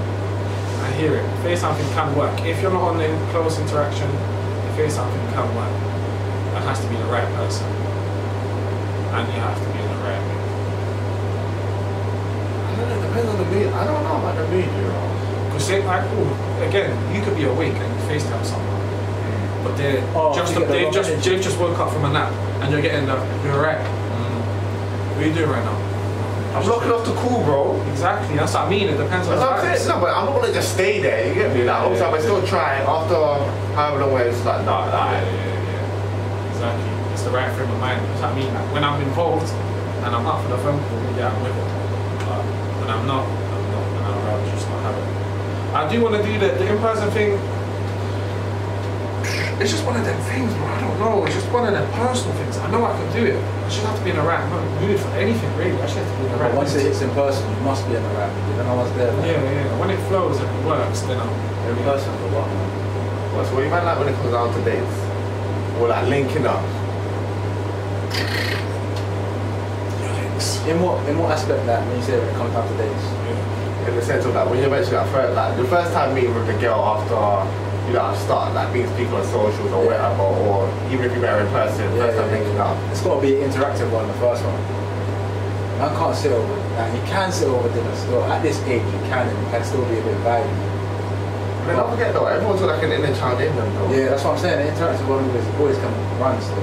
[0.87, 1.27] I hear it.
[1.43, 2.35] FaceTime can work.
[2.47, 4.07] If you're not on the close interaction,
[4.79, 5.75] FaceTime can work.
[6.55, 7.67] It has to be the right person.
[7.67, 10.43] And you have to be in the right mood.
[12.65, 12.95] I don't know.
[12.95, 13.69] It depends on the mood.
[13.75, 15.11] I don't know about the mood, you know.
[15.51, 18.74] Because like, oh, again, you could be awake and FaceTime someone,
[19.75, 21.41] but they're Oh, just you get the they wrong just energy.
[21.43, 23.15] just woke up from a nap and you're getting the
[23.45, 23.79] you're right.
[23.79, 25.17] Mm.
[25.17, 25.79] What are you doing right now?
[26.55, 27.83] I'm looking off the cool, bro.
[27.91, 28.87] Exactly, that's what I mean.
[28.89, 29.91] It depends on That's the what I'm saying.
[29.91, 29.91] vibes.
[29.91, 31.27] No, but I'm not gonna just stay there.
[31.27, 31.65] You get me?
[31.67, 32.55] Like, Yeah, obviously, yeah, I'm still yeah.
[32.55, 33.19] trying after
[33.75, 35.11] however long where it's like, nah, Yeah, nah.
[35.11, 36.51] yeah, yeah.
[36.55, 36.91] Exactly.
[37.13, 37.99] It's the right frame of mind.
[38.07, 38.55] That's what I mean.
[38.55, 41.69] Like, when I'm involved and I'm up for the phone call, yeah, I'm with it.
[42.23, 42.43] But
[42.79, 45.09] when I'm not, I'm not, and I'd rather just not have it.
[45.75, 47.35] I do want to do the, the in-person thing.
[49.61, 50.67] It's just one of them things, bro.
[50.67, 51.25] I don't know.
[51.25, 52.57] It's just one of them personal things.
[52.59, 53.39] I know I can do it.
[53.39, 54.43] I just have to be in the right
[54.81, 55.79] mood for anything, really.
[55.79, 57.61] I just have to be in the right But once it hits in person, you
[57.63, 58.51] must be in the right mood.
[58.51, 59.13] You don't know what's there.
[59.15, 59.79] Like, Yeah, yeah.
[59.79, 61.31] When it flows and it works, then I'm.
[61.65, 62.69] In person for what, man?
[63.35, 64.97] What's what you might like when it comes down to dates?
[65.81, 66.61] Or like linking up.
[70.05, 70.69] Yikes.
[70.69, 73.03] In what in what aspect that when you say when it comes down to dates?
[73.03, 73.89] Yeah.
[73.89, 76.35] In the sense of like when you're eventually at first, like the first time meeting
[76.35, 77.17] with the girl after
[77.87, 80.13] you know I've started like being speaking on socials or Yeah.
[80.13, 82.71] whatever, or even if you met her in person, Yeah, first time yeah, linking yeah.
[82.73, 82.77] up.
[82.91, 84.59] It's got to be an interactive one, the first one.
[85.79, 86.55] Man can't sit over.
[86.79, 88.23] Like, you can sit over dinner still.
[88.31, 90.47] At this age, you can, and you can still be a bit vibey.
[91.65, 93.91] I mean, don't forget though, everyone's got like an inner child in them though.
[93.91, 94.61] Yeah, that's what I'm saying.
[94.61, 96.61] The interactive one always, always can run still.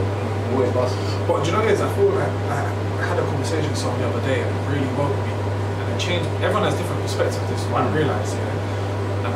[0.53, 0.95] Always busts.
[1.25, 1.81] But do you know what it is?
[1.81, 2.59] I feel like I,
[3.01, 5.31] I had a conversation with someone the other day and it really woke me.
[5.33, 6.29] And it changed.
[6.45, 7.41] Everyone has different perspectives.
[7.49, 7.97] This is what I mm.
[7.97, 8.35] realized.
[8.37, 8.60] Yeah.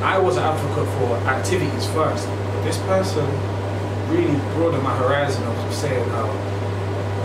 [0.05, 2.29] I was an advocate for activities first.
[2.29, 3.25] But this person
[4.13, 6.29] really broadened my horizon of saying how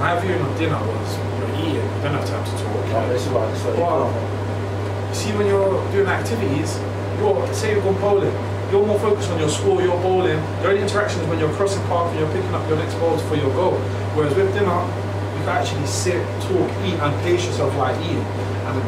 [0.01, 2.81] my viewing of dinner was you're eating, you don't have time to talk.
[2.97, 4.09] Oh, this is what, this is what you Wow.
[4.09, 6.81] call You see, when you're doing activities,
[7.21, 8.33] you're, say you're going bowling,
[8.73, 10.41] you're more focused on your score, you're bowling.
[10.65, 13.21] The only interaction is when you're crossing path and you're picking up your next balls
[13.29, 13.77] for your goal.
[14.17, 14.81] Whereas with dinner,
[15.37, 18.25] you can actually sit, talk, eat, and pace yourself while eating.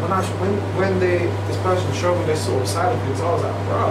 [0.02, 3.20] When I when when they this person showed me this sort of side of things,
[3.20, 3.90] I was like, bro,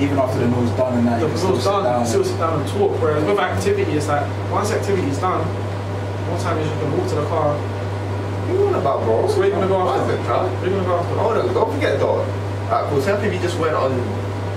[0.00, 2.00] Even after the meal's done and that, the you can still meal's sit done, down.
[2.00, 2.92] you still sit down and talk.
[3.00, 5.42] Whereas with activity, it's like once activity is done,
[6.28, 7.56] more time is you can walk to the car.
[7.56, 9.26] What you on about, bro?
[9.28, 10.16] So where you gonna go What after?
[10.28, 10.50] Charlie?
[10.62, 11.14] Where you gonna go after?
[11.18, 12.22] Hold on, don't forget though.
[12.70, 13.00] Alright, cool.
[13.02, 13.90] Say if you just went on,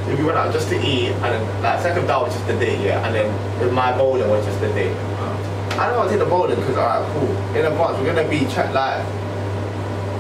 [0.10, 2.54] if you went out just to eat, and then like second that was just the
[2.54, 3.28] date, yeah, and then
[3.60, 4.94] with my bowling was just the date.
[4.94, 5.82] Uh-huh.
[5.82, 7.32] I don't want to take the bowling because alright, cool.
[7.58, 9.02] In advance, we're gonna be chat like.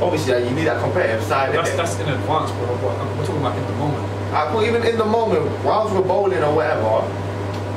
[0.01, 1.53] Obviously, you need that competitive side.
[1.53, 2.71] That's that's in advance, bro.
[2.80, 4.07] But we're talking about in the moment.
[4.31, 4.63] Cool.
[4.63, 7.03] Even in the moment, whilst we're bowling or whatever,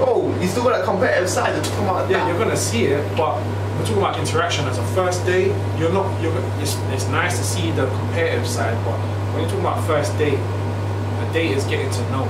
[0.07, 2.09] oh, you still got that competitive side to come out.
[2.09, 2.29] Yeah, that.
[2.29, 3.43] you're gonna see it, but
[3.75, 5.51] we're talking about interaction as a first date.
[5.79, 6.07] You're not.
[6.23, 6.33] You're.
[6.61, 8.99] It's, it's nice to see the competitive side, but
[9.35, 12.27] when you're talking about first date, a date is getting to know.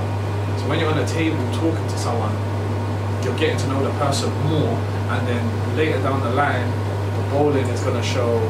[0.57, 2.33] So when you're on a table talking to someone,
[3.23, 4.73] you're getting to know the person more,
[5.13, 6.65] and then later down the line,
[7.13, 8.41] the bowling is gonna show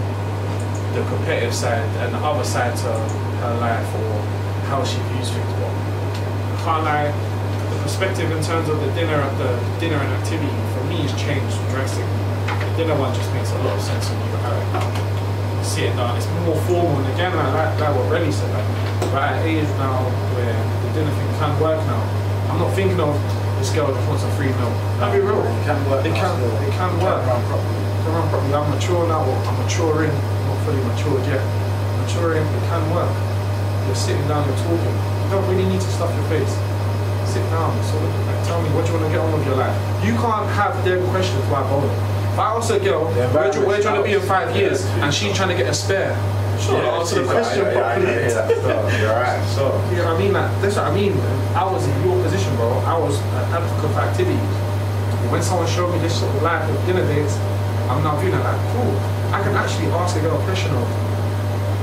[0.94, 2.90] the competitive side and the other side to
[3.42, 4.14] her life or
[4.70, 5.54] how she views things.
[5.58, 9.52] But I can't lie, the perspective in terms of the dinner, the
[9.82, 12.06] dinner and activity for me has changed drastically.
[12.46, 16.16] The dinner one just makes a lot of sense when you have it sitting down.
[16.18, 18.68] It's more formal, and again, like, like, like what Relly said, like
[19.10, 20.04] we're at an age now
[20.38, 22.02] where the dinner thing can work now.
[22.54, 23.16] I'm not thinking of
[23.58, 24.74] this girl that wants a free meal.
[25.02, 25.42] I'll be real.
[25.42, 26.06] It can work.
[26.06, 27.24] It now can, they can It work.
[27.26, 27.82] run properly.
[28.04, 28.54] To run properly.
[28.54, 29.24] I'm mature now.
[29.24, 30.14] I'm maturing.
[30.66, 31.44] Fully matured yet.
[32.04, 32.44] Maturing.
[32.44, 33.12] It can work.
[33.88, 34.48] You're sitting down.
[34.48, 34.96] You're talking.
[35.24, 36.54] You don't really need to stuff your face.
[37.28, 37.72] Sit down.
[37.90, 39.76] So like, tell me what you want to get on with your life.
[40.06, 41.92] You can't have them questions while bowling.
[42.34, 44.62] If I ask a girl, The where do, you want to be in five Yeah,
[44.74, 46.18] years, and she's trying to get a spare,
[46.58, 48.06] sure, Yeah, answer the question right, yeah, yeah, properly.
[48.10, 49.00] hear that stuff.
[49.00, 49.42] You're right.
[49.54, 50.34] So, You know what I mean?
[50.34, 51.14] Like, that's what I mean.
[51.54, 52.74] I was in your position, bro.
[52.90, 54.50] I was an advocate for activities.
[55.30, 57.38] When someone showed me this sort of life of dinner dates,
[57.86, 58.98] I'm now it like, cool.
[59.34, 60.86] I can actually ask a girl a question of,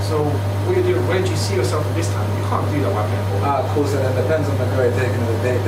[0.07, 0.23] so
[0.67, 1.03] what you doing?
[1.11, 2.27] Where do you see yourself at this time?
[2.39, 3.43] You can't do that while playing ball.
[3.43, 5.63] Ah, of course, and it depends on the girl taking the date.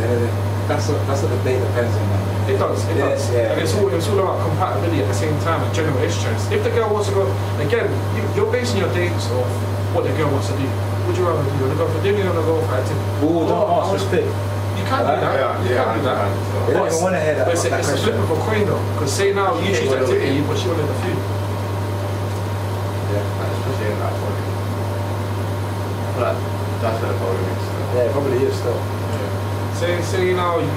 [0.71, 2.07] That's what that's what the date depends on.
[2.47, 3.23] It does, it Yeah, does.
[3.31, 3.53] yeah.
[3.55, 6.51] And it's all, it's all about compatibility at the same time and general interest.
[6.51, 7.23] If the girl wants to go,
[7.63, 7.87] again,
[8.19, 9.47] you, you're basing your dates off
[9.95, 10.67] what the girl wants to do.
[11.07, 11.51] Would you rather do?
[11.55, 13.07] You want to go for dinner or to go for activity?
[13.27, 14.27] Ooh, don't Oh, ask, pick.
[14.27, 15.35] You can't do that.
[15.39, 16.19] yeah, you can't do that.
[16.19, 16.27] I.
[16.67, 17.47] They don't want to hear that.
[17.47, 18.83] But it's, a, that it's a flip of a coin though.
[18.99, 21.19] Because say now you choose activity, but she wanted the food.
[24.23, 24.39] Yeah.
[24.39, 26.15] especially in that point.
[26.17, 26.35] But
[26.81, 27.65] that's where the problem is.
[27.95, 28.79] yeah, it probably is still.
[29.79, 30.71] Say say now you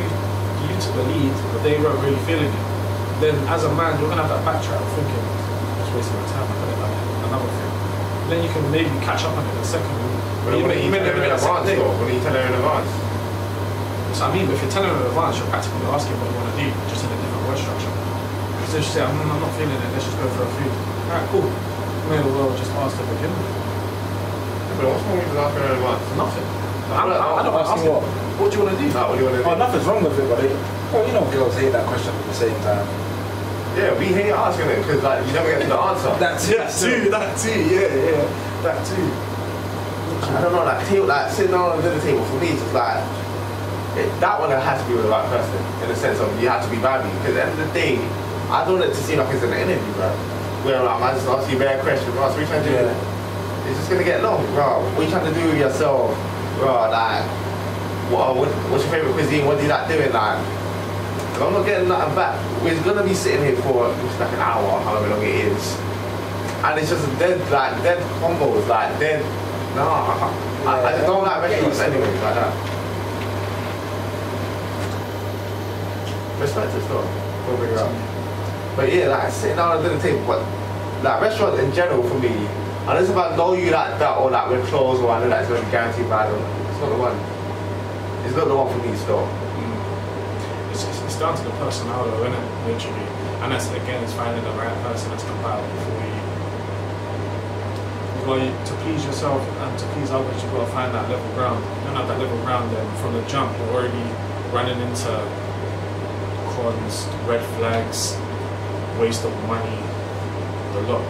[0.65, 2.65] you took the lead, but they weren't really feeling it.
[3.21, 6.27] Then as a man, you're gonna have that backtrack of thinking, I'm just wasting my
[6.33, 6.47] time.
[6.49, 6.95] I could have done
[7.29, 7.71] another thing.
[8.31, 10.19] Then you can maybe catch up on it in the second week.
[10.45, 12.91] But when you tell her in advance, though, when you tell her in advance,
[14.17, 16.49] So I mean, if you're telling her in advance, you're practically asking what you want
[16.49, 17.93] to do, just in a different word structure.
[18.71, 20.73] So she say, I'm, I'm not feeling it, let's just go for a food.
[21.11, 21.47] Alright, cool.
[22.09, 24.77] May as well just ask begin with.
[24.77, 26.17] but what's wrong with asking her in?
[26.21, 26.47] Nothing.
[26.93, 28.03] I'm, I, I don't Asking ask what?
[28.37, 28.87] What do you want to do?
[28.93, 29.49] What do you want to do?
[29.49, 32.25] Oh, nothing's wrong with it, but they, oh, you know, girls hate that question at
[32.29, 32.85] the same time.
[33.73, 36.13] Yeah, we hate asking it because like you never get to the answer.
[36.21, 38.23] That's That too, that too, yeah, yeah,
[38.61, 39.09] that too.
[40.29, 42.61] I don't know, like table, like sitting down on the dinner table for me, it's
[42.61, 43.01] just like
[43.97, 46.47] it, that one has to be with the right person in the sense of you
[46.53, 47.97] have to be vibing because at the end of the day,
[48.53, 50.34] I don't want it to seem like it's an interview, bro.
[50.73, 52.27] I just ask you bad questions, bro.
[52.29, 52.75] So what you trying to do?
[52.75, 53.69] Yeah.
[53.69, 54.81] It's just gonna get long, bro.
[54.81, 56.09] What are you trying to do with yourself,
[56.57, 56.89] bro?
[56.89, 57.25] Like,
[58.09, 59.45] what, uh, what what's your favorite cuisine?
[59.45, 60.39] What do you like doing, like?
[61.33, 62.39] 'Cause I'm not getting nothing back.
[62.63, 63.89] We're gonna be sitting here for
[64.19, 65.77] like an hour, however long it is,
[66.63, 69.21] and it's just dead, like dead combos, like dead.
[69.75, 69.83] Nah,
[70.65, 72.53] I, I, I just don't like restaurants anyway, like that.
[76.39, 77.05] Respect to stuff.
[77.47, 78.14] We'll figure out.
[78.75, 80.43] But yeah, like sitting down at the dinner table, but
[81.03, 82.33] like restaurants in general for me,
[82.87, 85.41] unless if I know you like that or like we're close or I know that
[85.41, 87.15] it's gonna be guaranteed bad, it's not the one.
[88.27, 89.23] It's not the one for me still.
[89.23, 90.71] Mm.
[90.71, 92.45] It's, it's, it's down to the personality, isn't it?
[92.67, 93.07] Literally.
[93.45, 96.15] And that's, again, it's finding the right person that's compatible for you.
[98.25, 101.29] Well, you, to please yourself and to please others, you've got to find that level
[101.37, 101.61] ground.
[101.61, 104.03] You don't have that level ground, then from the jump, you're already
[104.49, 105.13] running into
[106.57, 108.17] cons, red flags,
[108.99, 109.77] waste of money,
[110.73, 111.03] the lot.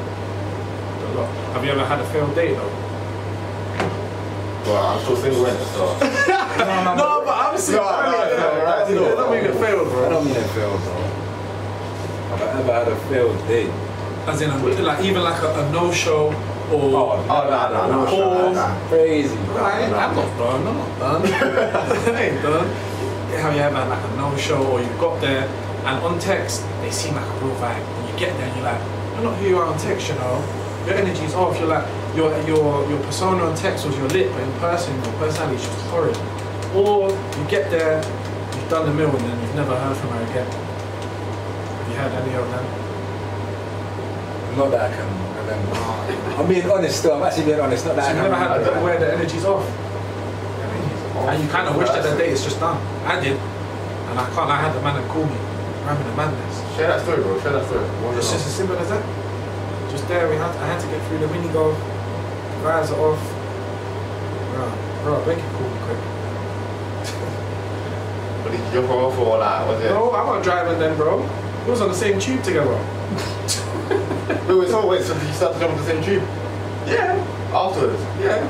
[0.99, 1.29] The lot.
[1.53, 2.71] Have you ever had a failed date, though?
[4.65, 5.85] Well, I'm still single in so.
[5.99, 9.15] no, no, but I'm No, no, no, right, no.
[9.15, 10.09] Don't mean it failed, I bro.
[10.09, 10.93] don't mean failed, bro.
[12.29, 13.69] Have I ever had a failed date?
[14.27, 16.29] As in, a, like even like a, a no-show
[16.73, 16.73] or.
[16.73, 18.87] Oh, no, no, no, no, no.
[18.89, 19.35] Crazy.
[19.53, 20.67] Right, I'm not done.
[20.67, 21.21] I'm not done.
[22.15, 22.67] I ain't done.
[23.35, 25.47] Have you ever had like a no-show or you got there
[25.85, 28.65] and on text they seem like a real vibe and you get there and you're
[28.65, 28.81] like,
[29.13, 30.43] you're not who you are on text, you know.
[30.85, 31.57] Your energy's off.
[31.59, 31.85] You're like
[32.15, 35.65] your your your persona on text was your lit, but in person your personality is
[35.65, 36.17] just horrid.
[36.75, 38.03] Or you get there,
[38.53, 40.45] you've done the meal and then you've never heard from her again.
[40.51, 42.65] Have you had any of them?
[44.57, 45.75] Not that I can remember.
[46.41, 48.35] I'm being honest still, I'm actually being honest, not So that you've I can never
[48.43, 48.79] had remember.
[48.79, 49.65] the, where the energy's off.
[51.27, 52.77] And you kind of wish that the date is just done.
[53.07, 53.37] I did.
[53.37, 55.37] And I can't, I had the man that called me.
[55.85, 56.75] In the madness.
[56.75, 57.39] Share that story, bro.
[57.41, 57.85] Share that story.
[58.01, 59.03] One It's just as simple as that.
[59.91, 61.77] Just there, we had, I had to get through the mini golf.
[62.63, 63.21] Guys are off.
[64.51, 64.65] Bro,
[65.03, 66.01] bro, make it call me quick.
[68.43, 69.89] But did you jump off or like, was it?
[69.89, 71.17] No, I'm not driving then, bro.
[71.65, 72.69] We was on the same tube together.
[74.47, 76.23] Wait, wait, so wait, so you start to jump on the same tube?
[76.85, 77.15] Yeah,
[77.53, 77.99] Afterwards?
[78.19, 78.45] yeah,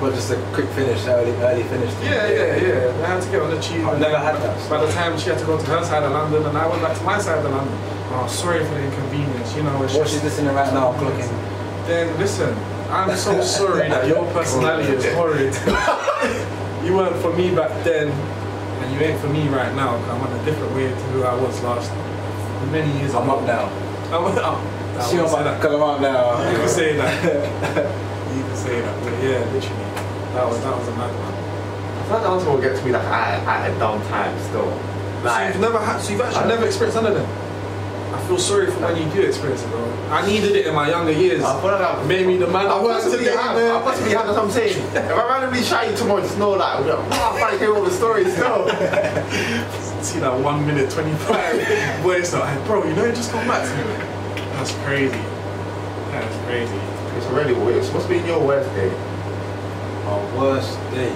[0.00, 1.92] But just a quick finish, early, early finish.
[1.94, 2.12] thing.
[2.12, 3.04] yeah, yeah, yeah.
[3.04, 3.84] I had to get on the tube.
[3.84, 4.70] I've never had that.
[4.70, 6.82] By the time she had to go to her side of London and I went
[6.82, 7.74] back to my side of London.
[8.10, 9.82] Oh, sorry for the inconvenience, you know.
[9.82, 11.28] It's she's listening right now, clocking.
[11.86, 12.54] Then listen,
[12.90, 15.52] I'm so sorry that your personality is horrid.
[16.86, 19.96] you weren't for me back then, and you ain't for me right now.
[19.96, 21.90] I'm on a different way to who I was last
[22.70, 23.38] many years I'm ago.
[23.38, 23.66] up now.
[24.16, 25.10] I'm up.
[25.10, 26.50] She up because I'm up now.
[26.50, 27.24] You can say that.
[28.34, 29.04] you can say that.
[29.04, 29.87] But yeah, literally,
[30.38, 31.34] that was that was a mad one.
[32.08, 34.70] That answer will get to me like at, at a dumb time still.
[34.70, 37.28] So Like, you've never had, so you've actually I- never experienced none of them.
[38.14, 39.84] I feel sorry for when you do experience it, bro.
[40.10, 41.42] I needed it in my younger years.
[41.44, 43.56] I feel like I've Made me the man I was possibly today, have.
[43.56, 44.24] I possibly have.
[44.26, 44.78] That's what I'm saying.
[44.96, 46.80] If I randomly shout you tomorrow, just know that.
[46.86, 48.32] Wow, I finally came up with stories.
[48.38, 48.64] No.
[50.00, 51.60] See that one minute twenty five
[52.00, 53.92] voice note, like, bro, you know, it just come back to me.
[54.56, 55.20] That's crazy.
[56.14, 56.80] That's crazy.
[57.18, 57.76] It's already weird.
[57.78, 58.88] It's supposed to be your worst day.
[60.08, 61.12] My worst day,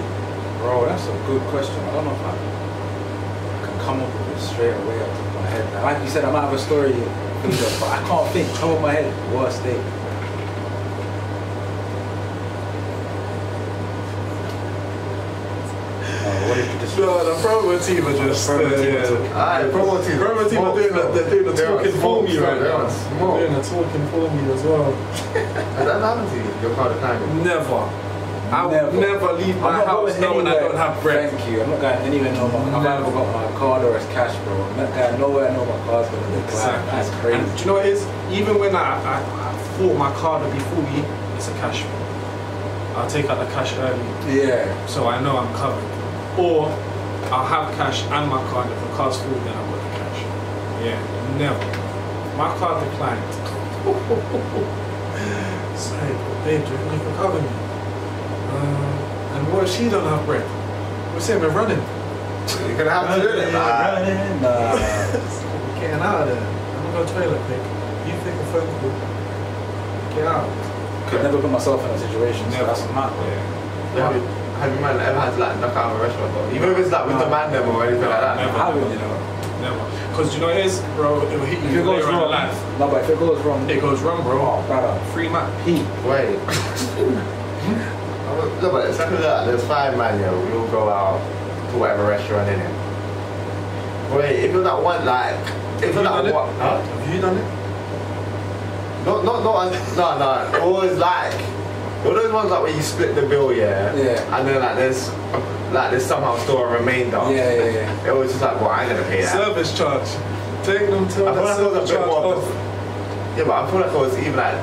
[0.59, 0.85] bro.
[0.85, 1.73] That's a good question.
[1.73, 5.27] I don't know if I can come up with it straight away off the top
[5.27, 5.73] of my head.
[5.73, 8.53] Now, like you said, I might have a story, but I can't think.
[8.53, 9.81] Top of my head, worst day.
[16.45, 16.95] What did you just?
[16.95, 18.47] No, the promo team are just.
[18.47, 19.09] promo uh, yeah.
[19.09, 19.33] talking.
[19.33, 20.17] Alright, promo team.
[20.21, 22.85] Promo team are doing the, they're doing the They're talking for me right now.
[22.85, 24.93] They're doing the talking for me as well.
[25.33, 26.61] Has that happened to you?
[26.61, 27.43] Your car declining.
[27.43, 28.02] Never.
[28.53, 31.31] I would never leave my I'm house going knowing I don't have bread.
[31.31, 31.63] Thank you.
[31.63, 32.31] I'm not going anywhere.
[32.33, 32.61] No, more.
[32.61, 34.53] I've either got my card or it's cash, bro.
[34.53, 35.51] I'm not going nowhere.
[35.53, 36.45] No, my car's gonna decline.
[36.45, 36.91] Exactly.
[36.91, 37.39] That's crazy.
[37.39, 38.05] And do you know what it is?
[38.29, 39.17] Even when I, I,
[39.49, 41.01] I thought my card would be fully,
[41.33, 41.81] it's a cash.
[42.93, 44.05] I'll take out the cash early,
[44.37, 44.69] yeah.
[44.85, 45.81] so I know I'm covered.
[46.37, 46.69] Or
[47.33, 48.69] I'll have cash and my card.
[48.69, 50.21] If the card's full, then I've got the cash.
[50.85, 51.01] Yeah,
[51.41, 51.57] never.
[52.37, 53.17] My card declined.
[55.75, 56.13] Sorry,
[56.45, 57.72] babe, do you can cover me?
[58.53, 60.45] Uh, and what if she don't have bread?
[61.13, 61.81] We're saying we're running.
[62.67, 63.51] You're gonna have to do it.
[63.53, 63.97] Nah.
[63.97, 64.75] Running, nah.
[65.73, 66.43] We're getting out of there.
[66.43, 67.63] I'm gonna go toilet pick.
[68.07, 68.91] You take a phone call.
[70.15, 70.47] Get out.
[71.09, 72.43] Could never put myself in a situation.
[72.51, 72.65] So Never.
[72.67, 73.11] that's mad.
[73.95, 74.21] Have you,
[74.59, 76.55] have you man ever had to like knock out of a restaurant though?
[76.55, 78.35] Even if it's like with the man them or anything like that.
[78.37, 78.57] Never.
[78.57, 79.15] I haven't, you know.
[79.61, 79.83] Never.
[80.11, 82.17] Because you know what it is, bro, it will hit If you it goes later
[82.17, 82.79] wrong, life.
[82.79, 84.35] no, but if it goes wrong, It goes wrong, bro.
[84.41, 84.99] Oh, brother.
[85.13, 85.47] Free man.
[85.63, 85.81] P.
[86.03, 86.37] Wait.
[88.61, 89.45] no, but it's like that.
[89.45, 90.45] There's five man, yo.
[90.45, 91.19] We all go out
[91.71, 92.71] to whatever restaurant in it.
[94.15, 95.35] Wait, if you're that one, like,
[95.81, 96.33] if you're that done it?
[96.33, 96.81] one, huh?
[96.81, 97.45] Have you done it?
[99.05, 100.59] No, no, no, no, no.
[100.61, 101.33] Always like,
[102.05, 103.93] all those ones like where you split the bill, yeah.
[103.95, 104.37] Yeah.
[104.37, 105.09] And then like there's,
[105.73, 107.17] like there's somehow still a remainder.
[107.29, 108.07] Yeah, yeah, yeah.
[108.07, 109.31] It was just like, well, I ain't gonna pay that.
[109.33, 110.07] Service charge.
[110.63, 112.35] Take them to I the feel like it was service a bit charge more.
[112.35, 112.47] off.
[113.37, 114.55] Yeah, but I feel like it was even like,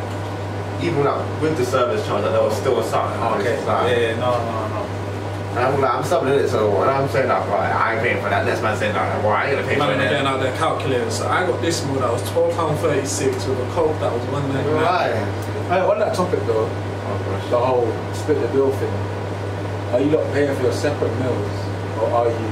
[0.82, 3.20] even like with the service charge, like there was still something.
[3.20, 3.56] I was Okay.
[3.64, 4.82] like- Yeah, no, no, no.
[5.50, 8.22] And I'm like, I'm subbing it, so when I'm saying that, right, I ain't paying
[8.22, 8.46] for that.
[8.46, 10.32] Next man saying that, well, I ain't gonna pay Man, for I'm getting that.
[10.34, 11.10] out their calculator.
[11.10, 14.70] So I got this meal that was £12.36 with a coke that was one ninety
[14.70, 14.82] nine.
[14.82, 15.14] Right.
[15.66, 18.94] Hey, on that topic though, oh, the whole split the bill thing.
[19.92, 21.50] Are you not paying for your separate meals,
[21.98, 22.46] or are you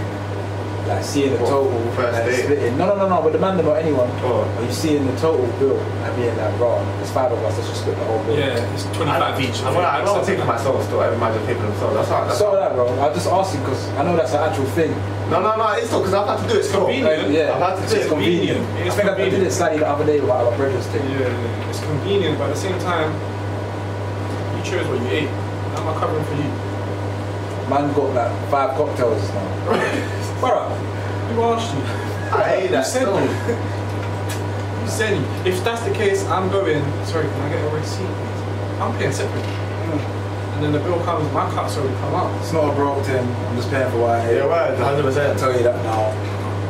[0.88, 2.42] like seeing the What, total first and date?
[2.44, 2.78] splitting?
[2.78, 3.22] No, no, no, no.
[3.22, 4.08] But the man or anyone.
[4.24, 4.42] Oh.
[4.42, 6.80] Are you seeing the total bill and being like, raw?
[6.96, 7.54] There's five of us.
[7.56, 8.38] Let's just split the whole bill.
[8.38, 9.60] Yeah, it's 25 each.
[9.62, 11.02] I'm, not- I'm not taking myself still.
[11.02, 11.94] Every man just pay themselves.
[11.94, 12.26] That's not.
[12.26, 12.88] That's So that, bro.
[13.00, 14.90] I just asked you because I know that's an actual thing.
[15.30, 15.68] no, no, no.
[15.76, 16.64] It's still because I've had to do it.
[16.64, 16.84] Still.
[16.88, 17.30] convenient.
[17.30, 18.08] yeah, I've had to it's do it.
[18.08, 18.58] convenient.
[18.58, 18.82] convenient.
[18.82, 19.52] I It's think I- I did convenient.
[19.52, 21.04] it slightly the other day with our brothers thing.
[21.12, 23.12] Yeah, yeah, it's convenient, but at the same time,
[24.56, 25.28] you chose what you ate.
[25.76, 26.50] I'm I covering for you?
[27.68, 29.44] Man got like five cocktails now.
[30.40, 30.74] Brother,
[31.34, 31.82] Who asked you?
[32.36, 32.84] I hate that.
[32.86, 33.18] You said still.
[33.20, 34.82] you.
[34.82, 35.52] You said you.
[35.52, 36.82] If that's the case, I'm going.
[37.06, 38.80] Sorry, can I get a receipt, please?
[38.80, 39.44] I'm paying separate.
[40.54, 42.40] And then the bill comes, my cut's already come out.
[42.40, 43.24] it's not a broke thing.
[43.26, 44.48] I'm just paying for what I Yeah, ate.
[44.48, 44.70] right.
[44.72, 44.82] 100.
[44.96, 46.10] I'll percent tell you that now.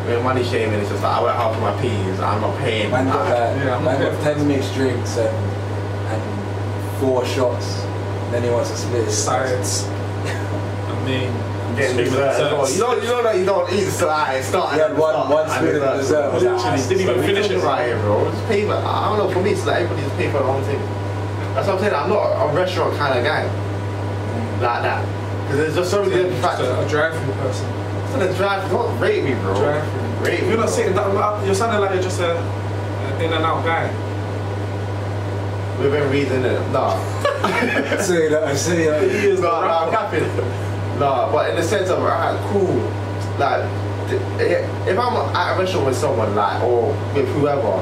[0.07, 2.21] With money shaming, it's just like I went half of my peas.
[2.21, 2.91] I'm not paying.
[2.91, 5.35] Man got I- like, Yeah, I'm man not got ten mixed drinks and
[6.09, 7.83] and four shots.
[8.31, 9.85] Then he wants to split his Sides.
[9.89, 11.33] I mean,
[11.79, 12.61] Getting sweet dessert as well.
[12.67, 12.77] desserts.
[12.77, 14.75] You know, you know that you don't eat so I start.
[14.75, 16.33] He had one- one spoon of dessert.
[16.35, 17.63] Literally, didn't even finish it.
[17.63, 18.31] Right here, bro.
[18.31, 18.75] Just pay for.
[18.75, 19.31] I don't know.
[19.33, 20.81] For me, it's like everybody just pay for their own thing.
[21.55, 21.95] That's what I'm saying.
[21.95, 23.45] I'm not a restaurant kind of guy
[24.61, 25.05] like that.
[25.45, 26.69] Because there's just so many different factors.
[26.69, 27.67] a, a drive-through person.
[28.05, 28.71] It's gonna drive.
[28.71, 29.55] Don't rate me, bro.
[29.55, 30.27] Drive-through.
[30.27, 30.49] Rate me.
[30.49, 30.75] You're not bro.
[30.75, 31.07] saying that.
[31.07, 33.89] Uh, you're sounding like you're just a, a in and out guy.
[35.81, 36.61] We've been reading it.
[36.73, 36.99] Nah.
[38.03, 38.57] Say that.
[38.59, 39.03] Say that.
[39.03, 40.19] He is no, the I'm rapper.
[40.19, 40.68] capping.
[40.99, 42.75] No, but in the sense of alright, cool.
[43.39, 43.63] Like,
[44.41, 47.73] eh, if I'm at a restaurant with someone, like, or with whoever,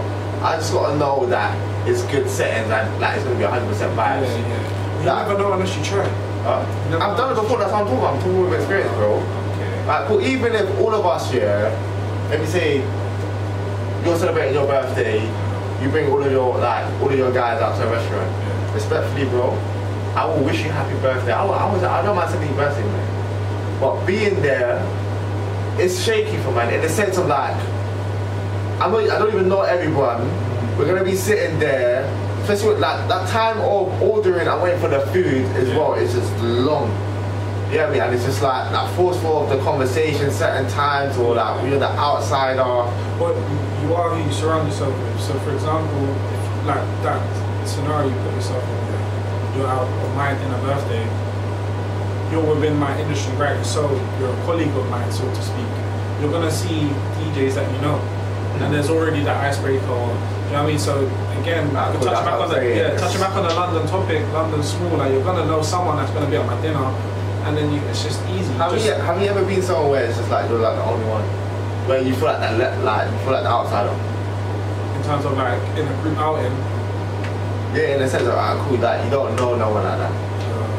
[0.43, 1.57] I just gotta know that
[1.89, 4.27] it's good settings and like it's gonna be 100 percent Yeah, vibes.
[4.29, 4.99] yeah.
[4.99, 6.05] You That- never know unless you try.
[6.91, 7.59] Never I've done it before.
[7.59, 8.15] That's what I'm talking about.
[8.15, 9.15] I'm talking with experience, bro.
[9.15, 9.87] Okay.
[9.89, 10.21] Like, cool.
[10.21, 11.71] Even if all of us, yeah,
[12.31, 12.79] let me say,
[14.05, 15.23] you're celebrating your birthday,
[15.83, 18.31] you bring all of your like all of your guys out to a restaurant.
[18.31, 18.75] Yeah.
[18.75, 19.57] Respectfully, bro,
[20.15, 21.33] I will wish you happy birthday.
[21.33, 23.06] I, will, I was I don't mind sending you birthday, man.
[23.81, 24.81] But being there,
[25.79, 27.55] it's shaky for man in the sense of like,
[28.81, 30.27] I'm not, I don't even know everyone.
[30.79, 32.05] We're gonna be sitting there,
[32.43, 35.95] especially with like that time of ordering and waiting for the food as well.
[35.95, 36.91] It's just long.
[37.73, 41.35] Yeah, I mean, and it's just like like forceful of the conversation certain times or
[41.35, 42.63] like you're the outsider.
[43.19, 43.35] But
[43.83, 45.21] you are who you surround yourself with.
[45.21, 47.21] So, for example, if, like that
[47.67, 51.05] scenario you put yourself in, you're out on my dinner birthday,
[52.31, 53.65] you're within my industry, right?
[53.65, 53.89] So,
[54.19, 55.67] you're a colleague of mine, so to speak.
[56.21, 56.89] You're gonna see
[57.21, 57.97] DJs that you know,
[58.61, 59.85] and there's already that icebreaker.
[59.85, 60.79] You know what I mean?
[60.79, 61.07] So,
[61.41, 63.01] again, Nah, to touch back on the yeah, yes.
[63.01, 66.31] touching back on the London topic, London small, like you're gonna know someone that's gonna
[66.31, 66.85] be at my dinner,
[67.45, 68.53] and then you, it's just easy.
[68.55, 70.85] Have just, you have you ever been somewhere where it's just like you're like the
[70.85, 71.23] only one,
[71.89, 73.95] where you feel like that le- like you feel like the outsider?
[74.97, 76.51] in terms of like in a group outing.
[77.77, 80.26] Yeah, in the sense of ah, cool, that you don't know no one like that.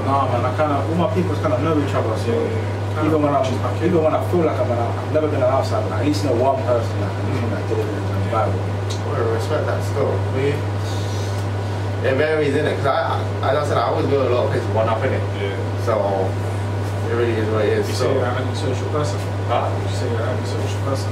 [0.07, 2.15] Nah, man, I kind of all my people kind of know each other.
[2.23, 2.31] So
[3.03, 3.43] even when I'm
[3.83, 5.83] even when I feel like I'm an I've never been an outsider.
[5.91, 7.51] Like, at least know one person like, mm.
[7.51, 8.55] that did it in the Bible.
[9.11, 10.15] Well, respect that still.
[10.31, 10.55] Me,
[12.07, 14.33] it varies in it because I, I, as I said, I always go to a
[14.33, 15.19] lot of places one up in it.
[15.43, 15.59] Yeah.
[15.83, 17.83] So it really is what it is.
[17.91, 19.19] You so say you're an antisocial person.
[19.51, 19.67] Huh?
[19.67, 21.11] You say you're an antisocial person.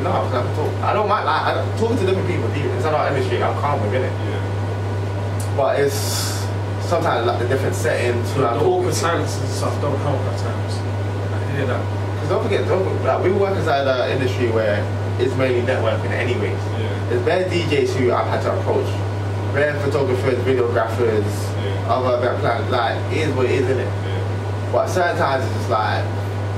[0.00, 0.72] no, I can talk.
[0.88, 2.48] I don't mind like I don't, talking to different people.
[2.56, 4.08] deep Inside our industry, I'm calm with it.
[4.08, 4.47] Yeah.
[5.58, 6.38] But it's
[6.86, 8.30] sometimes like the different settings.
[8.32, 10.74] So like, the awkward silences and stuff don't help at times.
[11.34, 11.82] I hear that.
[12.14, 14.78] Because don't forget, don't, like, we work inside an industry where
[15.18, 16.54] it's mainly networking anyways.
[16.78, 17.08] Yeah.
[17.10, 18.86] There's bare DJs who I've had to approach.
[19.52, 21.90] Bare photographers, videographers, Yeah.
[21.92, 22.70] other event planners.
[22.70, 23.90] Like, it is what it is, isn't it?
[24.06, 24.70] Yeah.
[24.70, 26.04] But certain times it's just like,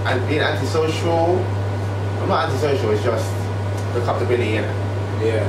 [0.04, 1.40] and being antisocial,
[2.20, 3.32] I'm not antisocial, it's just
[3.94, 4.76] the comfortability in it.
[5.24, 5.48] Yeah.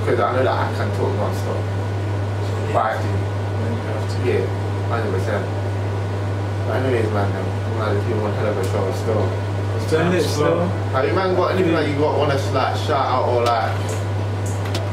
[0.00, 1.71] Because I know that I can talk non-stop.
[2.72, 4.28] Have to.
[4.28, 4.46] yeah,
[4.88, 5.62] 100%.
[6.66, 9.86] But anyways, man, I'm glad if you want hell of a show still.
[9.86, 10.66] Still lit, still.
[10.94, 13.72] Have you man got anything that you got want to like shout out or like,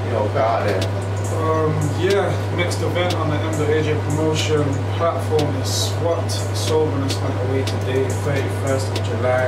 [0.05, 0.99] you know, put out there?
[1.39, 2.27] Um, yeah,
[2.57, 4.63] next event on the M.AJ promotion
[4.97, 9.45] platform is SWAT, Soberness on the way today, 31st of July.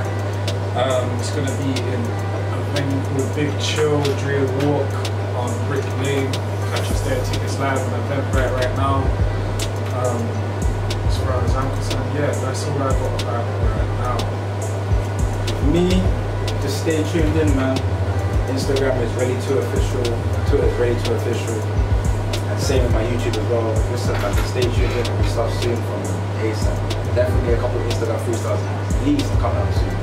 [0.78, 4.88] Um, it's going to be in a venue called Big Chill Dray Walk
[5.36, 6.32] on Brick Lane.
[6.72, 9.04] Us there, tickets live on Eventbrite right now.
[10.00, 10.22] Um,
[11.06, 14.18] as far as I'm concerned, yeah, that's all I got about right now.
[15.72, 15.90] Me,
[16.62, 17.78] just stay tuned in, man.
[18.48, 20.04] Instagram is ready to official.
[20.48, 21.56] Twitter is ready to official.
[22.48, 23.68] And same with my YouTube as well.
[23.92, 25.22] Listen, man, just stay tuned in.
[25.22, 26.04] We start soon from
[26.40, 27.16] ASAP.
[27.16, 28.62] Definitely a couple of Instagram freestyles.
[28.64, 30.01] At least coming out soon.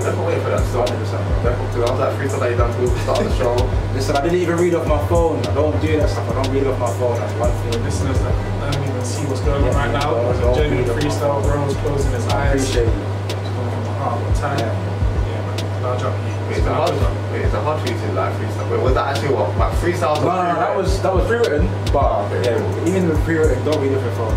[0.00, 0.80] I'm definitely waiting for that still.
[0.80, 0.96] 100%.
[1.44, 3.52] Definitely, because I was like freestyle that you done to start the show.
[3.94, 5.44] Listen, I didn't even read off my phone.
[5.44, 6.24] I don't do that stuff.
[6.24, 7.16] I don't read off my phone.
[7.20, 7.84] That's one For thing.
[7.84, 10.88] listeners that I don't even see what's going on Yeah, right now, don't- a genuine
[10.88, 12.48] read off my freestyle, bro's closing his I eyes.
[12.56, 13.04] appreciate you.
[13.28, 14.58] It's going from the heart all the time.
[14.58, 14.72] Yeah.
[14.72, 15.82] Yeah, man.
[15.84, 16.14] Large up.
[16.48, 16.90] Wait, it's a hard,
[17.30, 18.66] wait, it's a hard for you like freestyle.
[18.72, 19.52] Wait, was that actually what?
[19.60, 20.18] Like freestyles?
[20.24, 22.88] No, no, no, that was that was pre-written, but ah, Okay, yeah, cool.
[22.88, 24.34] even with pre-written, don't read off your phone.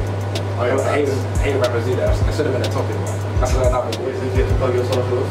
[0.61, 1.10] Oh, yeah, I hate,
[1.41, 2.14] hate rappers do that.
[2.14, 2.95] I should have been a topic.
[3.41, 3.90] That's another.
[4.06, 5.27] Wait, so you to plug your socials?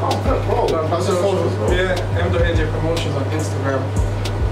[0.00, 0.40] It's calm, bro.
[0.48, 1.70] Oh, bro, plug your socials, bro.
[1.76, 3.80] Yeah, M.AJ Promotions on Instagram,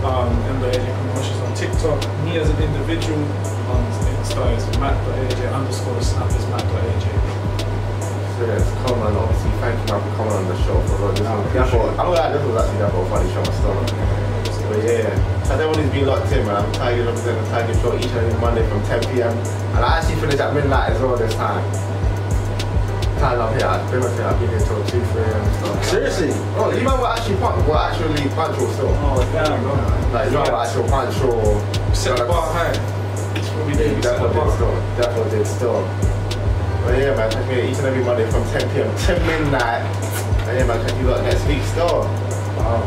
[0.04, 0.28] um,
[0.60, 1.98] M.AJ Promotions on TikTok.
[2.24, 3.16] Me as an individual
[3.72, 3.80] on
[4.12, 7.04] Insta is Matt.AJ underscore snap is Matt.AJ.
[8.44, 8.68] yeah, it's
[9.00, 11.12] on, obviously, thank you man for coming on the show for real.
[11.16, 11.98] This No, was, appreciate therefore, it.
[11.98, 13.78] I know that this was actually therefore a funny show and stuff.
[14.68, 15.08] But yeah,
[15.48, 16.60] and everybody's been locked in, man.
[16.60, 19.32] I'm Tiger representing the Tiger Show each and every Monday from 10 p.m.
[19.32, 21.64] And I actually finish at midnight as well this time.
[23.18, 25.84] Time up here, I've been up I've been here till 2, 3 and stuff.
[25.86, 26.30] Seriously?
[26.54, 28.94] Oh, you man were actually punch, were actually punctual still.
[28.94, 29.58] Oh damn.
[30.12, 31.58] Like, you know, actual punctual.
[31.92, 32.70] Set the bar high.
[33.34, 34.70] That's Yeah, you definitely did still.
[34.94, 35.82] Definitely did still.
[36.86, 38.86] But yeah, man, catch me each and every Monday from 10 p.m.
[38.86, 39.82] to midnight.
[40.46, 42.06] And yeah, man, catch you lot next week still.
[42.54, 42.86] Wow.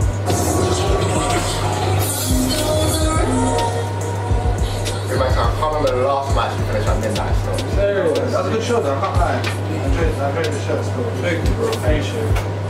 [5.11, 7.59] Man, I can't remember the last match we finished at midnight still.
[7.75, 8.31] Serious.
[8.31, 8.95] That was a good show, though.
[8.95, 9.80] I can't lie.
[10.01, 11.11] I enjoyed, I enjoyed the show still.
[11.21, 11.69] Thank you, bro.
[11.69, 12.61] Appreciate it.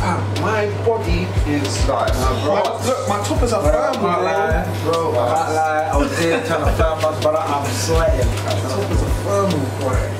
[0.00, 1.84] Fam, my body is.
[1.86, 2.54] Right, now, bro.
[2.54, 4.24] My, look, my toppers are Bro, I firm, can't bro.
[4.24, 4.64] lie.
[4.82, 5.90] Bro, I can't lie.
[5.92, 8.28] I was there trying to film us, but I'm sweating.
[8.44, 9.50] My toppers are firm,
[9.80, 10.15] boy.